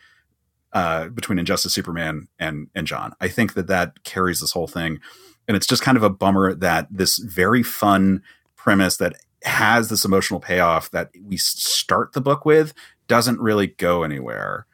[0.73, 3.13] uh between Injustice Superman and and Jon.
[3.21, 5.01] I think that that carries this whole thing
[5.49, 8.23] and it's just kind of a bummer that this very fun
[8.57, 12.73] premise that has this emotional payoff that we start the book with
[13.09, 14.67] doesn't really go anywhere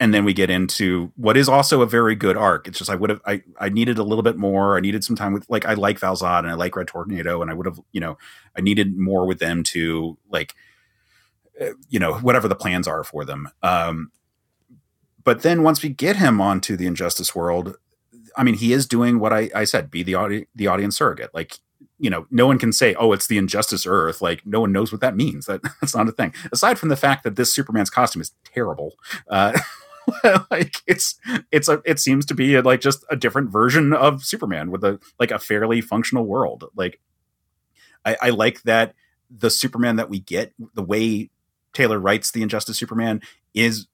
[0.00, 2.66] and then we get into what is also a very good arc.
[2.66, 4.76] It's just I would have I I needed a little bit more.
[4.76, 7.50] I needed some time with like I like Val-Zod and I like Red Tornado and
[7.50, 8.18] I would have you know
[8.56, 10.54] I needed more with them to like
[11.60, 13.48] uh, you know whatever the plans are for them.
[13.62, 14.10] Um,
[15.22, 17.76] but then once we get him onto the injustice world,
[18.36, 21.34] I mean he is doing what I I said be the audi- the audience surrogate.
[21.34, 21.58] Like
[21.98, 24.92] you know, no one can say, "Oh, it's the Injustice Earth." Like, no one knows
[24.92, 25.46] what that means.
[25.46, 26.34] That that's not a thing.
[26.52, 28.96] Aside from the fact that this Superman's costume is terrible,
[29.28, 29.58] uh,
[30.50, 31.18] like it's
[31.50, 34.84] it's a it seems to be a, like just a different version of Superman with
[34.84, 36.64] a like a fairly functional world.
[36.74, 37.00] Like
[38.04, 38.94] I, I like that
[39.30, 41.30] the Superman that we get, the way
[41.72, 43.22] Taylor writes the Injustice Superman
[43.54, 43.86] is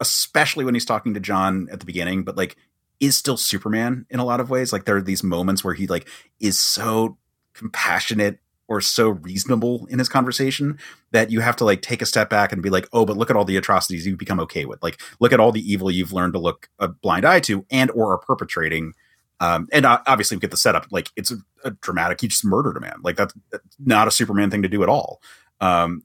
[0.00, 2.56] especially when he's talking to Jon at the beginning, but like
[3.00, 4.72] is still Superman in a lot of ways.
[4.72, 6.08] Like there are these moments where he like
[6.40, 7.18] is so
[7.54, 10.78] compassionate or so reasonable in his conversation
[11.12, 13.30] that you have to like take a step back and be like, oh, but look
[13.30, 14.82] at all the atrocities you've become okay with.
[14.82, 17.90] Like, look at all the evil you've learned to look a blind eye to and
[17.92, 18.94] or are perpetrating.
[19.38, 20.86] Um, and obviously we get the setup.
[20.90, 22.20] Like it's a, a, dramatic.
[22.20, 22.96] He just murdered a man.
[23.02, 23.34] Like that's
[23.78, 25.20] not a Superman thing to do at all.
[25.60, 26.02] Um,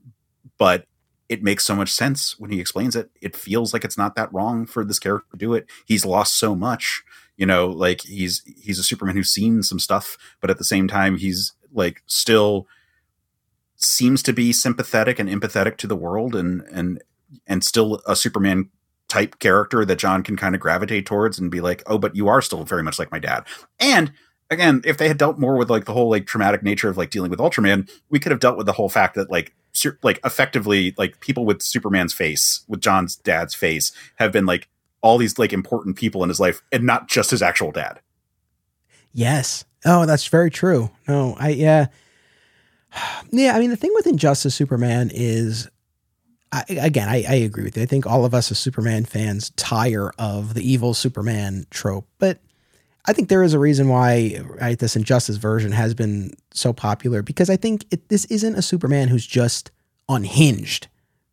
[0.58, 0.86] but
[1.32, 3.10] it makes so much sense when he explains it.
[3.22, 5.66] It feels like it's not that wrong for this character to do it.
[5.86, 7.04] He's lost so much,
[7.38, 10.90] you know, like he's he's a Superman who's seen some stuff, but at the same
[10.90, 12.68] time he's like still
[13.78, 17.02] seems to be sympathetic and empathetic to the world and and
[17.48, 18.70] and still a Superman
[19.08, 22.28] type character that Jon can kind of gravitate towards and be like, "Oh, but you
[22.28, 23.46] are still very much like my dad."
[23.80, 24.12] And
[24.50, 27.10] again, if they had dealt more with like the whole like traumatic nature of like
[27.10, 29.54] dealing with Ultraman, we could have dealt with the whole fact that like
[30.04, 34.68] like effectively like people with Superman's face, with Jon's dad's face, have been like
[35.02, 38.00] all these like important people in his life, and not just his actual dad.
[39.14, 39.66] Yes.
[39.86, 40.92] Oh, that's very true.
[41.08, 41.88] No, I yeah.
[43.32, 45.70] Yeah, I mean the thing with Injustice Superman is
[46.52, 47.84] I, again, I, I agree with you.
[47.84, 52.40] I think all of us as Superman fans tire of the evil Superman trope, but
[53.06, 57.22] I think there is a reason why right, this Injustice version has been so popular
[57.22, 59.72] because I think it, this isn't a Superman who's just
[60.08, 60.88] unhinged,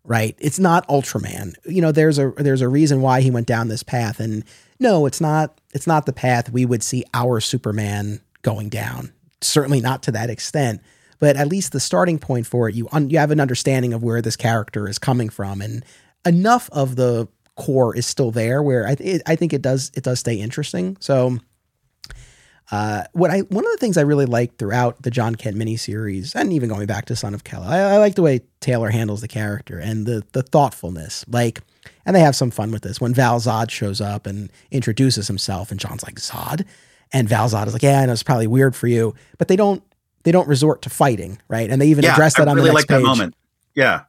[0.04, 0.34] right?
[0.38, 1.54] It's not Ultraman.
[1.66, 4.44] You know, there's a there's a reason why he went down this path, and
[4.80, 9.12] no, it's not it's not the path we would see our Superman going down.
[9.40, 10.80] Certainly not to that extent,
[11.18, 14.02] but at least the starting point for it, you un, you have an understanding of
[14.02, 15.84] where this character is coming from, and
[16.24, 20.04] enough of the core is still there where I, it, I think it does it
[20.04, 20.96] does stay interesting.
[21.00, 21.38] So
[22.70, 26.34] uh, what I one of the things I really liked throughout the Jon Kent miniseries,
[26.34, 29.22] and even going back to Son of Kal-El, I, I like the way Taylor handles
[29.22, 31.24] the character and the the thoughtfulness.
[31.28, 31.60] Like,
[32.04, 35.70] and they have some fun with this when Val Zod shows up and introduces himself,
[35.70, 36.66] and Jon's like Zod,
[37.12, 39.56] and Val Zod is like, yeah, I know it's probably weird for you, but they
[39.56, 39.82] don't
[40.24, 41.70] they don't resort to fighting, right?
[41.70, 43.02] And they even yeah, address that I on really the next like page.
[43.02, 43.34] that moment.
[43.74, 44.02] Yeah,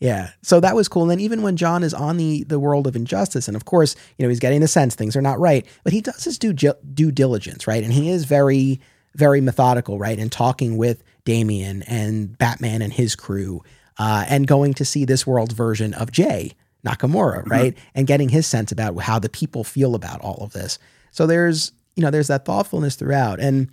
[0.00, 0.30] yeah.
[0.42, 1.02] So that was cool.
[1.02, 3.96] And then even when Jon is on the the world of injustice, and of course,
[4.16, 6.52] you know, he's getting the sense things are not right, but he does his due
[6.52, 7.82] due diligence, right?
[7.82, 8.80] And he is very
[9.14, 10.18] very methodical, right?
[10.18, 13.62] And talking with Damian and Batman and his crew,
[13.98, 16.52] uh, and going to see this world's version of Jay
[16.86, 17.50] Nakamura, Mm-hmm.
[17.50, 17.78] right?
[17.94, 20.78] And getting his sense about how the people feel about all of this.
[21.10, 23.68] So there's you know there's that thoughtfulness throughout, and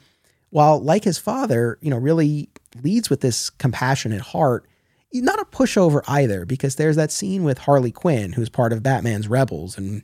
[0.49, 2.49] while like his father, you know, really
[2.81, 4.65] leads with this compassionate heart
[5.13, 9.27] not a pushover either, because there's that scene with Harley Quinn, who's part of Batman's
[9.27, 10.03] Rebels, and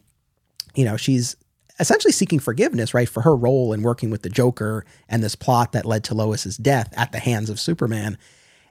[0.75, 1.35] you know she's
[1.79, 5.71] essentially seeking forgiveness, right, for her role in working with the Joker and this plot
[5.71, 8.17] that led to Lois's death at the hands of Superman.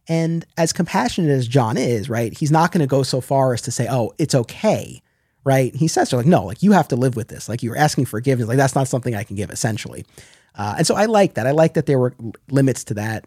[0.08, 3.62] And as compassionate as Jon is, right, he's not going to go so far as
[3.62, 5.02] to say, "Oh, it's okay."
[5.42, 5.74] Right?
[5.74, 7.48] He says to her, like, "No, like you have to live with this.
[7.48, 8.48] Like you're asking forgiveness.
[8.48, 10.06] Like that's not something I can give." Essentially,
[10.54, 11.46] uh, and so I like that.
[11.46, 12.14] I like that there were
[12.50, 13.26] limits to that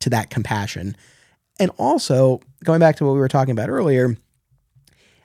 [0.00, 0.96] to that compassion.
[1.60, 4.16] And also, going back to what we were talking about earlier,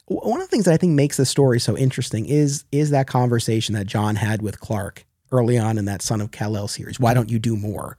[0.07, 3.07] one of the things that I think makes the story so interesting is is that
[3.07, 6.99] conversation that Jon had with Clark early on in that Son of Kal-El series.
[6.99, 7.98] Why don't you do more?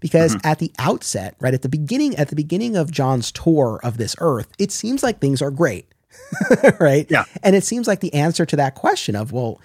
[0.00, 0.46] Because mm-hmm.
[0.46, 4.14] at the outset, right at the beginning, at the beginning of Jon's tour of this
[4.18, 5.86] Earth, it seems like things are great,
[6.80, 7.06] right?
[7.08, 9.58] Yeah, and it seems like the answer to that question of well,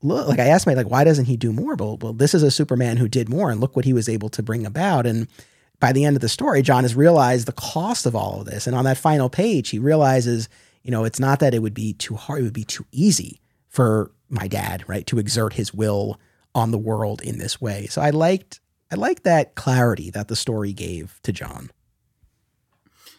[0.00, 1.74] look, like I asked my like, why doesn't he do more?
[1.74, 4.30] Well, well, this is a Superman who did more, and look what he was able
[4.30, 5.28] to bring about, and
[5.80, 8.66] by the end of the story, Jon has realized the cost of all of this.
[8.66, 10.48] And on that final page, he realizes,
[10.82, 13.40] you know, it's not that it would be too hard, it would be too easy
[13.68, 16.18] for my dad, right, to exert his will
[16.54, 17.86] on the world in this way.
[17.86, 18.60] So I liked
[18.90, 21.70] I liked that clarity that the story gave to Jon.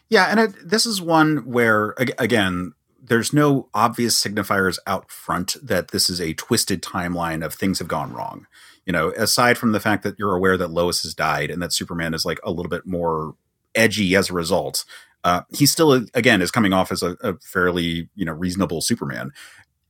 [0.10, 5.90] Yeah, and it, this is one where again, there's no obvious signifiers out front that
[5.90, 8.48] this is a twisted timeline of things have gone wrong
[8.90, 11.72] you know, aside from the fact that you're aware that Lois has died and that
[11.72, 13.36] Superman is like a little bit more
[13.76, 14.84] edgy as a result,
[15.24, 19.30] uh, he still again is coming off as a, a, fairly you know reasonable Superman,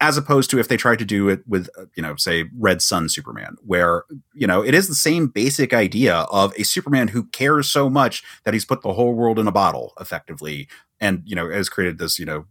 [0.01, 3.07] as opposed to if they tried to do it with you know say Red Sun
[3.07, 4.03] Superman, where
[4.33, 8.21] you know it is the same basic idea of a Superman who cares so much
[8.43, 10.67] that he's put the whole world in a bottle, effectively,
[10.99, 12.43] and you know has created this you know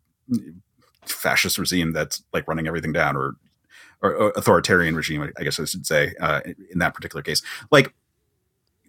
[1.05, 3.37] fascist regime that's like running everything down or
[4.01, 7.43] or authoritarian regime, I guess I should say, uh, in that particular case.
[7.71, 7.93] Like,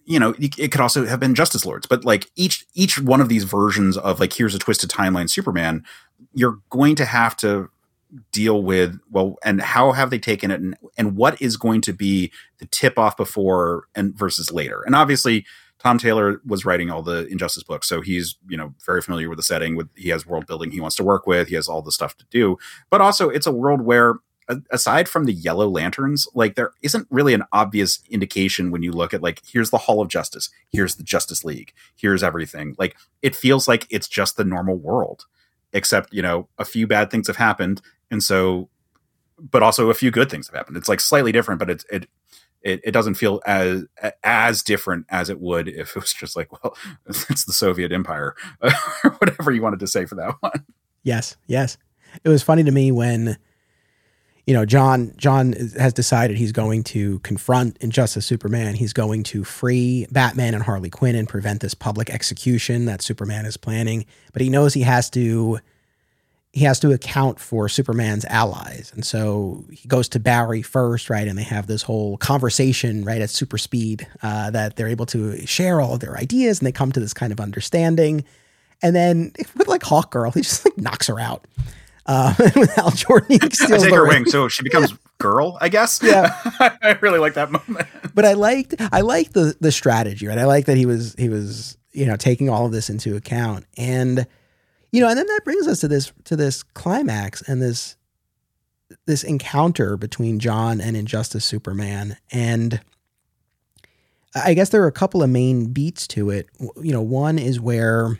[0.05, 3.29] you know, it could also have been Justice Lords, but like each each one of
[3.29, 5.83] these versions of like here's a twisted timeline Superman,
[6.33, 7.69] you're going to have to
[8.31, 11.93] deal with well and how have they taken it and, and what is going to
[11.93, 15.45] be the tip off before and versus later and obviously
[15.77, 19.37] tom taylor was writing all the injustice books so he's you know very familiar with
[19.37, 21.83] the setting with he has world building he wants to work with he has all
[21.83, 22.57] the stuff to do
[22.89, 24.15] but also it's a world where
[24.71, 29.13] aside from the yellow lanterns like there isn't really an obvious indication when you look
[29.13, 32.75] at like here's the hall of justice here's the justice league here's everything.
[32.77, 35.25] Like it feels like it's just the normal world
[35.73, 38.69] except you know a few bad things have happened and so
[39.39, 40.75] but also a few good things have happened.
[40.77, 42.09] It's like slightly different but it it
[42.61, 43.85] it, it doesn't feel as
[44.23, 46.75] as different as it would if it was just like well
[47.07, 50.65] it's the soviet empire or whatever you wanted to say for that one.
[51.03, 51.77] Yes yes.
[52.23, 53.37] It was funny to me when
[54.45, 59.43] you know jon jon has decided he's going to confront injustice superman he's going to
[59.43, 64.41] free batman and harley quinn and prevent this public execution that superman is planning but
[64.41, 65.59] he knows he has to
[66.51, 68.91] he has to account for Superman's allies.
[68.95, 71.27] And so he goes to Barry first, right?
[71.27, 75.45] And they have this whole conversation, right, at super speed uh, that they're able to
[75.45, 78.23] share all of their ideas and they come to this kind of understanding.
[78.81, 81.45] And then with like Hawk Girl, he just like knocks her out.
[82.09, 84.25] Uh, with Hal Jordan, steals I take her ring.
[84.25, 85.99] So she becomes girl, I guess.
[86.01, 87.87] Yeah, I really like that moment.
[88.15, 90.39] But I liked, I liked the the strategy, right?
[90.39, 93.65] I like that he was he was you know taking all of this into account
[93.77, 94.25] and
[94.91, 97.95] you know, and then that brings us to this to this climax and this
[99.05, 102.17] this encounter between Jon and Injustice Superman.
[102.31, 102.81] And
[104.33, 106.47] I guess there are a couple of main beats to it.
[106.59, 108.17] You know, one is where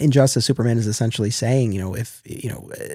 [0.00, 2.94] Injustice Superman is essentially saying, you know, if you know, uh,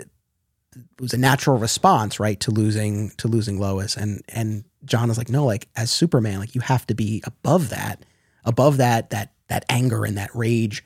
[0.76, 5.18] it was a natural response, right, to losing to losing Lois, and and Jon is
[5.18, 8.06] like, no, like as Superman, like you have to be above that,
[8.44, 10.84] above that that that anger and that rage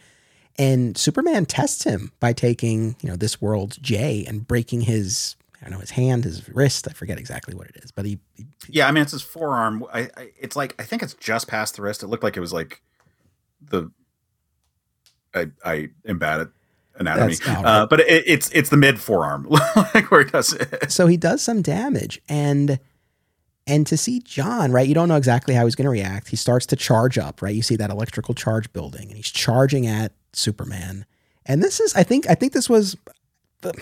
[0.60, 5.66] and Superman tests him by taking, you know, this world's J and breaking his, I
[5.66, 6.86] don't know, his hand, his wrist.
[6.90, 8.20] I forget exactly what it is, but he.
[8.36, 9.86] he yeah, I mean, it's his forearm.
[9.94, 12.04] I, I, it's like I think it's just past the wrist.
[12.04, 12.82] It looked like it was like
[13.62, 13.90] the.
[15.34, 16.48] I I am bad at
[16.96, 20.92] anatomy, uh, but it, it's it's the mid forearm, like where he does it.
[20.92, 22.80] So he does some damage, and
[23.70, 26.30] and to see Jon, right, you don't know exactly how he's going to react.
[26.30, 27.54] He starts to charge up, right?
[27.54, 31.06] You see that electrical charge building, and he's charging at Superman.
[31.46, 32.98] And this is, I think, I think this was,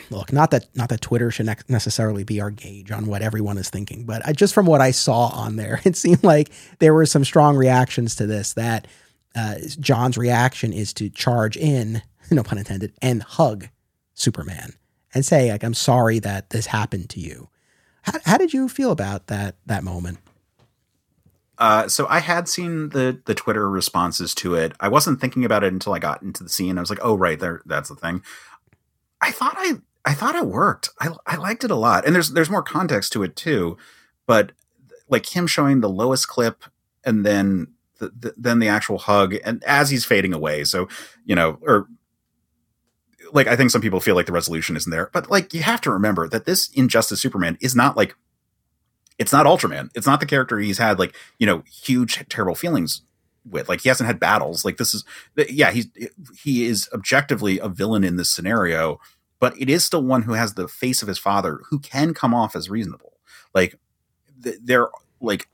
[0.10, 3.69] look, not that not that Twitter should necessarily be our gauge on what everyone is
[3.69, 6.49] thinking, but I, just from what I saw on there, it seemed like
[6.80, 8.53] there were some strong reactions to this.
[8.53, 8.88] That
[9.38, 12.01] uh, Jon's reaction is to charge in,
[12.31, 13.69] no pun intended, and hug
[14.14, 14.73] Superman
[15.14, 17.49] and say, like, "I'm sorry that this happened to you."
[18.01, 20.19] How, how did you feel about that that moment?
[21.57, 24.73] Uh, so I had seen the the Twitter responses to it.
[24.80, 26.77] I wasn't thinking about it until I got into the scene.
[26.77, 28.23] I was like, "Oh, right, there, that's the thing."
[29.22, 30.89] I thought I I thought it worked.
[30.99, 33.77] I I liked it a lot, and there's there's more context to it too.
[34.26, 34.51] But
[35.09, 36.64] like him showing the Lois clip,
[37.03, 37.68] and then
[37.99, 40.64] the, the, the actual hug, and as he's fading away.
[40.64, 40.88] So
[41.26, 41.88] you know, or
[43.34, 45.82] like I think some people feel like the resolution isn't there, but like you have
[45.82, 48.15] to remember that this Injustice Superman is not like
[49.18, 49.90] it's not Ultraman.
[49.95, 53.02] It's not the character he's had like, you know, huge terrible feelings
[53.49, 53.68] with.
[53.68, 54.64] Like he hasn't had battles.
[54.64, 55.03] Like this is
[55.49, 55.88] yeah, he's
[56.41, 58.99] he is objectively a villain in this scenario,
[59.40, 62.34] but it is still one who has the face of his father who can come
[62.34, 63.14] off as reasonable.
[63.53, 63.80] Like
[64.38, 65.48] they're like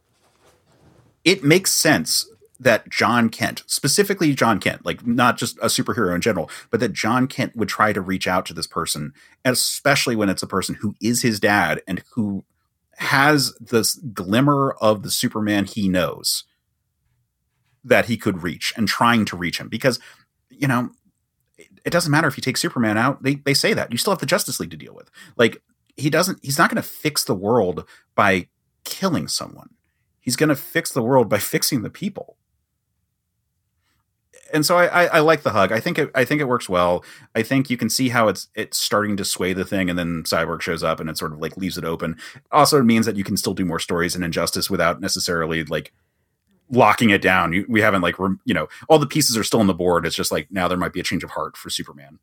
[1.24, 2.28] it makes sense
[2.60, 6.94] that Jon Kent, specifically Jon Kent, like not just a superhero in general, but that
[6.94, 9.14] Jon Kent would try to reach out to this person,
[9.44, 12.46] especially when it's a person who is his dad and who
[12.98, 16.44] has this glimmer of the Superman he knows
[17.84, 19.68] that he could reach and trying to reach him.
[19.68, 20.00] Because
[20.50, 20.92] you know
[21.58, 23.92] it doesn't matter if you take Superman out they they say that.
[23.92, 25.10] You still have the Justice League to deal with.
[25.36, 25.62] Like
[25.98, 27.86] he doesn't he's not going to fix the world
[28.16, 28.48] by
[28.84, 29.72] killing someone.
[30.20, 32.38] He's going to fix the world by fixing the people
[34.54, 35.72] and so I, I, I, like the hug.
[35.72, 37.04] I think it, I think it works well.
[37.36, 40.24] I think you can see how it's it's starting to sway the thing, and then
[40.24, 42.18] Cyborg shows up and it sort of like leaves it open.
[42.52, 45.92] Also, it means that you can still do more stories in Injustice without necessarily like
[46.70, 47.66] locking it down.
[47.68, 48.16] We haven't like
[48.46, 50.06] you know all the pieces are still on the board.
[50.06, 52.20] It's just like now there might be a change of heart for Superman.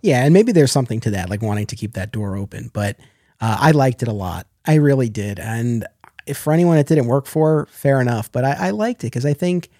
[0.00, 2.70] Yeah, and maybe there's something to that, like wanting to keep that door open.
[2.72, 2.96] But
[3.40, 4.46] uh, I liked it a lot.
[4.64, 5.40] I really did.
[5.40, 5.84] And
[6.26, 8.30] if for anyone it didn't work for, fair enough.
[8.30, 9.70] But I, I liked it because I think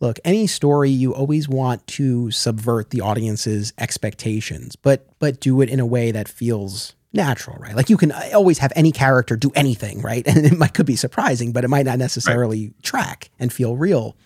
[0.00, 5.68] look, any story you always want to subvert the audience's expectations, but but do it
[5.68, 7.74] in a way that feels natural, right?
[7.74, 10.26] Like you can uh, always have any character do anything, right?
[10.28, 12.82] And it might could be surprising, but it might not necessarily right.
[12.82, 14.16] track and feel real.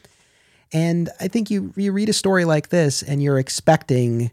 [0.73, 4.31] And I think you you read a story like this and you're expecting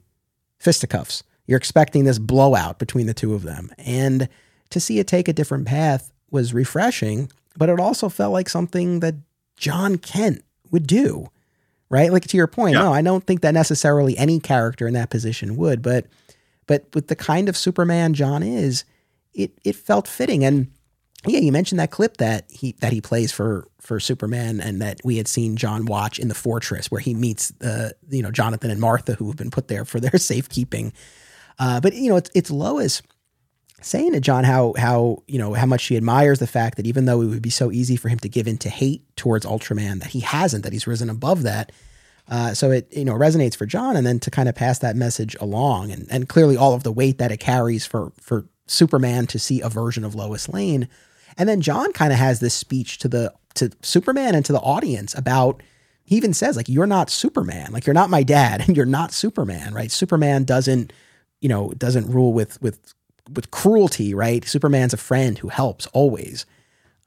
[0.58, 1.24] fisticuffs.
[1.48, 3.72] You're expecting this blowout between the two of them.
[3.78, 4.30] And
[4.70, 9.00] to see it take a different path was refreshing, but it also felt like something
[9.00, 9.16] that
[9.58, 11.30] Jon Kent would do.
[11.92, 12.14] Right?
[12.14, 12.84] Like to your point, yeah.
[12.84, 16.06] no, I don't think that necessarily any character in that position would, but
[16.68, 18.86] but with the kind of Superman Jon is,
[19.34, 20.46] it it felt fitting.
[20.46, 20.68] And
[21.26, 25.02] yeah, you mentioned that clip that he that he plays for for Superman, and that
[25.04, 28.70] we had seen Jon watch in the Fortress, where he meets the you know Jonathan
[28.70, 30.94] and Martha, who have been put there for their safekeeping.
[31.58, 33.02] Uh, but you know, it's it's Lois
[33.82, 37.06] saying to Jon how how you know how much she admires the fact that even
[37.06, 40.00] though it would be so easy for him to give in to hate towards Ultraman,
[40.00, 41.72] that he hasn't, that he's risen above that.
[42.28, 44.96] Uh, so it you know resonates for Jon, and then to kind of pass that
[44.96, 49.26] message along, and and clearly all of the weight that it carries for for Superman
[49.28, 50.88] to see a version of Lois Lane,
[51.38, 54.60] and then Jon kind of has this speech to the to Superman and to the
[54.60, 55.62] audience about.
[56.04, 59.12] He even says like you're not Superman, like you're not my dad, and you're not
[59.12, 59.92] Superman, right?
[59.92, 60.92] Superman doesn't
[61.40, 62.94] you know doesn't rule with with
[63.34, 64.46] with cruelty, right?
[64.46, 66.46] Superman's a friend who helps always.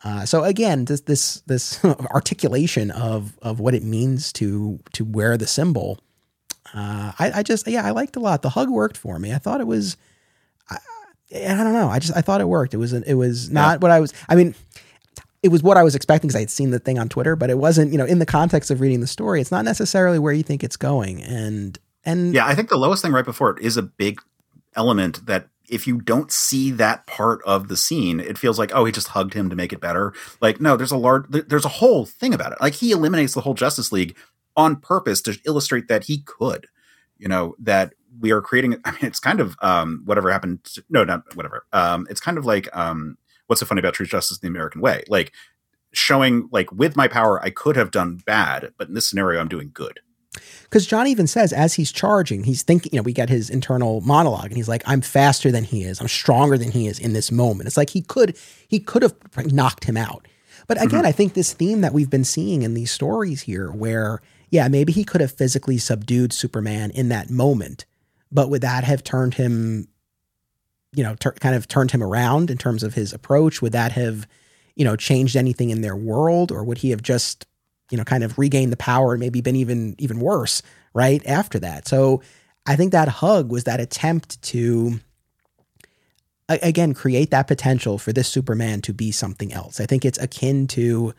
[0.04, 5.36] Uh, so again, this this this articulation of of what it means to to wear
[5.36, 5.98] the symbol,
[6.74, 8.42] uh, I, I, just yeah I liked a lot.
[8.42, 9.32] The hug worked for me.
[9.32, 9.96] I thought it was,
[10.70, 10.78] I,
[11.34, 11.88] I don't know.
[11.88, 12.74] I just I thought it worked.
[12.74, 13.78] It was it was not yeah.
[13.78, 14.12] what I was.
[14.28, 14.54] I mean,
[15.42, 17.50] it was what I was expecting because I had seen the thing on Twitter, but
[17.50, 17.92] it wasn't.
[17.92, 20.64] You know, in the context of reading the story, it's not necessarily where you think
[20.64, 21.22] it's going.
[21.22, 24.20] And and yeah, I think the Lois thing right before it is a big
[24.74, 28.84] element that if you don't see that part of the scene, it feels like, oh,
[28.84, 30.12] he just hugged him to make it better.
[30.40, 32.60] Like, no, there's a large, there's a whole thing about it.
[32.60, 34.16] Like, he eliminates the whole Justice League
[34.54, 36.66] on purpose to illustrate that he could,
[37.16, 38.76] you know, that we are creating.
[38.84, 40.62] I mean, it's kind of um, whatever happened.
[40.64, 41.64] To, no, not whatever.
[41.72, 43.16] Um, it's kind of like um,
[43.46, 45.32] what's so funny about Truth Justice in the American Way, like
[45.92, 49.48] showing like with my power, I could have done bad, but in this scenario, I'm
[49.48, 50.00] doing good.
[50.64, 54.00] Because Jon even says, as he's charging, he's thinking, you know, we get his internal
[54.00, 56.00] monologue and he's like, I'm faster than he is.
[56.00, 57.66] I'm stronger than he is in this moment.
[57.66, 59.14] It's like he could, he could have
[59.52, 60.26] knocked him out.
[60.66, 61.06] But again, mm-hmm.
[61.06, 64.92] I think this theme that we've been seeing in these stories here, where, yeah, maybe
[64.92, 67.84] he could have physically subdued Superman in that moment,
[68.30, 69.88] but would that have turned him,
[70.94, 73.60] you know, ter- kind of turned him around in terms of his approach?
[73.60, 74.26] Would that have,
[74.76, 76.50] you know, changed anything in their world?
[76.50, 77.46] Or would he have just
[77.90, 80.62] you know, kind of regained the power and maybe been even even worse
[80.94, 81.86] right after that.
[81.88, 82.22] So
[82.66, 85.00] I think that hug was that attempt to
[86.48, 89.80] again create that potential for this Superman to be something else.
[89.80, 91.14] I think it's akin to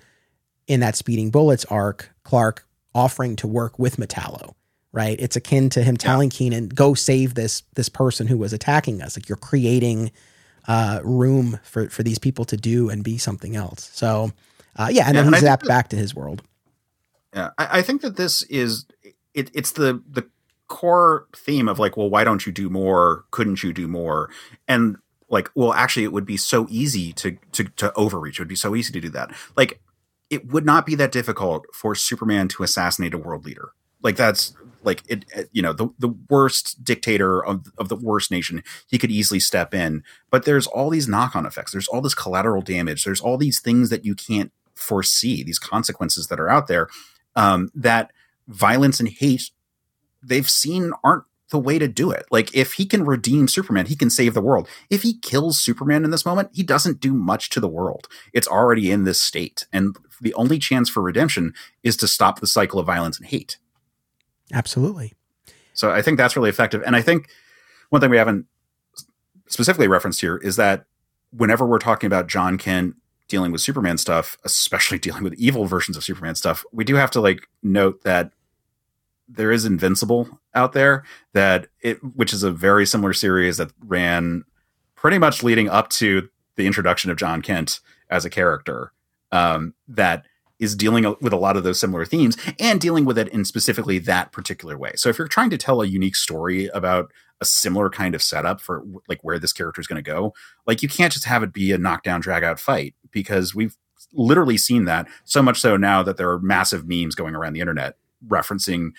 [0.68, 2.66] in that speeding bullets arc, Clark
[2.96, 4.54] offering to work with Metallo,
[4.92, 5.20] right?
[5.20, 6.30] It's akin to him telling.
[6.30, 10.12] Kenan, "Go save this this person who was attacking us." Like you're creating
[10.68, 13.90] uh, room for for these people to do and be something else.
[13.94, 14.32] So,
[14.76, 16.42] uh, yeah, and yeah, then he's zapped back to his world.
[17.34, 18.86] Yeah, I, I think that this is
[19.34, 20.28] it, it's the the
[20.68, 23.26] core theme of like, well, why don't you do more?
[23.32, 24.30] Couldn't you do more?
[24.68, 24.98] And
[25.30, 28.40] like, well, actually, it would be so easy to to to overreach.
[28.40, 29.32] It would be so easy to do that.
[29.56, 29.82] Like,
[30.30, 33.72] it would not be that difficult for Superman to assassinate a world leader.
[34.02, 34.54] Like that's
[34.84, 39.12] like it, you know the the worst dictator of of the worst nation he could
[39.12, 43.22] easily step in but there's all these knock-on effects there's all this collateral damage there's
[43.22, 46.90] all these things that you can't foresee these consequences that are out there
[47.36, 48.12] um, that
[48.48, 49.52] violence and hate
[50.24, 52.26] they've seen aren't the way to do it.
[52.32, 54.68] Like if he can redeem Superman, he can save the world.
[54.90, 58.08] If he kills Superman in this moment, he doesn't do much to the world.
[58.32, 59.68] It's already in this state.
[59.72, 61.54] And the only chance for redemption
[61.84, 63.58] is to stop the cycle of violence and hate.
[64.52, 65.14] Absolutely.
[65.74, 66.82] So I think that's really effective.
[66.86, 67.30] And I think
[67.90, 68.48] one thing we haven't
[69.48, 70.86] specifically referenced here is that
[71.32, 72.96] whenever we're talking about Jon Kent
[73.34, 77.10] dealing with Superman stuff, especially dealing with evil versions of Superman stuff, we do have
[77.12, 78.32] to like note that
[79.28, 81.04] there is Invincible out there
[81.34, 84.44] that it which is a very similar series that ran
[84.96, 87.80] pretty much leading up to the introduction of Jon Kent
[88.12, 88.92] as a character
[89.32, 90.26] um, that
[90.60, 93.98] is dealing with a lot of those similar themes and dealing with it in specifically
[93.98, 94.92] that particular way.
[94.96, 97.12] So if you're trying to tell a unique story about
[97.42, 100.34] a similar kind of setup for like where this character is going to go,
[100.68, 103.78] like you can't just have it be a knockdown drag out fight because we've
[104.12, 107.62] literally seen that so much so now that there are massive memes going around the
[107.62, 107.96] internet
[108.28, 108.92] referencing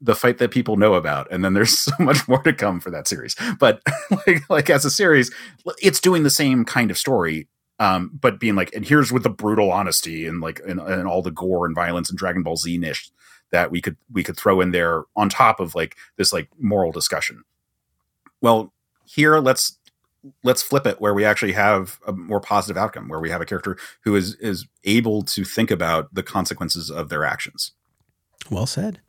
[0.00, 2.90] the fight that people know about and then there's so much more to come for
[2.90, 3.82] that series but
[4.26, 5.32] like, like as a series
[5.78, 7.48] it's doing the same kind of story
[7.78, 11.22] um, but being like, and here's with the brutal honesty and like and, and all
[11.22, 13.10] the gore and violence and Dragon Ball Z nish
[13.50, 16.92] that we could we could throw in there on top of like this like moral
[16.92, 17.42] discussion.
[18.40, 18.72] Well,
[19.06, 19.78] here let's
[20.42, 23.46] let's flip it where we actually have a more positive outcome, where we have a
[23.46, 27.72] character who is is able to think about the consequences of their actions.
[28.50, 29.00] Well said.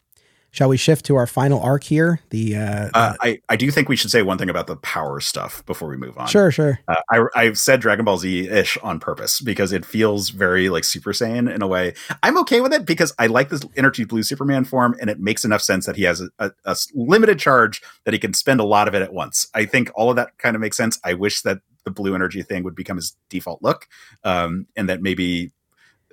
[0.56, 2.22] Shall we shift to our final arc here?
[2.30, 5.20] The uh, uh, I I do think we should say one thing about the power
[5.20, 6.28] stuff before we move on.
[6.28, 6.80] Sure, sure.
[6.88, 10.86] Uh, I I've said Dragon Ball Z ish on purpose because it feels very like
[10.86, 11.94] Super Saiyan in a way.
[12.24, 15.44] I'm okay with it because I like this energy blue Superman form, and it makes
[15.44, 18.66] enough sense that he has a, a, a limited charge that he can spend a
[18.66, 19.48] lot of it at once.
[19.54, 20.98] I think all of that kind of makes sense.
[21.04, 23.90] I wish that the blue energy thing would become his default look,
[24.24, 25.52] um, and that maybe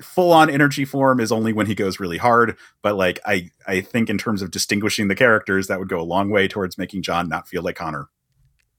[0.00, 2.56] full on energy form is only when he goes really hard.
[2.82, 6.02] But like I I think in terms of distinguishing the characters, that would go a
[6.02, 8.08] long way towards making Jon not feel like Conner.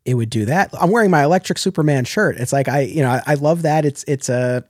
[0.06, 0.70] It would do that.
[0.80, 2.38] I'm wearing my electric Superman shirt.
[2.38, 3.86] It's like I you know I, I love that.
[3.86, 4.64] It's it's a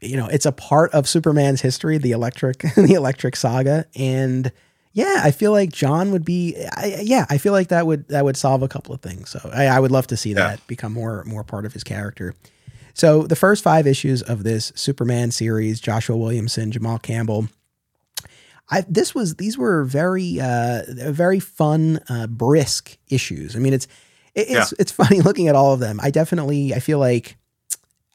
[0.00, 4.50] you know it's a part of Superman's history, the electric the electric saga, and
[4.94, 6.54] yeah, I feel like Jon would be.
[6.76, 9.30] I, yeah, I feel like that would that would solve a couple of things.
[9.30, 12.34] So I, I would love to see that become more more part of his character.
[12.94, 17.48] So the first five issues of this Superman series, Joshua Williamson, Jamal Campbell.
[18.70, 23.56] I, this was these were very uh, very fun, uh, brisk issues.
[23.56, 23.86] I mean, it's
[24.34, 24.76] it, it's yeah.
[24.78, 26.00] it's funny looking at all of them.
[26.02, 27.36] I definitely I feel like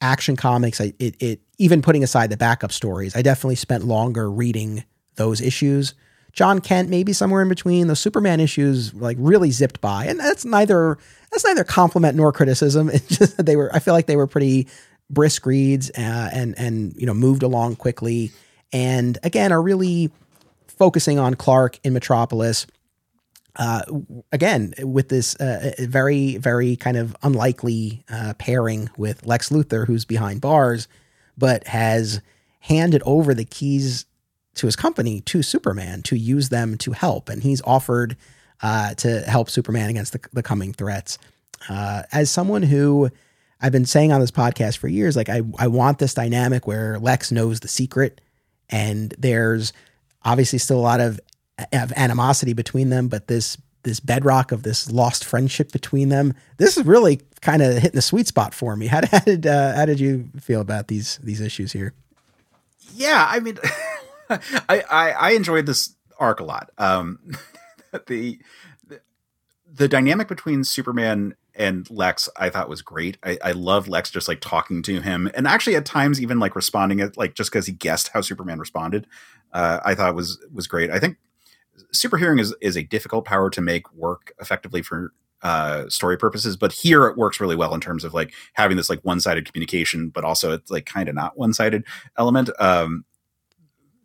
[0.01, 0.81] Action Comics.
[0.81, 4.83] I, it it even putting aside the backup stories, I definitely spent longer reading
[5.15, 5.93] those issues.
[6.37, 7.87] Jon Kent maybe somewhere in between.
[7.87, 10.99] The Superman issues like really zipped by, and that's neither
[11.31, 12.89] that's neither compliment nor criticism.
[12.93, 13.73] It's just they were.
[13.75, 14.67] I feel like they were pretty
[15.09, 18.31] brisk reads uh, and and you know moved along quickly,
[18.71, 20.11] and again are really
[20.67, 22.67] focusing on Clark in Metropolis.
[23.55, 23.81] Uh,
[24.31, 30.05] again, with this uh, very, very kind of unlikely uh, pairing with Lex Luthor, who's
[30.05, 30.87] behind bars,
[31.35, 32.21] but has
[32.59, 34.05] handed over the keys
[34.57, 38.17] to his company to Superman to use them to help, and he's offered
[38.61, 41.17] uh, to help Superman against the, the coming threats.
[41.69, 43.09] Uh, as someone who
[43.61, 46.99] I've been saying on this podcast for years, like I, I want this dynamic where
[46.99, 48.21] Lex knows the secret,
[48.69, 49.73] and there's
[50.23, 51.19] obviously still a lot of,
[51.71, 56.33] of animosity between them, but this this bedrock of this lost friendship between them.
[56.57, 58.87] This is really kind of hitting the sweet spot for me.
[58.97, 61.93] How, did uh, how did you feel about these these issues here?
[62.93, 63.57] Yeah, I mean,
[64.69, 66.71] I, I, I enjoyed this arc a lot.
[66.77, 67.19] Um,
[68.07, 68.39] the,
[68.87, 69.01] the
[69.71, 73.17] the dynamic between Superman and Lex I thought was great.
[73.23, 76.55] I, I love Lex just like talking to him and actually at times even like
[76.55, 79.07] responding it like just because he guessed how Superman responded.
[79.53, 80.89] Uh, I thought was was great.
[80.91, 81.17] I think
[81.93, 85.13] superhearing is is a difficult power to make work effectively for
[85.43, 88.89] uh story purposes but here it works really well in terms of like having this
[88.89, 91.83] like one-sided communication but also it's like kind of not one-sided
[92.17, 93.05] element um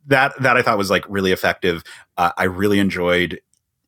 [0.07, 1.83] that that I thought was like really effective.
[2.17, 3.41] Uh, I really enjoyed,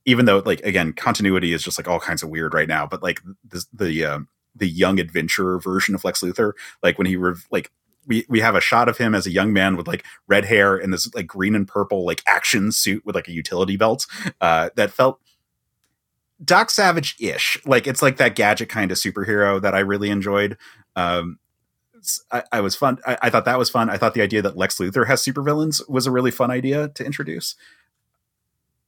[0.04, 2.86] even though like again continuity is just like all kinds of weird right now.
[2.86, 7.16] But like the the um, the young adventurer version of Lex Luthor, like when he
[7.16, 7.70] rev- like
[8.06, 10.76] we we have a shot of him as a young man with like red hair
[10.76, 14.06] and this like green and purple like action suit with like a utility belt
[14.40, 15.20] uh, that felt
[16.44, 17.58] Doc Savage ish.
[17.64, 20.56] Like it's like that gadget kind of superhero that I really enjoyed.
[20.96, 21.38] Um,
[22.30, 22.98] I, I was fun.
[23.06, 23.90] I, I, thought that was fun.
[23.90, 27.04] I thought the idea that Lex Luthor has supervillains was a really fun idea to
[27.04, 27.56] introduce.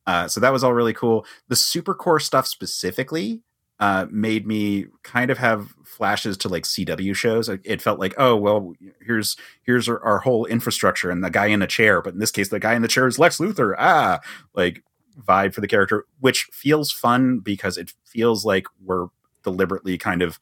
[0.06, 1.26] Uh, so that was all really cool.
[1.48, 3.42] The Supercorp stuff specifically
[3.78, 7.48] uh, made me kind of have flashes to like CW shows.
[7.48, 8.72] It felt like, oh well,
[9.04, 12.30] here's here's our, our whole infrastructure and the guy in the chair, but in this
[12.30, 13.74] case, the guy in the chair is Lex Luthor.
[13.78, 14.20] Ah,
[14.54, 14.82] like
[15.20, 19.08] vibe for the character, which feels fun because it feels like we're
[19.42, 20.38] deliberately kind of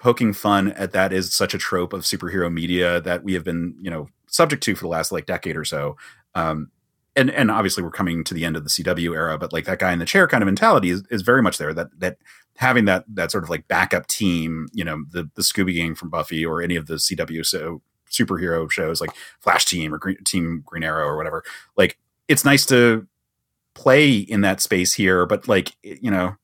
[0.00, 3.76] poking fun at that is such a trope of superhero media that we have been,
[3.80, 5.96] you know, subject to for the last like decade or so.
[6.34, 6.70] Um,
[7.16, 9.78] and and obviously we're coming to the end of the CW era, but like that
[9.78, 11.74] guy in the chair kind of mentality is, is very much there.
[11.74, 12.16] That that
[12.56, 16.08] having that that sort of like backup team, you know, the the Scooby Gang from
[16.08, 19.10] Buffy or any of the CW so superhero shows like
[19.40, 21.44] Flash Team or Green, Team Green Arrow or whatever.
[21.76, 21.98] Like
[22.28, 23.06] it's nice to
[23.74, 26.36] play in that space here, but like you know,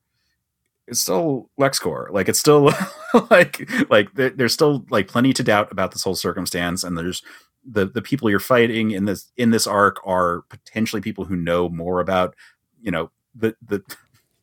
[0.87, 2.11] it's still LexCorp.
[2.11, 2.71] Like it's still
[3.29, 7.21] like like there's still like plenty to doubt about this whole circumstance, and there's
[7.69, 11.69] the the people you're fighting in this in this arc are potentially people who know
[11.69, 12.35] more about
[12.81, 13.83] you know the the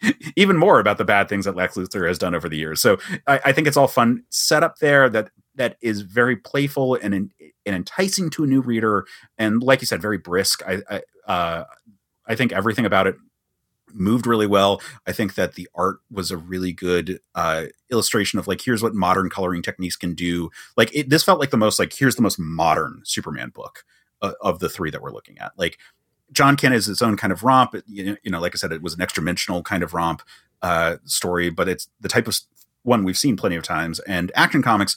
[0.36, 2.80] even more about the bad things that Lex Luthor has done over the years.
[2.80, 6.96] So I, I think it's all fun set up there that that is very playful
[6.96, 7.32] and and
[7.64, 9.06] enticing to a new reader,
[9.38, 10.62] and like you said, very brisk.
[10.66, 11.64] I I, uh,
[12.26, 13.16] I think everything about it
[13.94, 14.82] moved really well.
[15.06, 18.94] I think that the art was a really good uh, illustration of like here's what
[18.94, 20.50] modern coloring techniques can do.
[20.76, 23.84] Like it, this felt like the most like here's the most modern Superman book
[24.22, 25.52] uh, of the three that we're looking at.
[25.56, 25.78] Like
[26.32, 27.74] Jon Kent is its own kind of romp.
[27.86, 30.22] You know, like I said, it was an extra dimensional kind of romp
[30.62, 32.38] uh, story, but it's the type of
[32.82, 34.00] one we've seen plenty of times.
[34.00, 34.96] And Action Comics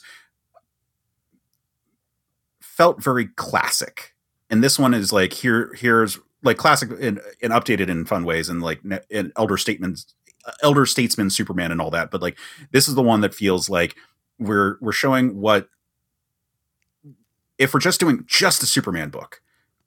[2.60, 4.14] felt very classic.
[4.50, 6.18] And this one is like here here's
[6.48, 8.80] like classic and, and updated in fun ways and like
[9.10, 10.14] in elder statements
[10.62, 12.38] elder statesman superman and all that but like
[12.72, 13.94] this is the one that feels like
[14.38, 15.68] we're we're showing what
[17.58, 19.42] if we're just doing just a superman book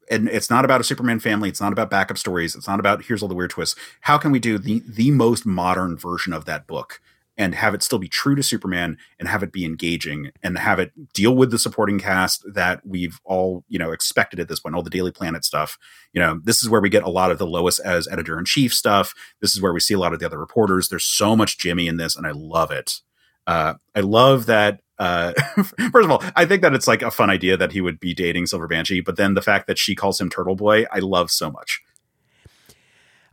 [0.10, 3.06] and it's not about a superman family it's not about backup stories it's not about
[3.06, 6.46] here's all the weird twists how can we do the the most modern version of
[6.46, 7.02] that book
[7.38, 10.80] and have it still be true to Superman and have it be engaging and have
[10.80, 14.76] it deal with the supporting cast that we've all, you know, expected at this point,
[14.76, 15.78] all the Daily Planet stuff.
[16.14, 18.46] You know, this is where we get a lot of the Lois as editor in
[18.46, 19.14] chief stuff.
[19.40, 20.90] This is where we see a lot of the other reporters.
[20.90, 23.02] There's so much Jimmy in this, and I love it.
[23.48, 24.82] Uh, I love that.
[25.00, 25.34] Uh,
[25.92, 28.14] first of all, I think that it's like a fun idea that he would be
[28.14, 31.32] dating Silver Banshee, but then the fact that she calls him Turtle Boy, I love
[31.32, 31.82] so much.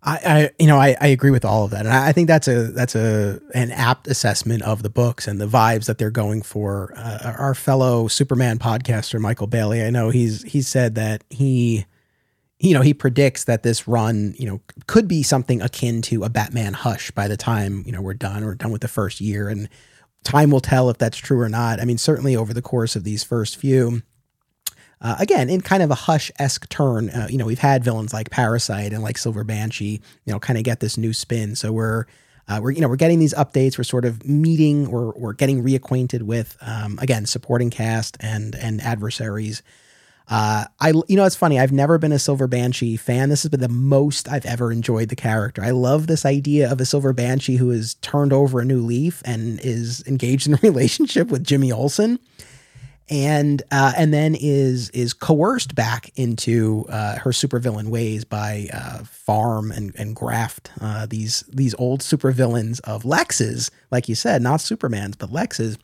[0.02, 1.84] I, I, you know I, I agree with all of that.
[1.84, 5.40] And I, I, think that's a that's a an apt assessment of the books and
[5.40, 6.92] the vibes that they're going for.
[6.96, 11.84] Uh, our fellow Superman podcaster Michael Bailey I know he's he said that he
[12.60, 16.28] you know he predicts that this run you know could be something akin to a
[16.28, 19.48] Batman Hush by the time you know we're done or done with the first year.
[19.48, 19.68] And
[20.22, 21.80] time will tell if that's true or not.
[21.80, 24.02] I mean certainly over the course of these first few
[25.00, 28.12] uh, again, in kind of a hush esque turn, uh, you know, we've had villains
[28.12, 31.54] like Parasite and like Silver Banshee, you know, kind of get this new spin.
[31.54, 32.06] So we're
[32.48, 33.78] uh, we're you know we're getting these updates.
[33.78, 38.80] We're sort of meeting or we're getting reacquainted with um, again supporting cast and and
[38.80, 39.62] adversaries.
[40.30, 41.60] Uh, I you know it's funny.
[41.60, 43.28] I've never been a Silver Banshee fan.
[43.28, 45.62] This has been the most I've ever enjoyed the character.
[45.62, 49.22] I love this idea of a Silver Banshee who has turned over a new leaf
[49.24, 52.18] and is engaged in a relationship with Jimmy Olsen
[53.10, 58.98] and uh, and then is is coerced back into uh, her supervillain ways by uh,
[59.00, 64.60] Pharm and and Graft uh, these these old supervillains of Lex's, like you said, not
[64.60, 65.78] Superman's but Lex's,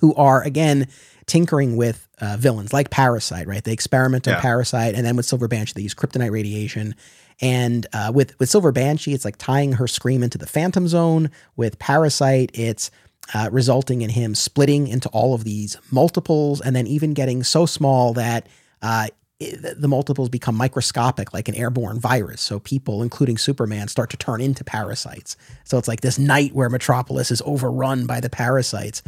[0.00, 0.88] who are again
[1.26, 3.46] tinkering with uh, villains like Parasite.
[3.46, 4.40] Right, they experiment on yeah.
[4.40, 6.94] Parasite, and then with Silver Banshee they use kryptonite radiation.
[7.40, 11.30] And uh, with with Silver Banshee, it's like tying her scream into the Phantom Zone.
[11.56, 12.92] With Parasite, it's
[13.32, 17.64] uh, resulting in him splitting into all of these multiples and then even getting so
[17.64, 18.46] small that
[18.82, 19.06] uh,
[19.40, 22.40] the multiples become microscopic like an airborne virus.
[22.40, 25.36] So people, including Superman, start to turn into parasites.
[25.64, 29.02] So it's like this night where Metropolis is overrun by the parasites.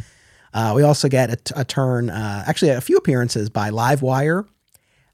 [0.53, 4.47] Uh, we also get a, t- a turn, uh, actually, a few appearances by Livewire.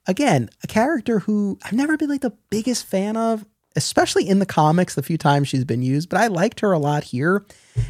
[0.08, 3.46] Again, a character who I've never been like the biggest fan of
[3.76, 6.80] especially in the comics, the few times she's been used, but I liked her a
[6.80, 7.46] lot here.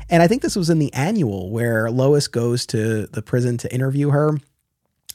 [0.09, 3.73] And I think this was in the annual where Lois goes to the prison to
[3.73, 4.37] interview her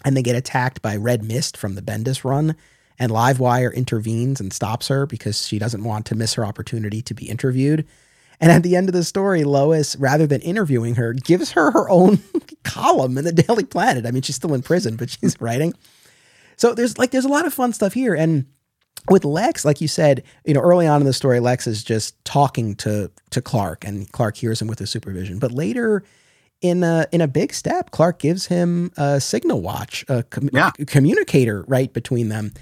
[0.05, 2.55] and they get attacked by Red Mist from the Bendis run.
[3.01, 7.15] And Livewire intervenes and stops her because she doesn't want to miss her opportunity to
[7.15, 7.87] be interviewed.
[8.41, 11.89] And at the end of the story, Lois, rather than interviewing her, gives her her
[11.89, 12.19] own
[12.65, 14.05] column in the Daily Planet.
[14.05, 15.75] I mean, she's still in prison, but she's writing.
[16.57, 18.15] So there's like there's a lot of fun stuff here.
[18.15, 18.47] And
[19.11, 22.23] with Lex, like you said, you know, early on in the story, Lex is just
[22.25, 25.39] talking to to Clark, and Clark hears him with his supervision.
[25.39, 26.03] But later,
[26.61, 30.71] in a in a big step, Clark gives him a signal watch, a com- yeah.
[30.87, 32.53] communicator right between them.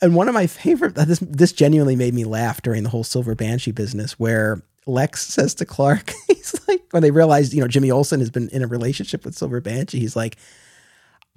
[0.00, 3.04] And one of my favorite uh, this this genuinely made me laugh during the whole
[3.04, 7.68] Silver Banshee business, where Lex says to Clark, he's like, when they realize, you know,
[7.68, 10.36] Jimmy Olsen has been in a relationship with Silver Banshee, he's like,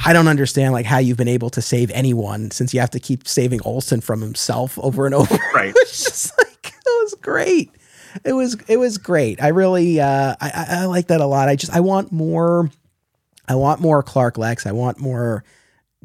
[0.05, 2.99] I don't understand like how you've been able to save anyone since you have to
[2.99, 5.37] keep saving Olsen from himself over and over.
[5.53, 5.73] Right.
[5.75, 7.71] it's just like it was great.
[8.25, 9.41] It was it was great.
[9.41, 11.49] I really uh, I, I like that a lot.
[11.49, 12.69] I just I want more.
[13.47, 14.65] I want more Clark Lex.
[14.65, 15.43] I want more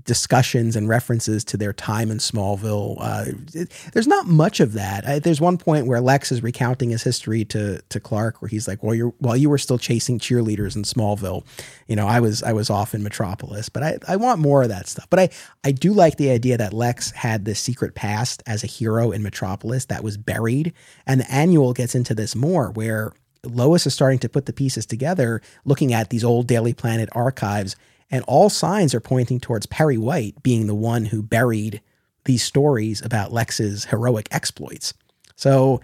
[0.07, 2.97] discussions and references to their time in Smallville.
[3.01, 5.07] Uh, it, there's not much of that.
[5.07, 8.67] I, there's one point where Lex is recounting his history to to Clark, where he's
[8.67, 11.45] like, "Well, you're while you were still chasing cheerleaders in Smallville,
[11.89, 14.69] you know, I was I was off in Metropolis." But I I want more of
[14.71, 15.07] that stuff.
[15.11, 15.29] But I
[15.65, 19.23] I do like the idea that Lex had this secret past as a hero in
[19.23, 20.73] Metropolis that was buried,
[21.07, 23.13] and the annual gets into this more where.
[23.45, 27.77] Lois is starting to put the pieces together, looking at these old Daily Planet archives
[28.11, 31.81] and all signs are pointing towards Perry White being the one who buried
[32.25, 34.95] these stories about Lex's heroic exploits.
[35.37, 35.81] So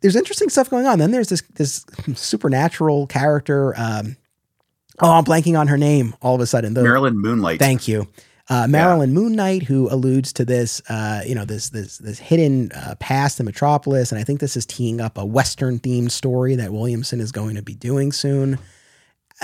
[0.00, 0.98] there's interesting stuff going on.
[0.98, 1.84] Then there's this this
[2.14, 3.74] supernatural character.
[3.76, 4.16] Um,
[5.00, 6.74] oh, I'm blanking on her name all of a sudden.
[6.74, 7.58] The, Marilyn Moonlight.
[7.58, 8.08] Thank you.
[8.50, 9.14] Uh, Marilyn yeah.
[9.14, 13.40] Moon Knight, who alludes to this, uh, you know, this this this hidden uh, past
[13.40, 17.20] in Metropolis, and I think this is teeing up a Western themed story that Williamson
[17.20, 18.58] is going to be doing soon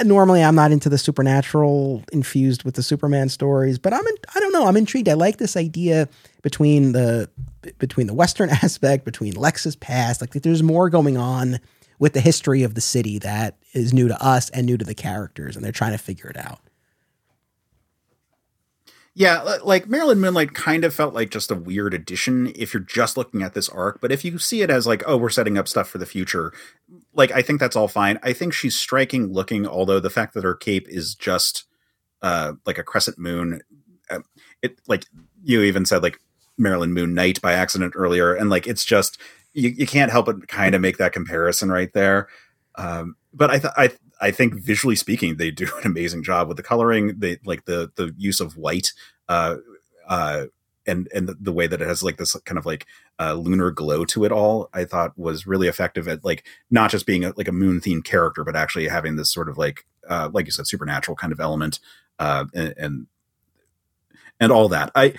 [0.02, 4.40] normally I'm not into the supernatural infused with the Superman stories, but I'm in, I
[4.40, 5.08] don't know, I'm intrigued.
[5.08, 6.08] I like this idea
[6.42, 7.30] between the
[7.78, 11.60] between the western aspect, between Lex's past, like there's more going on
[11.98, 14.94] with the history of the city that is new to us and new to the
[14.94, 16.60] characters and they're trying to figure it out.
[19.16, 23.16] Yeah, like Marilyn Moonlight kind of felt like just a weird addition if you're just
[23.16, 24.00] looking at this arc.
[24.00, 26.52] But if you see it as like, oh, we're setting up stuff for the future,
[27.15, 28.19] like I think that's all fine.
[28.23, 31.65] I think she's striking looking, although the fact that her cape is just
[32.23, 33.61] uh, like a crescent moon,
[34.11, 34.20] uh,
[34.62, 35.05] it like
[35.43, 36.20] you even said like
[36.59, 39.19] Marilyn Moon Knight by accident earlier, and like it's just
[39.53, 42.28] you, you can't help but kind of make that comparison right there.
[42.77, 46.57] Um, but I, th- I I think visually speaking, they do an amazing job with
[46.57, 47.15] the coloring.
[47.19, 48.93] They like the the use of white,
[49.28, 49.57] uh,
[50.09, 50.47] uh,
[50.86, 52.86] and and the, way that it has like this kind of like
[53.19, 54.69] uh, lunar glow to it all.
[54.73, 58.05] I thought was really effective at like not just being a, like a moon themed
[58.05, 61.40] character, but actually having this sort of like uh, like you said, supernatural kind of
[61.40, 61.81] element,
[62.19, 63.06] uh, and, and
[64.40, 64.90] and all that.
[64.94, 65.15] I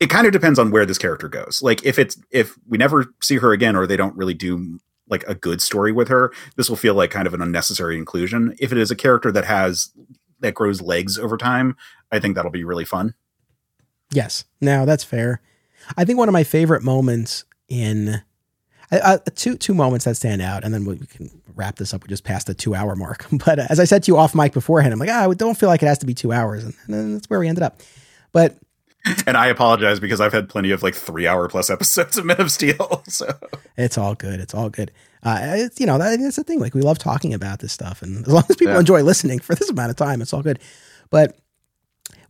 [0.00, 1.60] it kind of depends on where this character goes.
[1.62, 5.24] Like if it's if we never see her again, or they don't really do like
[5.28, 8.54] a good story with her, this will feel like kind of an unnecessary inclusion.
[8.58, 9.92] If it is a character that has
[10.40, 11.76] that grows legs over time,
[12.10, 13.14] I think that'll be really fun.
[14.14, 15.40] Yes, now that's fair.
[15.96, 18.22] I think one of my favorite moments in
[18.90, 22.02] uh, two two moments that stand out, and then we can wrap this up.
[22.02, 24.34] We just passed the two hour mark, but uh, as I said to you off
[24.34, 26.64] mic beforehand, I'm like, ah, I don't feel like it has to be two hours,
[26.64, 27.80] and, and that's where we ended up.
[28.32, 28.56] But
[29.26, 32.40] and I apologize because I've had plenty of like three hour plus episodes of Men
[32.40, 33.02] of Steel.
[33.14, 33.28] So
[33.76, 34.40] it's all good.
[34.40, 34.90] It's all good.
[35.22, 36.58] Uh, it's, you know, that, that's the thing.
[36.58, 38.80] Like we love talking about this stuff, and as long as people yeah.
[38.80, 40.58] enjoy listening for this amount of time, it's all good.
[41.10, 41.38] But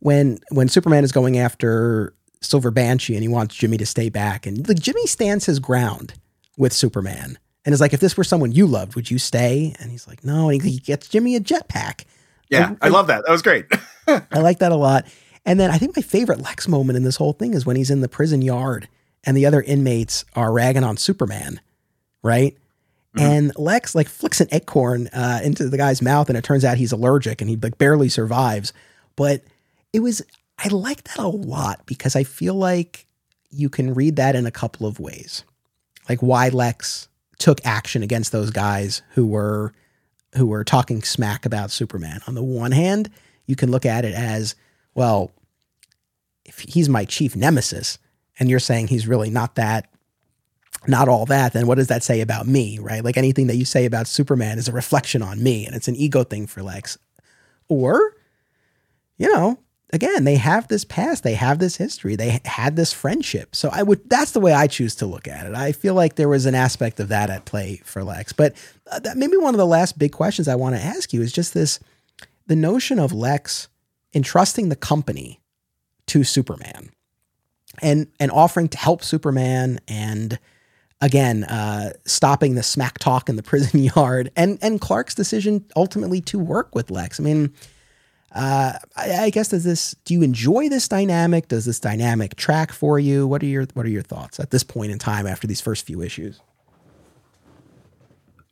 [0.04, 2.12] when when Superman is going after
[2.42, 6.12] Silver Banshee and he wants Jimmy to stay back, and like Jimmy stands his ground
[6.58, 9.74] with Superman, and is like, if this were someone you loved, would you stay?
[9.80, 10.50] And he's like, no.
[10.50, 12.04] And he, gets Jimmy a jetpack.
[12.50, 13.24] Yeah, I love that.
[13.24, 13.64] That was great.
[14.06, 15.06] I like that a lot.
[15.46, 17.90] And then I think my favorite Lex moment in this whole thing is when he's
[17.90, 18.88] in the prison yard
[19.24, 21.62] and the other inmates are ragging on Superman,
[22.22, 22.54] right?
[23.16, 23.20] Mm-hmm.
[23.20, 26.76] And Lex like flicks an acorn uh, into the guy's mouth, and it turns out
[26.76, 28.74] he's allergic, and he like barely survives.
[29.16, 29.42] But
[29.94, 30.20] it was
[30.58, 33.06] I like that a lot because I feel like
[33.50, 35.44] you can read that in a couple of ways,
[36.08, 37.08] like why Lex
[37.38, 39.72] took action against those guys who were
[40.36, 42.20] who were talking smack about Superman.
[42.26, 43.08] On the one hand,
[43.46, 44.56] you can look at it as
[44.94, 45.30] well,
[46.44, 47.98] if he's my chief nemesis
[48.38, 49.88] and you're saying he's really not that,
[50.88, 53.04] not all that, then what does that say about me, right?
[53.04, 55.94] Like anything that you say about Superman is a reflection on me and it's an
[55.94, 56.98] ego thing for Lex.
[57.68, 58.16] Or,
[59.18, 59.58] you know,
[59.94, 63.54] again, they have this past, they have this history, they had this friendship.
[63.54, 65.54] So I would, that's the way I choose to look at it.
[65.54, 68.32] I feel like there was an aspect of that at play for Lex.
[68.32, 68.54] But
[68.90, 71.32] uh, that maybe one of the last big questions I want to ask you is
[71.32, 71.78] just this
[72.46, 73.68] the notion of Lex
[74.12, 75.40] entrusting the company
[76.06, 76.90] to Superman
[77.80, 80.38] and and offering to help Superman and
[81.00, 86.20] again uh, stopping the smack talk in the prison yard and and Clark's decision ultimately
[86.22, 87.20] to work with Lex.
[87.20, 87.54] I mean,
[88.34, 91.48] uh, I, I, guess does this do you enjoy this dynamic?
[91.48, 93.28] Does this dynamic track for you?
[93.28, 95.86] What are your what are your thoughts at this point in time after these first
[95.86, 96.40] few issues?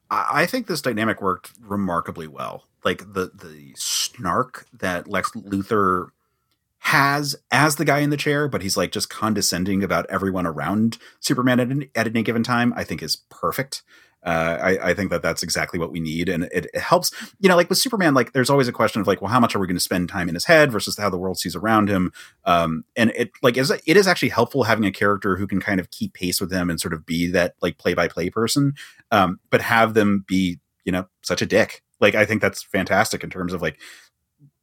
[0.08, 2.64] I think this dynamic worked remarkably well.
[2.84, 6.10] Like the the snark that Lex Luthor
[6.80, 10.98] has as the guy in the chair, but he's like just condescending about everyone around
[11.18, 12.72] Superman at, at any given time.
[12.76, 13.82] I think is perfect.
[14.24, 17.10] Uh, I, I, think that that's exactly what we need, and it, it, helps.
[17.40, 19.56] You know, like with Superman, like there's always a question of like, well, how much
[19.56, 21.88] are we going to spend time in his head versus how the world sees around
[21.88, 22.12] him?
[22.44, 25.80] Um, and it like is it is actually helpful having a character who can kind
[25.80, 28.74] of keep pace with him and sort of be that like play by play person,
[29.10, 31.82] um, but have them be you know such a dick.
[32.00, 33.80] Like I think that's fantastic in terms of like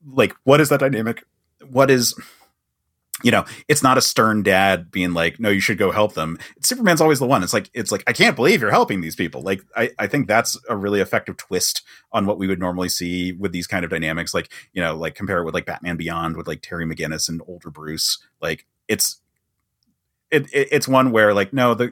[0.06, 1.23] like what is that dynamic?
[1.69, 2.15] What is
[3.24, 6.38] you know, it's not a stern dad being like, no, you should go help them.
[6.62, 7.44] Superman's always the one.
[7.44, 9.41] It's like, it's like, I can't believe you're helping these people.
[9.41, 11.82] Like, I, I think that's a really effective twist
[12.12, 14.34] on what we would normally see with these kind of dynamics.
[14.34, 17.41] Like, you know, like compare it with like Batman Beyond with like Terry McGinnis and
[17.48, 18.20] older Bruce.
[18.41, 19.20] Like, it's,
[20.32, 21.88] it, it it's one where like, no, the,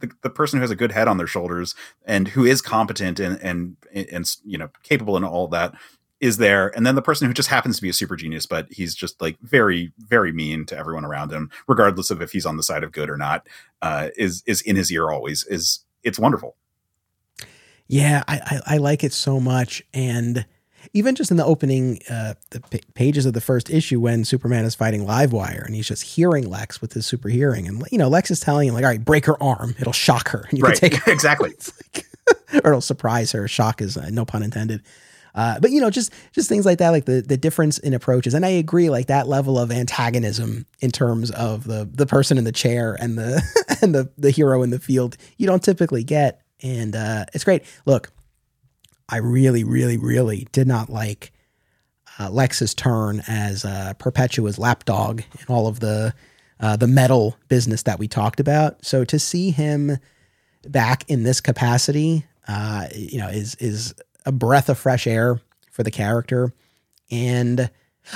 [0.00, 1.74] the, the, person who has a good head on their shoulders
[2.04, 5.74] and who is competent and, and, and, you know, capable and all that
[6.22, 8.66] is there and then the person who just happens to be a super genius but
[8.70, 12.56] he's just like very very mean to everyone around him regardless of if he's on
[12.56, 13.46] the side of good or not
[13.82, 16.56] uh, is is in his ear always is it's wonderful.
[17.88, 20.46] Yeah I, I, I like it so much and
[20.94, 24.64] even just in the opening uh, the p- pages of the first issue when superman
[24.64, 28.08] is fighting livewire and he's just hearing lex with his super hearing and you know
[28.08, 30.46] lex is telling him like all right break her arm it'll shock her.
[30.50, 30.78] And you right.
[30.78, 31.50] can take exactly.
[31.50, 32.06] Like,
[32.64, 34.82] or it'll surprise her shock is uh, no pun intended
[35.34, 38.34] uh, but you know, just just things like that, like the the difference in approaches.
[38.34, 42.44] And I agree, like that level of antagonism in terms of the the person in
[42.44, 43.42] the chair and the
[43.82, 46.42] and the the hero in the field, you don't typically get.
[46.62, 47.64] And uh, it's great.
[47.86, 48.12] Look,
[49.08, 51.32] I really, really, really did not like
[52.18, 56.14] uh, Lex's turn as uh, Perpetua's lapdog and all of the
[56.60, 58.84] uh, the metal business that we talked about.
[58.84, 59.98] So to see him
[60.68, 63.94] back in this capacity, uh, you know, is is
[64.26, 65.40] a breath of fresh air
[65.70, 66.52] for the character.
[67.10, 67.70] And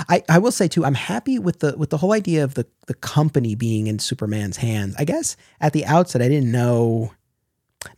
[0.09, 2.67] I, I will say too, I'm happy with the with the whole idea of the
[2.87, 4.95] the company being in Superman's hands.
[4.99, 7.13] I guess at the outset I didn't know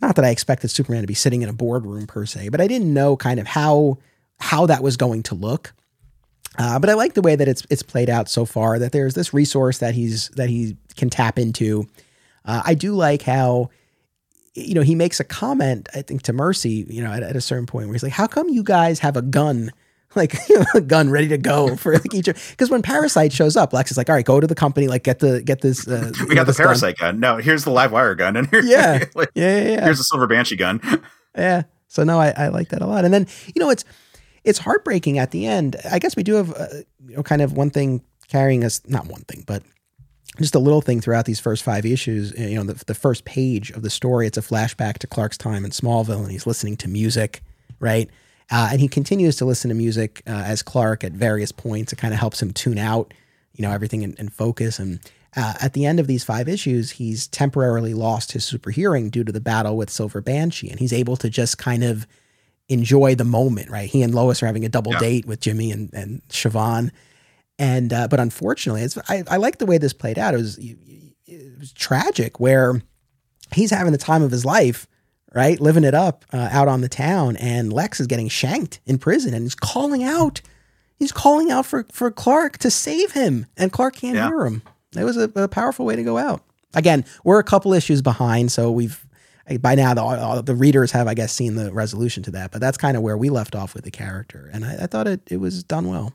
[0.00, 2.66] not that I expected Superman to be sitting in a boardroom per se, but I
[2.66, 3.98] didn't know kind of how
[4.38, 5.72] how that was going to look.
[6.58, 8.78] Uh, but I like the way that it's it's played out so far.
[8.78, 11.88] That there's this resource that he's that he can tap into.
[12.44, 13.70] Uh, I do like how
[14.58, 15.88] you know he makes a comment.
[15.94, 18.26] I think to Mercy, you know, at, at a certain point where he's like, "How
[18.26, 19.72] come you guys have a gun?"
[20.14, 20.34] Like
[20.74, 23.98] a gun ready to go for like each because when Parasite shows up, Lex is
[23.98, 26.46] like, "All right, go to the company, like get the get this." Uh, we got
[26.46, 27.16] the Parasite gun.
[27.16, 27.20] gun.
[27.20, 29.04] No, here's the live wire gun, and here, yeah.
[29.14, 30.80] like, yeah, yeah, yeah, here's the Silver Banshee gun.
[31.36, 31.64] yeah.
[31.88, 33.04] So no, I, I like that a lot.
[33.04, 33.84] And then you know, it's
[34.44, 35.76] it's heartbreaking at the end.
[35.90, 36.66] I guess we do have, uh,
[37.06, 39.62] you know, kind of one thing carrying us, not one thing, but
[40.36, 42.38] just a little thing throughout these first five issues.
[42.38, 45.64] You know, the, the first page of the story, it's a flashback to Clark's time
[45.64, 47.42] in Smallville, and he's listening to music,
[47.80, 48.08] right?
[48.50, 51.92] Uh, and he continues to listen to music uh, as Clark at various points.
[51.92, 53.12] It kind of helps him tune out,
[53.54, 54.78] you know, everything and, focus.
[54.78, 55.00] And
[55.36, 59.24] uh, at the end of these five issues, he's temporarily lost his super hearing due
[59.24, 62.06] to the battle with Silver Banshee, and he's able to just kind of
[62.68, 63.88] enjoy the moment, right?
[63.88, 65.00] He and Lois are having a double yeah.
[65.00, 66.90] date with Jimmy and, and Siobhan.
[67.58, 70.34] And, uh, but unfortunately, it's, I, I like the way this played out.
[70.34, 72.82] It was, it was tragic where
[73.52, 74.86] he's having the time of his life,
[75.34, 75.60] right?
[75.60, 77.36] Living it up uh, out on the town.
[77.36, 80.40] And Lex is getting shanked in prison and he's calling out.
[80.96, 83.46] He's calling out for, for Clark to save him.
[83.56, 84.28] And Clark can't yeah.
[84.28, 84.62] hear him.
[84.96, 86.42] It was a, a powerful way to go out.
[86.74, 89.04] Again, we're a couple issues behind, so we've
[89.60, 92.50] by now the, the readers have, I guess, seen the resolution to that.
[92.50, 95.08] But that's kind of where we left off with the character, and I, I thought
[95.08, 96.12] it it was done well.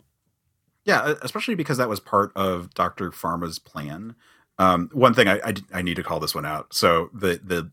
[0.85, 4.15] Yeah, especially because that was part of Doctor Pharma's plan.
[4.59, 6.73] Um, one thing I, I, I need to call this one out.
[6.73, 7.71] So the the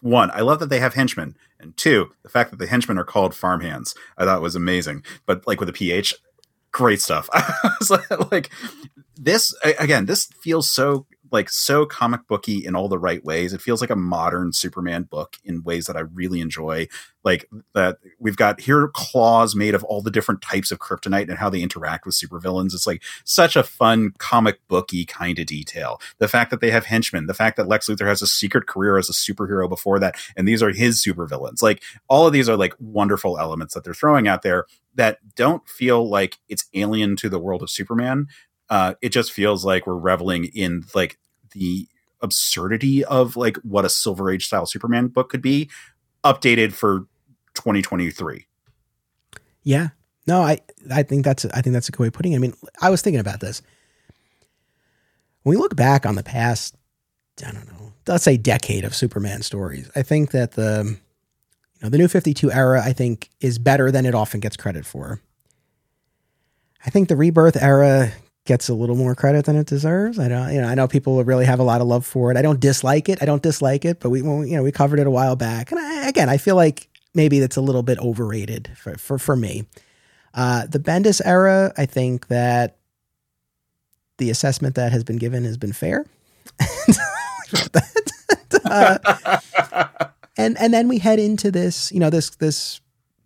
[0.00, 3.04] one, I love that they have henchmen, and two, the fact that the henchmen are
[3.04, 5.04] called Pharmhands, I thought was amazing.
[5.26, 6.14] But like with a PH,
[6.72, 7.28] great stuff.
[8.32, 8.50] like
[9.16, 13.52] this again, this feels so like so comic booky in all the right ways.
[13.52, 16.88] It feels like a modern Superman book in ways that I really enjoy.
[17.24, 21.38] Like that we've got here claws made of all the different types of kryptonite and
[21.38, 22.74] how they interact with supervillains.
[22.74, 26.00] It's like such a fun comic booky kind of detail.
[26.18, 28.98] The fact that they have henchmen, the fact that Lex Luthor has a secret career
[28.98, 31.62] as a superhero before that, and these are his supervillains.
[31.62, 35.66] Like all of these are like wonderful elements that they're throwing out there that don't
[35.68, 38.26] feel like it's alien to the world of Superman,
[38.72, 41.18] uh, it just feels like we're reveling in like
[41.52, 41.88] the
[42.20, 45.68] absurdity of like what a Silver Age style Superman book could be,
[46.24, 47.06] updated for
[47.54, 48.46] 2023.
[49.64, 49.88] Yeah,
[50.26, 50.58] no, I
[50.90, 52.36] I think that's I think that's a good way of putting it.
[52.36, 53.62] I mean, I was thinking about this.
[55.42, 56.76] When we look back on the past,
[57.44, 61.88] I don't know, let's say decade of Superman stories, I think that the you know
[61.88, 65.20] the New Fifty Two era I think is better than it often gets credit for.
[66.84, 68.12] I think the Rebirth era
[68.44, 70.18] gets a little more credit than it deserves.
[70.18, 72.36] I don't, you know, I know people really have a lot of love for it.
[72.36, 73.22] I don't dislike it.
[73.22, 75.70] I don't dislike it, but we, we you know, we covered it a while back.
[75.70, 79.36] And I, again, I feel like maybe that's a little bit overrated for, for, for
[79.36, 79.66] me.
[80.34, 82.78] Uh, the Bendis era, I think that
[84.18, 86.06] the assessment that has been given has been fair.
[90.36, 92.80] and, and then we head into this, you know, this, this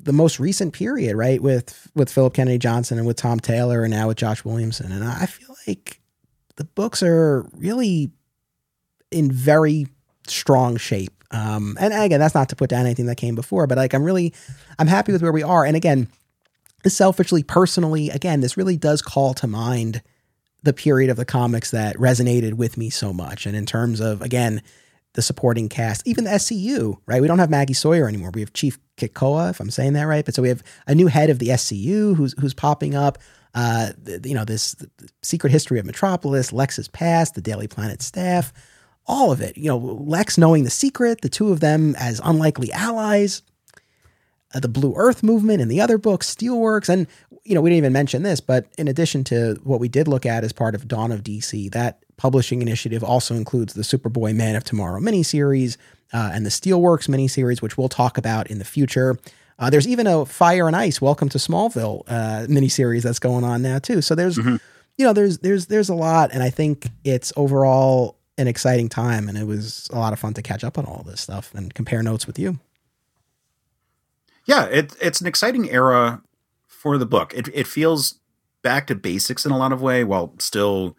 [0.07, 1.43] the most recent period, right?
[1.43, 4.93] With with Phillip Kennedy Johnson and with Tom Taylor and now with Josh Williamson.
[4.93, 6.01] And I feel like
[6.57, 8.11] the books are really
[9.11, 9.87] in very
[10.27, 11.13] strong shape.
[11.33, 14.05] Um, and again, that's not to put down anything that came before, but like I'm
[14.05, 14.33] really
[14.79, 15.65] I'm happy with where we are.
[15.65, 16.09] And again,
[16.87, 20.03] selfishly, personally, again, this really does call to mind
[20.63, 23.45] the period of the comics that resonated with me so much.
[23.45, 24.63] And in terms of again,
[25.17, 27.23] the supporting cast, even the SCU, right?
[27.23, 28.31] We don't have Maggie Sawyer anymore.
[28.33, 30.25] We have Chief Krakoa, if I'm saying that right.
[30.25, 33.19] But so we have a new head of the SCU who's who's popping up.
[33.55, 34.77] Uh, the, you know, this
[35.23, 38.53] secret history of Metropolis, Lex's past, the Daily Planet staff,
[39.07, 39.57] all of it.
[39.57, 43.41] You know, Lex knowing the secret, the two of them as unlikely allies,
[44.55, 47.07] uh, the Blue Earth movement and the other books, Steelworks, and
[47.45, 50.27] you know, we didn't even mention this, but in addition to what we did look
[50.27, 54.57] at as part of Dawn of DC, that publishing initiative also includes the Superboy Man
[54.57, 55.77] of Tomorrow miniseries
[56.13, 59.19] uh, and the Steelworks miniseries, which we'll talk about in the future.
[59.59, 63.63] Uh, there's even a Fire and Ice Welcome to Smallville uh, miniseries that's going on
[63.63, 64.03] now too.
[64.03, 64.57] So there's, mm-hmm.
[64.99, 69.29] you know, there's there's there's a lot, and I think it's overall an exciting time,
[69.29, 71.73] and it was a lot of fun to catch up on all this stuff and
[71.73, 72.59] compare notes with you.
[74.47, 76.23] Yeah, it, it's an exciting era
[76.67, 77.33] for the book.
[77.35, 78.21] It it feels
[78.63, 80.97] back to basics in a lot of way while still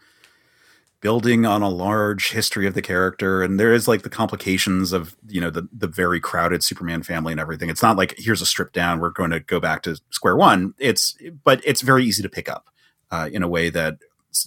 [1.01, 5.15] building on a large history of the character and there is like the complications of
[5.27, 8.45] you know the the very crowded superman family and everything it's not like here's a
[8.45, 12.23] strip down we're going to go back to square one it's but it's very easy
[12.23, 12.69] to pick up
[13.11, 13.99] uh, in a way that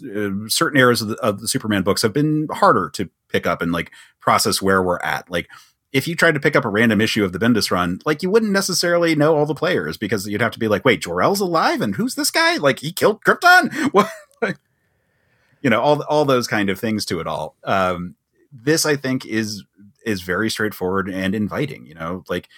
[0.05, 3.63] uh, certain eras of the, of the superman books have been harder to pick up
[3.63, 5.49] and like process where we're at like
[5.93, 8.31] if you tried to pick up a random issue of the Bendis run, like you
[8.31, 11.81] wouldn't necessarily know all the players because you'd have to be like, wait, Jor-El's alive
[11.81, 12.59] and who's this guy?
[12.59, 13.91] Like he killed Krypton?
[13.93, 14.09] What?
[15.61, 17.57] You know all all those kind of things to it all.
[17.65, 18.17] Um,
[18.53, 19.65] this I think is
[20.05, 21.87] is very straightforward and inviting.
[21.87, 22.49] You know, like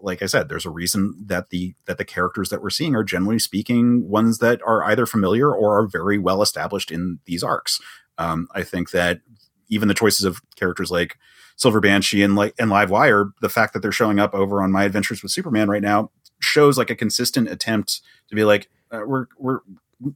[0.00, 3.04] like I said, there's a reason that the that the characters that we're seeing are
[3.04, 7.80] generally speaking ones that are either familiar or are very well established in these arcs.
[8.18, 9.20] Um, I think that
[9.68, 11.16] even the choices of characters like
[11.56, 14.84] Silver Banshee and like and Livewire, the fact that they're showing up over on My
[14.84, 16.10] Adventures with Superman right now
[16.40, 19.60] shows like a consistent attempt to be like uh, we're we're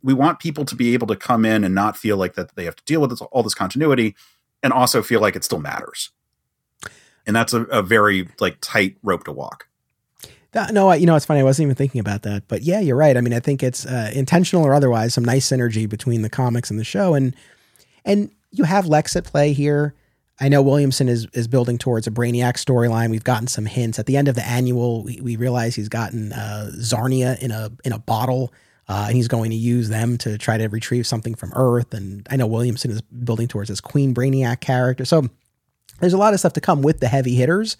[0.03, 2.65] we want people to be able to come in and not feel like that they
[2.65, 4.15] have to deal with this, all this continuity
[4.63, 6.11] and also feel like it still matters
[7.27, 9.69] and that's a, a very like tight rope to walk
[10.55, 11.41] that, no, you know, it's funny.
[11.41, 13.17] I wasn't even thinking about that, but yeah, you're right.
[13.17, 16.71] I mean, I think it's uh, intentional or otherwise, some nice synergy between the comics
[16.71, 17.35] and the show, and
[18.05, 19.95] and you have Lex at play here.
[20.41, 23.11] I know Williamson is is building towards a Brainiac storyline.
[23.11, 25.03] We've gotten some hints at the end of the annual.
[25.03, 28.53] We, we realize he's gotten uh, Zarnia in a in a bottle
[28.89, 31.95] uh, and he's going to use them to try to retrieve something from Earth.
[31.95, 35.05] And I know Williamson is building towards his Queen Brainiac character.
[35.05, 35.29] So
[36.01, 37.77] there's a lot of stuff to come with the heavy hitters.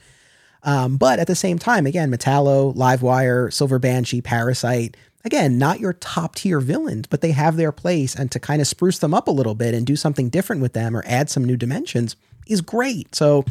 [0.63, 5.93] Um, but at the same time, again, Metallo, Livewire, Silver Banshee, Parasite, again, not your
[5.93, 8.15] top tier villains, but they have their place.
[8.15, 10.73] And to kind of spruce them up a little bit and do something different with
[10.73, 12.17] them or add some new dimensions
[12.47, 13.15] is great.
[13.15, 13.45] So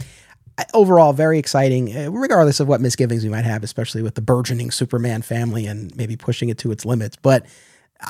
[0.73, 4.69] overall very exciting uh, regardless of what misgivings we might have especially with the burgeoning
[4.69, 7.45] superman family and maybe pushing it to its limits but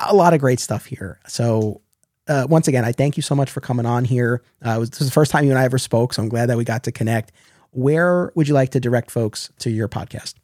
[0.08, 1.20] a lot of great stuff here.
[1.28, 1.82] So
[2.28, 4.42] uh, once again i thank you so much for coming on here.
[4.62, 6.48] Uh, was, this is the first time you and i ever spoke so i'm glad
[6.48, 7.32] that we got to connect.
[7.72, 10.36] Where would you like to direct folks to your podcast?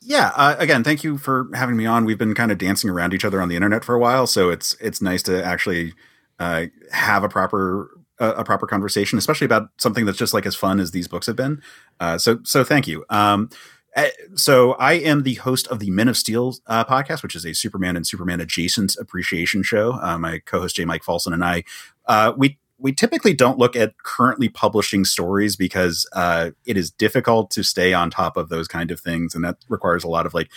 [0.00, 2.04] Yeah uh, again thank you for having me on.
[2.04, 4.50] We've been kind of dancing around each other on the internet for a while so
[4.50, 5.94] it's it's nice to actually
[6.38, 7.90] uh, have a proper
[8.22, 11.26] a, a, proper conversation, especially about something that's just like as fun as these books
[11.26, 11.60] have been.
[12.00, 13.04] Uh, so, so thank you.
[13.10, 13.50] Um,
[13.96, 17.44] eh, so I am the host of the Men of Steel uh, podcast, which is
[17.44, 19.98] a Superman and Superman adjacent appreciation show.
[20.00, 20.84] Uh, my co-host J.
[20.84, 21.64] Mike Folsom and I,
[22.06, 27.48] uh, we we typically don't look at currently publishing stories because uh, it is difficult
[27.52, 30.34] to stay on top of those kind of things, and that requires a lot of
[30.34, 30.50] like,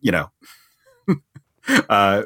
[0.00, 0.30] you know.
[1.88, 2.22] uh,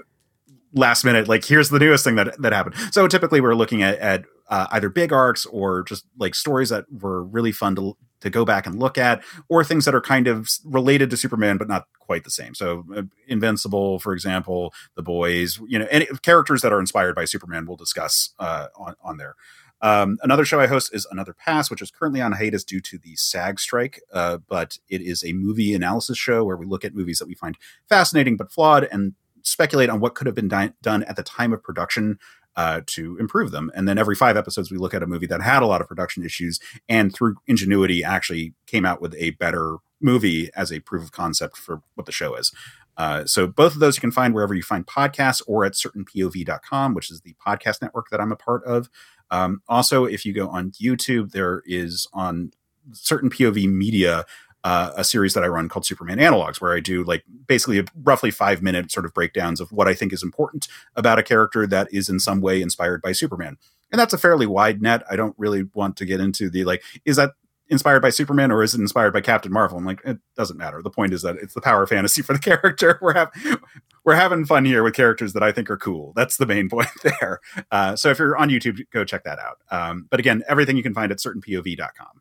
[0.76, 3.96] last minute like here's the newest thing that that happened so typically we're looking at,
[4.00, 8.30] at uh, either big arcs or just like stories that were really fun to to
[8.30, 11.68] go back and look at, or things that are kind of related to Superman but
[11.68, 12.54] not quite the same.
[12.54, 17.26] So, uh, Invincible, for example, The Boys, you know, any characters that are inspired by
[17.26, 19.36] Superman, we'll discuss uh, on on there.
[19.80, 22.96] Um, another show I host is Another Pass, which is currently on hiatus due to
[22.96, 26.94] the SAG strike, uh, but it is a movie analysis show where we look at
[26.94, 29.12] movies that we find fascinating but flawed and
[29.42, 32.18] speculate on what could have been di- done at the time of production
[32.56, 33.70] uh, to improve them.
[33.74, 35.88] And then every five episodes, we look at a movie that had a lot of
[35.88, 41.02] production issues and through ingenuity actually came out with a better movie as a proof
[41.02, 42.52] of concept for what the show is.
[42.96, 46.94] Uh, so both of those you can find wherever you find podcasts or at certainpov.com,
[46.94, 48.88] which is the podcast network that I'm a part of.
[49.30, 52.52] Um, also, if you go on YouTube, there is on
[52.92, 54.24] certain POV media
[54.64, 57.84] uh, a series that I run called Superman Analogs, where I do like basically a
[58.02, 60.66] roughly five minute sort of breakdowns of what I think is important
[60.96, 63.58] about a character that is in some way inspired by Superman.
[63.92, 65.04] And that's a fairly wide net.
[65.08, 67.32] I don't really want to get into the like, is that
[67.68, 69.78] inspired by Superman or is it inspired by Captain Marvel?
[69.78, 70.82] I'm like, it doesn't matter.
[70.82, 72.98] The point is that it's the power fantasy for the character.
[73.02, 73.56] We're having
[74.04, 76.12] we're having fun here with characters that I think are cool.
[76.16, 77.40] That's the main point there.
[77.70, 79.58] Uh, so if you're on YouTube, go check that out.
[79.70, 82.20] Um, but again, everything you can find at certainpov.com.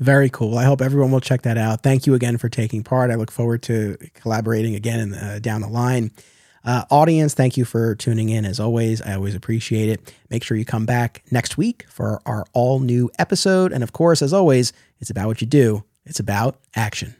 [0.00, 0.58] Very cool.
[0.58, 1.82] I hope everyone will check that out.
[1.82, 3.10] Thank you again for taking part.
[3.10, 6.10] I look forward to collaborating again in uh, down the line.
[6.64, 9.02] Uh, audience, thank you for tuning in as always.
[9.02, 10.14] I always appreciate it.
[10.30, 13.70] Make sure you come back next week for our all new episode.
[13.70, 17.14] And of course, as always, it's about what you do, it's about action.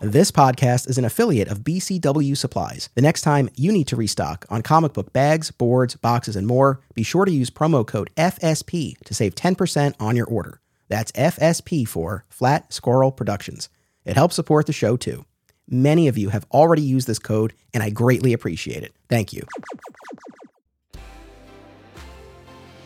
[0.00, 2.88] This podcast is an affiliate of BCW Supplies.
[2.94, 6.80] The next time you need to restock on comic book bags, boards, boxes, and more,
[6.94, 10.60] be sure to use promo code FSP to save 10% on your order.
[10.88, 13.68] That's FSP for Flat Squirrel Productions.
[14.04, 15.24] It helps support the show too.
[15.68, 18.94] Many of you have already used this code, and I greatly appreciate it.
[19.08, 19.46] Thank you.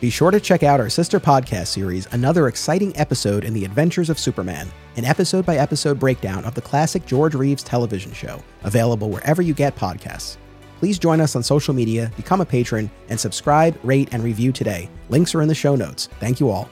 [0.01, 4.09] Be sure to check out our sister podcast series, Another Exciting Episode in the Adventures
[4.09, 4.67] of Superman,
[4.97, 9.53] an episode by episode breakdown of the classic George Reeves television show, available wherever you
[9.53, 10.35] get podcasts.
[10.79, 14.89] Please join us on social media, become a patron, and subscribe, rate, and review today.
[15.07, 16.09] Links are in the show notes.
[16.19, 16.69] Thank you all.